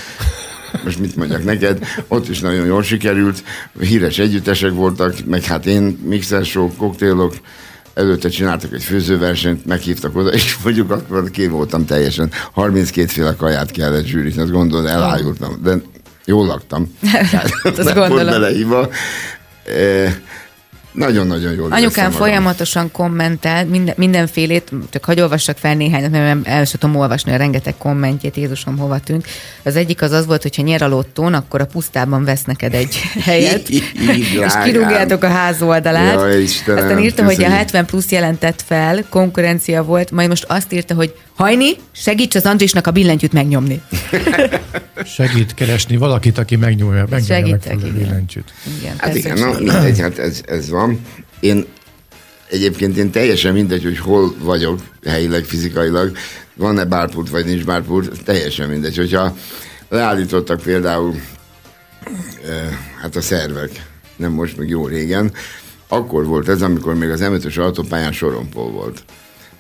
most 0.85 0.99
mit 0.99 1.17
mondjak 1.17 1.45
neked, 1.45 1.79
ott 2.09 2.29
is 2.29 2.41
nagyon 2.41 2.67
jól 2.67 2.83
sikerült, 2.83 3.43
híres 3.81 4.19
együttesek 4.19 4.73
voltak, 4.73 5.15
meg 5.25 5.43
hát 5.43 5.67
én, 5.67 5.99
mixer 6.05 6.45
show, 6.45 6.77
koktélok, 6.77 7.35
előtte 7.95 8.29
csináltak 8.29 8.73
egy 8.73 8.83
főzőversenyt, 8.83 9.67
meghívtak 9.67 10.17
oda, 10.17 10.29
és 10.33 10.57
mondjuk 10.65 10.91
akkor 10.91 11.31
ki 11.31 11.47
voltam 11.47 11.85
teljesen. 11.85 12.31
32 12.53 13.07
féle 13.07 13.35
kaját 13.35 13.71
kellett 13.71 14.07
zsűrizni, 14.07 14.43
azt 14.43 14.51
gondolod, 14.51 14.87
elájultam, 14.87 15.61
de 15.63 15.75
jól 16.25 16.47
laktam. 16.47 16.97
Tehát 17.63 17.95
gondolom. 17.95 18.27
belehívva. 18.27 18.89
E, 19.67 20.23
nagyon-nagyon 20.95 21.53
jól 21.55 21.73
Anyukám 21.73 22.05
magam. 22.05 22.21
folyamatosan 22.21 22.91
kommentel 22.91 23.65
minden, 23.67 23.95
mindenfélét, 23.99 24.71
csak 24.91 25.05
hagy 25.05 25.21
olvassak 25.21 25.57
fel 25.59 25.75
néhányat, 25.75 26.11
mert 26.11 26.25
nem 26.25 26.41
el 26.45 26.65
sem 26.65 26.81
tudom 26.81 26.97
olvasni 26.97 27.33
a 27.33 27.37
rengeteg 27.37 27.75
kommentjét, 27.79 28.37
Jézusom 28.37 28.79
hova 28.79 28.99
tűnt. 28.99 29.27
Az 29.63 29.77
egyik 29.77 30.03
az 30.03 30.11
az 30.11 30.27
volt, 30.27 30.43
hogy 30.43 30.57
ha 30.57 30.63
nyer 30.63 30.83
a 30.83 30.89
lottón, 30.89 31.35
akkor 31.35 31.61
a 31.61 31.67
pusztában 31.67 32.25
vesz 32.25 32.45
neked 32.45 32.75
egy 32.75 32.97
helyet, 33.25 33.69
és 33.69 33.83
kirúgjátok 34.65 35.23
a 35.25 35.29
ház 35.29 35.63
oldalát. 35.63 36.15
Jaj, 36.15 36.43
Istenem, 36.43 36.85
Aztán 36.85 36.99
írta, 36.99 37.23
hogy 37.25 37.33
a 37.33 37.37
köszönjük. 37.37 37.59
70 37.59 37.85
plusz 37.87 38.11
jelentett 38.11 38.63
fel, 38.67 39.05
konkurencia 39.09 39.83
volt, 39.83 40.11
majd 40.11 40.29
most 40.29 40.45
azt 40.49 40.73
írta, 40.73 40.95
hogy 40.95 41.15
Hajni, 41.37 41.71
segíts 41.93 42.35
az 42.35 42.45
Andrisnak 42.45 42.87
a 42.87 42.91
billentyűt 42.91 43.33
megnyomni. 43.33 43.81
Segít 45.17 45.55
keresni 45.55 45.97
valakit, 45.97 46.39
aki 46.39 46.57
megnyúlja, 46.57 47.07
megnyúlja 47.11 47.35
meg 47.41 47.61
Segítek, 47.61 47.73
a 47.83 47.87
igen. 47.87 47.99
billentyűt. 47.99 48.53
Igen, 48.81 48.95
Hát 48.99 49.15
igen, 49.15 49.39
hogy- 49.43 49.63
mindegy, 49.63 50.01
hát 50.01 50.19
ez, 50.19 50.41
ez 50.47 50.71
van. 50.71 50.84
Én 51.41 51.67
egyébként 52.51 52.97
én 52.97 53.11
teljesen 53.11 53.53
mindegy, 53.53 53.83
hogy 53.83 53.99
hol 53.99 54.35
vagyok 54.39 54.81
helyileg, 55.05 55.45
fizikailag, 55.45 56.17
van-e 56.55 56.85
bárpult, 56.85 57.31
vagy 57.31 57.45
nincs 57.45 57.65
bárpult, 57.65 58.23
teljesen 58.25 58.69
mindegy. 58.69 58.97
Hogyha 58.97 59.37
leállítottak 59.89 60.61
például 60.61 61.15
eh, 62.49 62.79
hát 63.01 63.17
a 63.17 63.21
szervek, 63.21 63.87
nem 64.17 64.33
most, 64.33 64.57
meg 64.57 64.69
jó 64.69 64.87
régen, 64.87 65.33
akkor 65.89 66.27
volt 66.27 66.49
ez, 66.49 66.63
amikor 66.63 66.95
még 66.95 67.11
az 67.11 67.21
M5-ös 67.23 67.59
autópályán 67.59 68.13
sorompó 68.13 68.71
volt. 68.71 69.05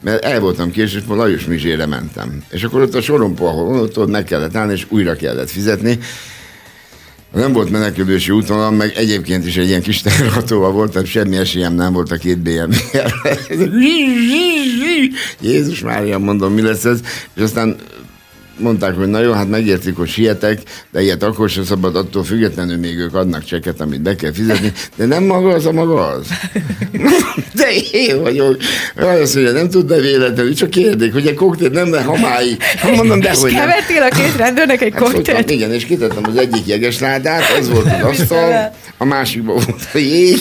Mert 0.00 0.24
el 0.24 0.40
voltam 0.40 0.70
késő, 0.70 0.98
és 0.98 1.04
Lajos 1.08 1.44
Mizsére 1.44 1.86
mentem. 1.86 2.44
És 2.50 2.62
akkor 2.62 2.82
ott 2.82 2.94
a 2.94 3.00
sorompó, 3.00 3.46
ahol 3.46 3.80
ott, 3.80 3.98
ott 3.98 4.10
meg 4.10 4.24
kellett 4.24 4.56
állni, 4.56 4.72
és 4.72 4.86
újra 4.88 5.16
kellett 5.16 5.50
fizetni. 5.50 5.98
Nem 7.34 7.52
volt 7.52 7.70
menekülési 7.70 8.30
útvonal, 8.30 8.70
meg 8.70 8.92
egyébként 8.96 9.46
is 9.46 9.56
egy 9.56 9.68
ilyen 9.68 9.82
kis 9.82 10.00
terhatóval 10.02 10.72
volt, 10.72 10.92
tehát 10.92 11.06
semmi 11.08 11.36
esélyem 11.36 11.74
nem 11.74 11.92
volt 11.92 12.10
a 12.10 12.16
két 12.16 12.38
bm 12.38 12.70
Jézus 15.40 15.80
Mária, 15.80 16.18
mondom, 16.18 16.52
mi 16.52 16.62
lesz 16.62 16.84
ez? 16.84 17.00
És 17.36 17.42
aztán 17.42 17.76
mondták, 18.58 18.96
hogy 18.96 19.08
na 19.08 19.20
jó, 19.20 19.32
hát 19.32 19.48
megértik, 19.48 19.96
hogy 19.96 20.08
sietek, 20.08 20.60
de 20.90 21.02
ilyet 21.02 21.22
akkor 21.22 21.50
sem 21.50 21.64
szabad, 21.64 21.96
attól 21.96 22.24
függetlenül 22.24 22.76
még 22.76 22.98
ők 22.98 23.14
adnak 23.14 23.44
cseket, 23.44 23.80
amit 23.80 24.02
be 24.02 24.14
kell 24.14 24.32
fizetni, 24.32 24.72
de 24.96 25.06
nem 25.06 25.24
maga 25.24 25.48
az 25.48 25.66
a 25.66 25.72
maga 25.72 26.06
az. 26.06 26.26
De 27.54 27.68
én 27.92 28.22
vagyok. 28.22 28.56
Azt 28.96 29.34
mondja, 29.34 29.52
nem 29.52 29.70
tudna 29.70 29.96
véletlenül, 29.96 30.54
csak 30.54 30.70
kérdik, 30.70 31.12
hogy 31.12 31.26
egy 31.26 31.34
koktél 31.34 31.68
nem 31.68 31.90
le 31.90 32.00
hamáig. 32.00 32.62
Hát 32.62 32.96
mondom, 32.96 33.20
de 33.20 33.34
hogy 33.34 33.52
nem. 33.52 33.60
kevertél 33.60 34.02
a 34.02 34.08
két 34.08 34.36
rendőrnek 34.36 34.82
egy 34.82 34.92
Hát 34.92 35.00
fogtam, 35.02 35.22
koktélt? 35.22 35.50
igen, 35.50 35.72
és 35.72 35.84
kitettem 35.84 36.22
az 36.26 36.36
egyik 36.36 36.66
jegesládát, 36.66 37.42
az 37.58 37.70
volt 37.70 37.86
az 37.86 38.08
asztal, 38.20 38.74
a 38.98 39.04
másikban 39.04 39.54
volt 39.54 39.88
a 39.92 39.98
jég, 39.98 40.38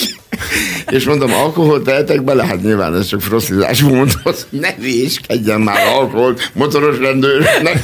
és 0.90 1.06
mondom, 1.06 1.34
alkoholt 1.34 1.84
tehetek 1.84 2.24
bele? 2.24 2.46
Hát 2.46 2.62
nyilván 2.62 2.96
ez 2.96 3.08
csak 3.08 3.22
frosztizás 3.22 3.84
azt 4.24 4.48
ne 4.50 4.74
véskedjen 4.80 5.62
már 5.62 5.88
alkohol 5.88 6.38
motoros 6.54 6.98
rendőrnek. 6.98 7.82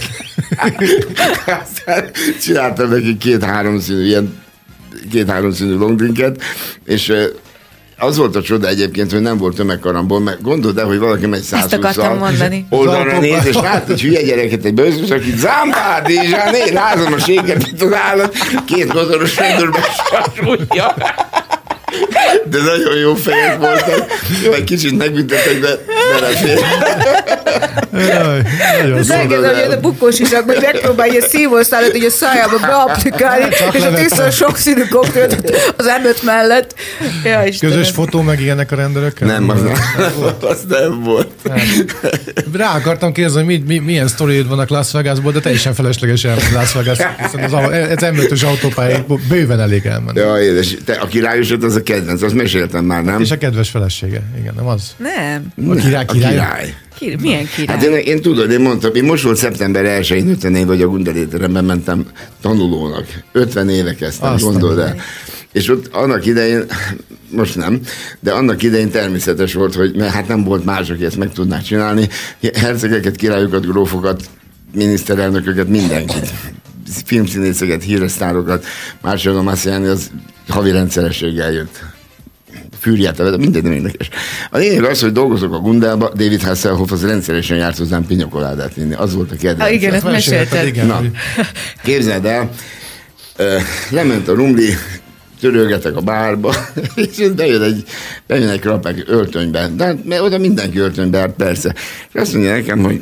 Aztán 1.64 2.12
csináltam 2.42 2.90
neki 2.90 3.18
két-három 3.18 3.80
színű, 3.80 4.06
ilyen 4.06 4.42
két-három 5.12 5.52
színű 5.52 5.76
longdrinket, 5.76 6.42
és 6.86 7.14
az 7.98 8.18
volt 8.18 8.36
a 8.36 8.42
csoda 8.42 8.68
egyébként, 8.68 9.12
hogy 9.12 9.22
nem 9.22 9.38
volt 9.38 9.56
tömegkarambol, 9.56 10.20
mert 10.20 10.42
gondold 10.42 10.78
el, 10.78 10.86
hogy 10.86 11.00
valaki 11.00 11.26
megy 11.26 11.42
120 11.42 11.74
akartam 11.74 12.18
mondani. 12.18 12.66
Oldalra 12.70 13.20
néz, 13.20 13.46
és 13.46 13.56
lát 13.56 13.90
egy 13.90 14.02
hülye 14.02 14.22
gyereket, 14.22 14.66
egy 14.66 14.74
bőszös, 14.74 15.10
aki 15.10 15.34
zámpád, 15.36 16.10
és 16.10 16.30
hát 16.30 16.56
én 16.56 16.74
lázom 16.74 17.14
a 17.14 17.20
séget, 17.20 17.66
mint 17.66 17.82
az 17.82 17.94
állat, 17.94 18.36
két 18.66 18.94
motoros 18.94 19.36
rendőrben 19.36 19.82
sarulja. 20.10 20.96
De 22.50 22.58
nagyon 22.58 22.96
jó 22.96 23.14
fejek 23.16 23.58
voltak. 23.58 24.06
Egy 24.54 24.64
kicsit 24.64 24.98
megbüntettek, 24.98 25.60
de 25.60 25.80
belefér. 26.14 26.60
Ez 28.00 29.10
elkezdem, 29.10 29.54
hogy 29.54 29.74
a 29.74 29.80
bukós 29.80 30.20
is, 30.20 30.34
hogy 30.34 30.58
megpróbálja 30.62 31.22
szívószálat 31.22 31.96
így 31.96 32.04
a 32.04 32.10
szájába 32.10 32.58
beaplikálni, 32.60 33.46
és 34.06 34.12
a 34.20 34.32
sokszínű 34.32 34.84
koktélt 34.90 35.62
az 35.78 35.86
M5 36.04 36.24
mellett. 36.24 36.76
Ja, 37.24 37.44
Istenem. 37.44 37.76
Közös 37.76 37.92
fotó 37.92 38.22
meg 38.22 38.42
ilyenek 38.42 38.72
a 38.72 38.76
rendőrökkel? 38.76 39.28
Nem, 39.28 39.50
az 39.50 39.62
nem, 39.62 39.74
az 40.42 40.66
nem 40.70 41.04
volt. 41.04 41.30
Rá 42.54 42.76
akartam 42.76 43.12
kérdezni, 43.12 43.44
hogy 43.44 43.48
mi, 43.48 43.64
mi, 43.68 43.80
milyen 43.86 44.08
sztoriid 44.08 44.48
vannak 44.48 44.70
Las 44.70 44.92
Vegasból, 44.92 45.32
de 45.32 45.40
teljesen 45.40 45.74
felesleges 45.74 46.24
elmenni 46.24 46.54
Las 46.54 46.74
Vegas. 46.74 46.98
Hiszen 47.22 47.44
az, 47.44 47.72
ez 47.72 47.98
M5-ös 48.02 48.46
autópályáig 48.46 49.04
bőven 49.30 49.60
elég 49.60 49.86
elmenni. 49.86 50.20
Ja, 50.20 50.42
édes, 50.42 50.76
te, 50.86 50.94
a 50.94 51.08
királyosod 51.08 51.64
az 51.64 51.76
a 51.76 51.84
kedvenc, 51.84 52.22
azt 52.22 52.34
meséltem 52.34 52.86
már, 52.86 53.04
nem? 53.04 53.22
És 53.22 53.32
a 53.32 53.38
kedves 53.38 53.70
felesége, 53.70 54.22
igen, 54.40 54.54
nem 54.56 54.68
az? 54.68 54.96
Nem. 54.98 55.54
A 55.70 55.74
király, 55.74 56.06
A 56.08 56.12
király. 56.12 56.74
Ki, 57.00 57.16
milyen 57.22 57.48
király? 57.56 57.76
Hát 57.76 57.86
én, 57.86 57.94
én 57.94 58.22
tudod, 58.22 58.52
én 58.52 58.60
mondtam, 58.60 58.96
én 58.96 59.04
most 59.04 59.24
volt 59.24 59.38
szeptember 59.38 60.02
1-én 60.02 60.30
50 60.30 60.56
év, 60.56 60.68
hogy 60.68 60.82
a 60.82 60.88
Gunderéteremben 60.88 61.66
mentem 61.66 62.06
tanulónak. 62.42 63.06
50 63.32 63.70
éve 63.70 63.96
kezdtem, 63.96 64.34
Azt 64.34 64.44
gondold 64.44 64.80
el. 64.80 64.96
És 65.52 65.70
ott 65.70 65.88
annak 65.94 66.26
idején, 66.26 66.66
most 67.30 67.56
nem, 67.56 67.80
de 68.20 68.32
annak 68.32 68.64
idején 68.64 68.90
természetes 68.92 69.54
volt, 69.54 69.76
hogy 69.76 69.96
mert 69.96 70.14
hát 70.14 70.28
nem 70.28 70.44
volt 70.44 70.66
más, 70.66 70.90
aki 70.90 71.06
ezt 71.06 71.18
meg 71.18 71.32
tudná 71.32 71.60
csinálni. 71.60 72.08
Hercegeket, 72.54 73.16
királyokat, 73.16 73.66
grófokat, 73.66 74.24
miniszterelnököket, 74.74 75.68
mindenkit. 75.68 76.30
Filmszínészeket, 77.06 77.84
híresztárokat, 77.84 78.66
Márciano 79.02 79.42
Massiani 79.42 79.88
az 79.88 80.12
havi 80.48 80.72
rendszerességgel 80.72 81.52
jött. 81.52 81.84
Fűrját, 82.80 83.38
minden 83.38 83.62
nem 83.62 83.72
érdekes. 83.72 84.10
A 84.52 84.58
lényeg 84.58 84.84
az, 84.84 85.02
hogy 85.02 85.12
dolgozok 85.12 85.54
a 85.54 85.58
Gundelba, 85.58 86.10
David 86.10 86.42
Hasselhoff 86.42 86.92
az 86.92 87.06
rendszeresen 87.06 87.58
járt 87.58 87.78
hozzám 87.78 88.06
pinyokoládát 88.06 88.74
vinni. 88.74 88.94
Az 88.94 89.14
volt 89.14 89.32
a 89.32 89.36
kedvenc. 89.36 89.70
Ah, 89.70 89.74
igen, 89.74 89.94
ezt 89.94 90.04
mesélted. 90.04 90.68
Igen, 90.68 90.86
Na, 90.86 91.02
képzeld 91.84 92.26
el, 92.26 92.50
lement 93.90 94.28
a 94.28 94.34
rumli, 94.34 94.74
törölgetek 95.40 95.96
a 95.96 96.02
bárba, 96.02 96.56
és 96.96 97.30
bejön 97.36 97.62
egy, 97.62 97.84
bejön 98.28 98.50
egy 98.50 98.60
krapek 98.60 99.04
öltönyben. 99.08 99.78
De 99.78 99.86
hát, 99.86 100.06
mert 100.06 100.22
oda 100.22 100.38
mindenki 100.38 100.78
öltönybe, 100.78 101.18
hát 101.18 101.34
persze. 101.38 101.76
És 102.14 102.22
azt 102.22 102.34
mondja 102.34 102.52
nekem, 102.52 102.80
hogy 102.80 103.02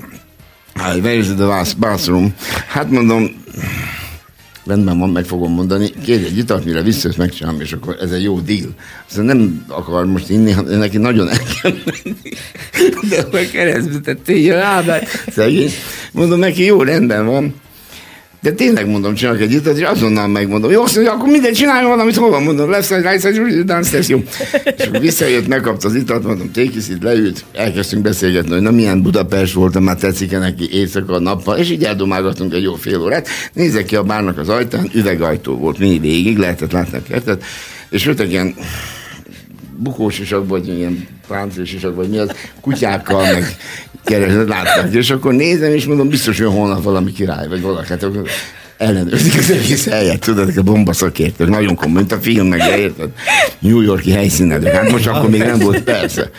where 0.75 1.13
is 1.13 1.25
the 1.25 1.45
bath- 1.45 1.77
bathroom? 1.77 2.33
Hát 2.67 2.89
mondom, 2.89 3.36
rendben 4.67 4.99
van, 4.99 5.09
meg 5.09 5.25
fogom 5.25 5.53
mondani, 5.53 5.89
kérj 6.03 6.25
egy 6.25 6.37
italt, 6.37 6.65
mire 6.65 6.81
visszajössz, 6.81 7.17
megcsinálom, 7.17 7.61
és 7.61 7.71
akkor 7.71 7.97
ez 8.01 8.11
egy 8.11 8.23
jó 8.23 8.39
deal. 8.39 8.69
Aztán 9.07 9.25
nem 9.25 9.65
akar 9.67 10.05
most 10.05 10.29
inni, 10.29 10.51
hanem 10.51 10.79
neki 10.79 10.97
nagyon 10.97 11.29
el 11.29 11.37
kell 11.61 11.73
menni. 11.85 12.17
De 13.09 13.19
akkor 13.19 13.45
keresztbe 13.51 13.99
tettél, 13.99 14.55
lábát, 14.55 15.07
szegény. 15.27 15.71
Mondom 16.11 16.39
neki, 16.39 16.63
jó, 16.63 16.81
rendben 16.83 17.25
van. 17.25 17.53
De 18.47 18.53
tényleg 18.53 18.87
mondom, 18.87 19.13
csinálok 19.13 19.41
egy 19.41 19.51
italt, 19.51 19.77
és 19.77 19.83
azonnal 19.83 20.27
megmondom. 20.27 20.71
Jó, 20.71 20.83
azt 20.83 20.95
mondja, 20.95 21.13
akkor 21.13 21.29
mindegy, 21.29 21.53
csináljon 21.53 21.89
valamit, 21.89 22.15
hol 22.15 22.29
van, 22.29 22.43
mondom, 22.43 22.69
lesz 22.69 22.91
egy 22.91 23.05
rice, 23.05 23.27
egy 23.27 23.63
downstairs, 23.65 24.07
jó. 24.07 24.23
És 24.77 24.85
akkor 24.85 24.99
visszajött, 24.99 25.47
megkapta 25.47 25.87
az 25.87 25.95
italt, 25.95 26.23
mondom, 26.23 26.49
it, 26.55 26.75
itt 26.75 27.03
leült, 27.03 27.43
elkezdtünk 27.53 28.01
beszélgetni, 28.01 28.51
hogy 28.51 28.61
na 28.61 28.71
milyen 28.71 29.01
Budapest 29.01 29.53
volt, 29.53 29.79
már 29.79 29.95
tetszik-e 29.95 30.37
neki 30.37 30.69
éjszaka, 30.73 31.19
nappal, 31.19 31.57
és 31.57 31.69
így 31.69 31.83
eldomálgattunk 31.83 32.53
egy 32.53 32.63
jó 32.63 32.73
fél 32.73 33.01
órát. 33.01 33.27
Nézek 33.53 33.85
ki 33.85 33.95
a 33.95 34.03
bárnak 34.03 34.37
az 34.37 34.49
ajtán, 34.49 34.89
üvegajtó 34.93 35.57
volt 35.57 35.79
mindig 35.79 36.01
végig, 36.01 36.37
lehetett 36.37 36.71
látni 36.71 36.97
a 36.97 37.01
kertet, 37.09 37.43
és 37.89 38.05
jöttek 38.05 38.31
ilyen 38.31 38.55
bukós 39.77 40.19
isak, 40.19 40.47
vagy 40.47 40.67
ilyen 40.67 41.07
páncél 41.27 41.63
isak, 41.63 41.95
vagy 41.95 42.09
mi 42.09 42.17
az, 42.17 42.31
kutyákkal, 42.61 43.33
meg 43.33 43.57
keresett, 44.03 44.47
látták. 44.47 44.93
És 44.93 45.09
akkor 45.09 45.33
nézem, 45.33 45.71
és 45.71 45.85
mondom, 45.85 46.09
biztos, 46.09 46.37
hogy 46.37 46.53
holnap 46.53 46.83
valami 46.83 47.11
király, 47.11 47.47
vagy 47.47 47.61
valaki. 47.61 47.87
Hát 47.87 48.05
ellenőrzik 48.77 49.37
az 49.37 49.51
egész 49.51 49.87
helyet, 49.89 50.19
tudod, 50.19 50.57
a 50.57 50.61
bombaszakértők, 50.61 51.49
nagyon 51.49 51.75
komoly, 51.75 51.99
mint 51.99 52.11
a 52.11 52.17
film, 52.17 52.47
meg 52.47 52.79
érted? 52.79 53.09
New 53.59 53.81
Yorki 53.81 54.11
helyszínedek. 54.11 54.73
Hát 54.73 54.91
most 54.91 55.07
akkor 55.07 55.29
még 55.29 55.41
nem 55.41 55.59
volt, 55.59 55.81
persze. 55.81 56.29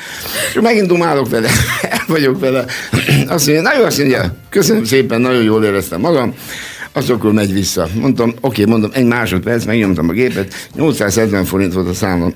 És 0.55 0.61
megint 0.61 0.86
dumálok 0.86 1.28
vele, 1.28 1.49
el 1.82 2.05
vagyok 2.14 2.41
vele. 2.41 2.64
Azt 3.26 3.47
mondja, 3.47 3.62
na 3.62 3.78
jó, 3.78 3.84
azt 3.84 3.99
mondja, 3.99 4.34
köszönöm 4.49 4.84
szépen, 4.84 5.20
nagyon 5.20 5.43
jól 5.43 5.64
éreztem 5.64 6.01
magam. 6.01 6.34
Az 6.93 7.11
akkor 7.11 7.32
megy 7.32 7.53
vissza. 7.53 7.89
Mondtam, 7.95 8.34
oké, 8.41 8.64
mondom, 8.64 8.91
egy 8.95 9.05
másodperc, 9.05 9.64
megnyomtam 9.64 10.09
a 10.09 10.12
gépet, 10.12 10.68
870 10.74 11.45
forint 11.45 11.72
volt 11.72 11.89
a 11.89 11.95
számom. 11.95 12.34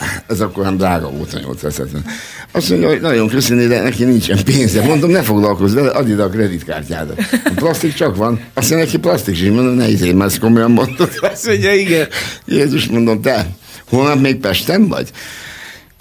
Ez 0.28 0.40
akkor 0.40 0.64
nem 0.64 0.76
drága 0.76 1.10
volt 1.10 1.34
a 1.34 1.38
870. 1.38 2.04
Azt 2.52 2.68
mondja, 2.68 2.88
hogy 2.88 3.00
nagyon 3.00 3.28
köszönöm, 3.28 3.68
de 3.68 3.82
neki 3.82 4.04
nincsen 4.04 4.44
pénze. 4.44 4.82
Mondom, 4.82 5.10
ne 5.10 5.22
foglalkozz 5.22 5.74
vele, 5.74 5.90
add 5.90 6.08
ide 6.08 6.22
a 6.22 6.28
kreditkártyádat. 6.28 7.18
A 7.44 7.52
plastik 7.54 7.94
csak 7.94 8.16
van. 8.16 8.40
Azt 8.54 8.70
mondja, 8.70 8.86
neki 8.86 8.98
plastik 8.98 9.40
is. 9.40 9.48
Mondom, 9.48 9.74
ne 9.74 9.88
izé, 9.88 10.12
mert 10.12 10.30
ezt 10.30 10.40
komolyan 10.40 10.70
mondtad. 10.70 11.10
Azt 11.32 11.46
mondja, 11.46 11.74
igen. 11.74 12.08
Jézus, 12.44 12.86
mondom, 12.86 13.20
te, 13.20 13.46
holnap 13.88 14.20
még 14.20 14.36
Pesten 14.36 14.88
vagy? 14.88 15.10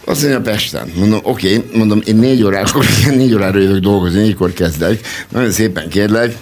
Azt 0.06 0.22
mondja, 0.22 0.42
Pesten. 0.42 0.92
Mondom, 0.96 1.20
oké, 1.24 1.56
okay. 1.56 1.70
mondom, 1.78 2.02
én 2.06 2.16
négy 2.16 2.44
órákor, 2.44 2.86
négy 3.16 3.34
órára 3.34 3.60
jövök 3.60 3.80
dolgozni, 3.80 4.20
négykor 4.20 4.54
kezdek. 4.54 5.00
Nagyon 5.30 5.52
szépen 5.52 5.90
kérlek, 5.90 6.36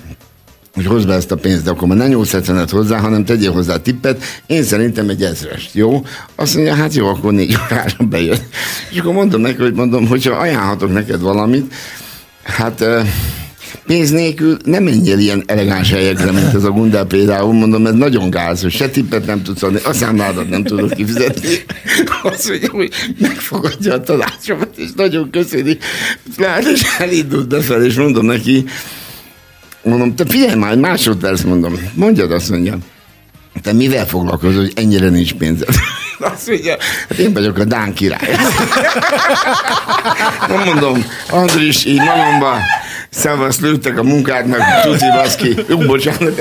hogy 0.78 0.86
hozd 0.86 1.08
be 1.08 1.14
ezt 1.14 1.32
a 1.32 1.36
pénzt, 1.36 1.64
de 1.64 1.70
akkor 1.70 1.88
már 1.88 1.98
ne 1.98 2.08
870 2.08 2.68
hozzá, 2.70 2.98
hanem 2.98 3.26
tegyél 3.26 3.52
hozzá 3.52 3.78
tippet, 3.78 4.24
én 4.46 4.64
szerintem 4.64 5.10
egy 5.10 5.24
ezrest, 5.24 5.74
jó? 5.74 6.06
Azt 6.36 6.56
mondja, 6.56 6.74
hát 6.74 6.94
jó, 6.94 7.08
akkor 7.08 7.34
négy 7.34 7.58
órára 7.66 8.04
bejön. 8.10 8.38
És 8.92 9.00
akkor 9.00 9.14
mondom 9.14 9.42
neki, 9.42 9.62
hogy 9.62 9.74
mondom, 9.74 10.08
hogyha 10.08 10.32
ajánlhatok 10.32 10.94
neked 10.94 11.22
valamit, 11.22 11.74
hát 12.44 12.86
pénz 13.86 14.12
nélkül 14.12 14.58
nem 14.64 14.84
menjél 14.84 15.18
ilyen 15.18 15.44
elegáns 15.46 15.92
helyekre, 15.92 16.32
mint 16.32 16.54
ez 16.54 16.64
a 16.64 16.70
Gundel 16.70 17.06
például, 17.06 17.54
mondom, 17.54 17.88
ez 17.88 17.94
nagyon 17.94 18.30
gáz, 18.30 18.62
hogy 18.62 18.72
se 18.72 18.90
tippet 18.90 19.26
nem 19.26 19.44
tudsz 19.44 19.64
adni, 19.64 19.80
a 19.84 19.94
számládat 19.94 20.50
nem 20.50 20.64
tudod 20.64 20.96
kifizetni. 20.96 21.48
Azt 22.24 22.50
mondja, 22.50 22.70
hogy 22.72 22.92
megfogadja 23.20 23.94
a 23.94 24.02
tanácsomat, 24.02 24.70
és 24.76 24.90
nagyon 24.96 25.30
köszöni. 25.30 25.78
Lát, 26.38 26.64
és 26.64 26.82
elindult 27.00 27.48
befelé, 27.48 27.86
és 27.86 27.96
mondom 27.96 28.26
neki, 28.26 28.66
Mondom, 29.88 30.16
te 30.16 30.26
figyelj 30.28 30.56
már, 30.56 30.76
másodperc 30.76 31.42
mondom. 31.42 31.74
Mondjad, 31.94 32.32
azt 32.32 32.50
mondja. 32.50 32.78
Te 33.62 33.74
mivel 33.74 34.08
foglalkozol, 34.08 34.62
hogy 34.62 34.74
ennyire 34.76 35.10
nincs 35.10 35.34
pénzed? 35.34 35.68
Azt 36.20 36.48
mondja, 36.48 36.76
hát 37.10 37.18
én 37.18 37.34
vagyok 37.34 37.58
a 37.58 37.64
Dán 37.64 37.94
király. 37.94 38.36
Nem 40.50 40.64
mondom, 40.64 41.06
Andris, 41.30 41.86
így 41.86 41.98
magamba, 41.98 42.58
Szevasz, 43.10 43.60
lőttek 43.60 44.00
a 44.00 44.04
munkádnak, 44.04 44.62
tuti 44.84 45.06
baszki. 45.14 45.56
Jó, 45.70 45.78
bocsánat. 45.78 46.40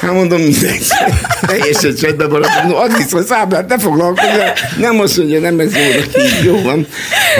Hát 0.00 0.12
mondom, 0.12 0.40
mindegy. 0.40 0.86
Teljesen 1.40 1.94
csendben 1.94 2.30
maradtam. 2.30 2.68
No, 2.68 2.76
add 2.76 2.96
vissza 2.96 3.18
a 3.18 3.22
számlát, 3.22 3.68
ne 3.68 3.78
foglalkozz. 3.78 4.26
Nem 4.78 5.00
azt 5.00 5.16
mondja, 5.16 5.40
nem 5.40 5.60
ez 5.60 5.72
jó, 5.76 5.82
jó 6.44 6.62
van. 6.62 6.86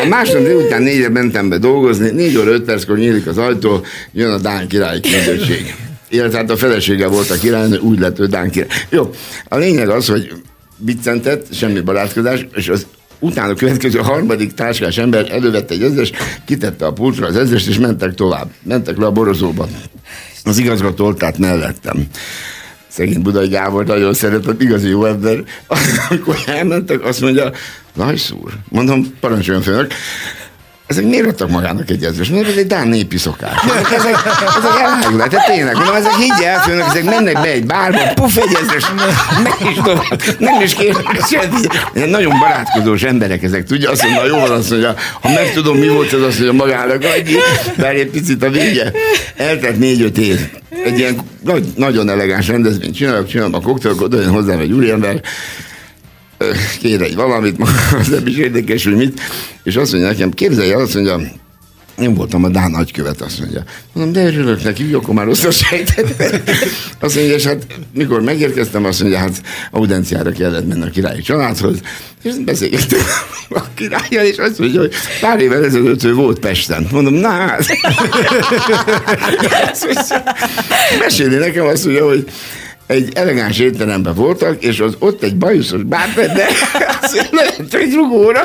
A 0.02 0.06
másnap 0.06 0.42
délután 0.42 0.82
négyre 0.82 1.08
mentem 1.08 1.48
be 1.48 1.58
dolgozni, 1.58 2.10
négy 2.10 2.36
óra 2.36 2.50
öt 2.50 2.64
perckor 2.64 2.98
nyílik 2.98 3.26
az 3.26 3.38
ajtó, 3.38 3.84
jön 4.12 4.32
a 4.32 4.38
Dán 4.38 4.68
király 4.68 5.00
küldöttség. 5.00 5.74
Illetve 6.08 6.38
hát 6.38 6.50
a 6.50 6.56
felesége 6.56 7.06
volt 7.06 7.30
a 7.30 7.38
király, 7.38 7.68
úgy 7.80 7.98
lett 7.98 8.18
ő 8.18 8.26
Dán 8.26 8.50
király. 8.50 8.68
Jó, 8.88 9.10
a 9.48 9.56
lényeg 9.56 9.88
az, 9.88 10.06
hogy 10.06 10.32
viccentett, 10.76 11.54
semmi 11.54 11.80
barátkozás, 11.80 12.46
és 12.54 12.68
az 12.68 12.86
utána 13.20 13.52
a 13.52 13.54
következő 13.54 13.98
harmadik 13.98 14.54
táskás 14.54 14.98
ember 14.98 15.32
elővette 15.32 15.74
egy 15.74 15.82
ezres, 15.82 16.12
kitette 16.44 16.86
a 16.86 16.92
pultra 16.92 17.26
az 17.26 17.36
ezres, 17.36 17.66
és 17.66 17.78
mentek 17.78 18.14
tovább. 18.14 18.50
Mentek 18.62 18.96
le 18.96 19.06
a 19.06 19.10
borozóba. 19.10 19.68
Az 20.44 20.58
igazgató 20.58 21.06
ott 21.06 21.22
állt 21.22 21.38
mellettem. 21.38 22.06
Szegény 22.88 23.22
Budai 23.22 23.48
Gábor 23.48 23.84
nagyon 23.84 24.14
szeretett, 24.14 24.62
igazi 24.62 24.88
jó 24.88 25.04
ember. 25.04 25.44
Amikor 26.08 26.36
elmentek, 26.46 27.04
azt 27.04 27.20
mondja, 27.20 27.52
Lajsz 27.96 28.30
úr, 28.30 28.52
mondom, 28.68 29.16
parancsoljon 29.20 29.62
főnök, 29.62 29.94
ezek 30.90 31.04
miért 31.04 31.26
adtak 31.26 31.50
magának 31.50 31.90
egy 31.90 32.04
ezres? 32.04 32.28
Mondom, 32.28 32.50
ez 32.50 32.56
egy 32.56 32.66
dán 32.66 32.88
népi 32.88 33.16
szokás. 33.16 33.62
Ezek, 33.64 33.90
ezek, 33.90 34.16
ezek 34.58 34.80
elágulat, 34.80 35.28
tehát 35.28 35.46
tényleg, 35.46 35.74
mondom, 35.74 35.94
ezek 35.94 36.14
higgy 36.14 36.42
el, 36.44 36.60
főnök, 36.60 36.84
ezek 36.88 37.04
mennek 37.04 37.34
be 37.34 37.48
egy 37.48 37.66
bárba, 37.66 37.98
puf, 38.14 38.36
egy 38.36 38.56
ezres, 38.62 38.84
meg 39.42 39.70
is 39.70 39.76
tovább, 39.84 40.22
nem 40.38 40.60
is 40.60 40.74
kérnek 40.74 41.26
semmit. 41.30 42.06
Nagyon 42.10 42.38
barátkozós 42.38 43.02
emberek 43.02 43.42
ezek, 43.42 43.64
tudja, 43.64 43.90
azt 43.90 44.02
mondja, 44.02 44.26
jó 44.26 44.38
van, 44.38 44.50
azt 44.50 44.70
mondja, 44.70 44.94
ha 45.20 45.28
megtudom, 45.28 45.78
mi 45.78 45.88
volt 45.88 46.12
ez, 46.12 46.20
azt 46.20 46.38
mondja, 46.38 46.52
magának 46.52 47.04
adj, 47.18 47.36
várj 47.76 48.00
egy 48.00 48.10
picit 48.10 48.42
a 48.42 48.50
vége. 48.50 48.92
Eltelt 49.36 49.78
négy-öt 49.78 50.18
év. 50.18 50.38
Egy 50.84 50.98
ilyen 50.98 51.20
nagy, 51.44 51.64
nagyon 51.76 52.08
elegáns 52.08 52.48
rendezvényt 52.48 52.94
csinálok, 52.94 53.26
csinálom 53.26 53.54
a 53.54 53.60
koktélokat, 53.60 54.04
oda 54.04 54.20
jön 54.20 54.30
hozzám 54.30 54.58
egy 54.58 54.72
úriember, 54.72 55.20
kér 56.80 57.02
egy 57.02 57.14
valamit, 57.14 57.56
az 57.98 58.08
nem 58.14 58.26
is 58.26 58.36
érdekes, 58.36 58.84
hogy 58.84 58.96
mit, 58.96 59.20
és 59.62 59.76
azt 59.76 59.92
mondja 59.92 60.10
nekem, 60.10 60.30
képzelje, 60.30 60.76
azt 60.76 60.94
mondja, 60.94 61.20
én 62.00 62.14
voltam 62.14 62.44
a 62.44 62.48
Dán 62.48 62.70
nagykövet, 62.70 63.20
azt 63.20 63.38
mondja. 63.38 63.64
Mondom, 63.92 64.12
de 64.12 64.26
örülök 64.26 64.62
neki, 64.62 64.90
jó, 64.90 64.98
akkor 64.98 65.14
már 65.14 65.24
rosszat 65.24 65.52
sejtett. 65.52 66.22
Azt 67.00 67.14
mondja, 67.14 67.34
és 67.34 67.44
hát 67.44 67.66
mikor 67.94 68.22
megérkeztem, 68.22 68.84
azt 68.84 69.00
mondja, 69.00 69.18
hát 69.18 69.42
audenciára 69.70 70.30
kellett 70.30 70.66
menni 70.68 70.82
a 70.82 70.90
királyi 70.90 71.20
családhoz, 71.20 71.80
és 72.22 72.34
beszélgettem 72.44 73.00
a 73.48 73.60
királlyal, 73.74 74.24
és 74.24 74.36
azt 74.36 74.58
mondja, 74.58 74.80
hogy 74.80 74.94
pár 75.20 75.40
évvel 75.40 75.64
ezelőtt 75.64 76.04
ő 76.04 76.14
volt 76.14 76.38
Pesten. 76.38 76.86
Mondom, 76.90 77.14
na 77.14 77.28
hát. 77.28 77.66
Meséli 80.98 81.36
nekem 81.36 81.66
azt 81.66 81.84
mondja, 81.84 82.06
hogy 82.06 82.26
egy 82.90 83.12
elegáns 83.14 83.58
étteremben 83.58 84.14
voltak, 84.14 84.62
és 84.62 84.80
az 84.80 84.96
ott 84.98 85.22
egy 85.22 85.36
bajuszos 85.36 85.82
bártender, 85.82 86.48
azt 87.02 87.28
lehet 87.32 87.74
egy 87.74 87.94
rugóra. 87.94 88.42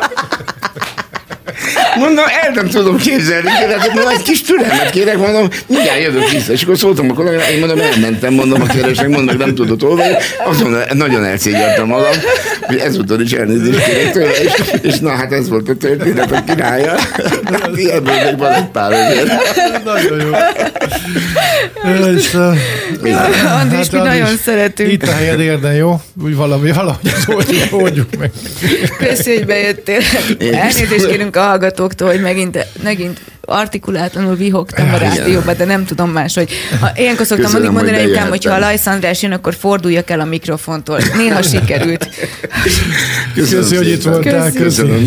Mondom, 1.96 2.26
el 2.42 2.52
nem 2.54 2.68
tudom 2.68 2.98
képzelni, 2.98 3.50
kérlek, 3.60 3.94
mondom, 3.94 4.08
egy 4.12 4.22
kis 4.22 4.42
türelmet 4.42 4.90
kérek, 4.90 5.18
mondom, 5.18 5.50
mindjárt 5.68 6.02
jövök 6.02 6.30
vissza. 6.30 6.52
És 6.52 6.64
akkor 6.64 6.78
szóltam 6.78 7.10
a 7.10 7.14
kollégának, 7.14 7.50
én 7.50 7.60
mondom, 7.60 7.80
elmentem, 7.80 8.34
mondom 8.34 8.62
a 8.62 8.66
keresnek, 8.66 9.08
mondom, 9.08 9.38
nem 9.38 9.56
tudott 9.56 9.84
olvasni. 9.84 10.16
Azt 10.46 10.62
mondom, 10.62 10.82
nagyon 10.94 11.24
elszégyeltem 11.24 11.88
magam, 11.88 12.14
hogy 12.62 12.78
ezúttal 12.78 13.22
is 13.22 13.32
elnézést 13.32 13.86
kérek 13.86 14.12
tőle, 14.12 14.32
és, 14.32 14.52
és 14.82 15.00
na 15.00 15.10
hát 15.10 15.32
ez 15.32 15.50
volt 15.50 15.70
a 15.70 15.76
történet 15.76 16.32
a 16.32 16.44
királya. 16.44 16.96
Hát 17.52 17.70
ilyenből 17.76 18.14
még 18.24 18.38
van 18.38 18.54
egy 18.54 18.68
pár 18.68 18.92
azért. 18.92 19.32
Nagyon 19.84 20.20
jó. 20.20 20.32
Andris, 23.62 23.90
mi 23.90 23.98
nagyon 23.98 24.38
szeretünk. 24.44 24.92
Itt 24.92 25.04
a 25.04 25.12
helyed 25.12 25.40
érden, 25.40 25.74
jó? 25.74 26.02
Úgy 26.24 26.36
valami, 26.36 26.72
valahogy 26.72 27.12
oldjuk, 27.28 27.64
oldjuk 27.72 28.08
meg. 28.20 28.32
Köszi, 28.98 29.36
hogy 29.36 29.46
bejöttél. 29.46 30.00
Elnézést 30.52 31.08
kérünk 31.08 31.36
a 31.36 31.42
hallgatóktól, 31.86 32.08
hogy 32.08 32.22
megint, 32.22 32.68
megint 32.84 33.20
artikulátlanul 33.42 34.36
vihogtam 34.36 34.94
a 34.94 34.98
rádióba, 34.98 35.54
de 35.54 35.66
nem 35.66 35.86
tudom 35.86 36.10
más, 36.10 36.36
hogy 36.36 36.50
ha, 36.80 36.92
ilyenkor 36.96 37.26
szoktam 37.26 37.52
Köszönöm, 37.52 37.74
mondani, 37.74 37.98
hogy 37.98 38.06
anyukám, 38.06 38.30
hogy 38.30 38.46
ha 38.46 38.54
a. 38.54 38.60
Lajsz 38.60 38.86
András 38.86 39.22
jön, 39.22 39.32
akkor 39.32 39.54
forduljak 39.54 40.10
el 40.10 40.20
a 40.20 40.26
mikrofontól. 40.26 41.00
Néha 41.18 41.42
sikerült. 41.42 42.10
Köszi, 43.50 43.76
hogy 43.76 43.88
itt 43.88 44.04
voltál. 44.04 44.52
Köszi. 44.52 44.58
Köszönöm. 44.58 45.04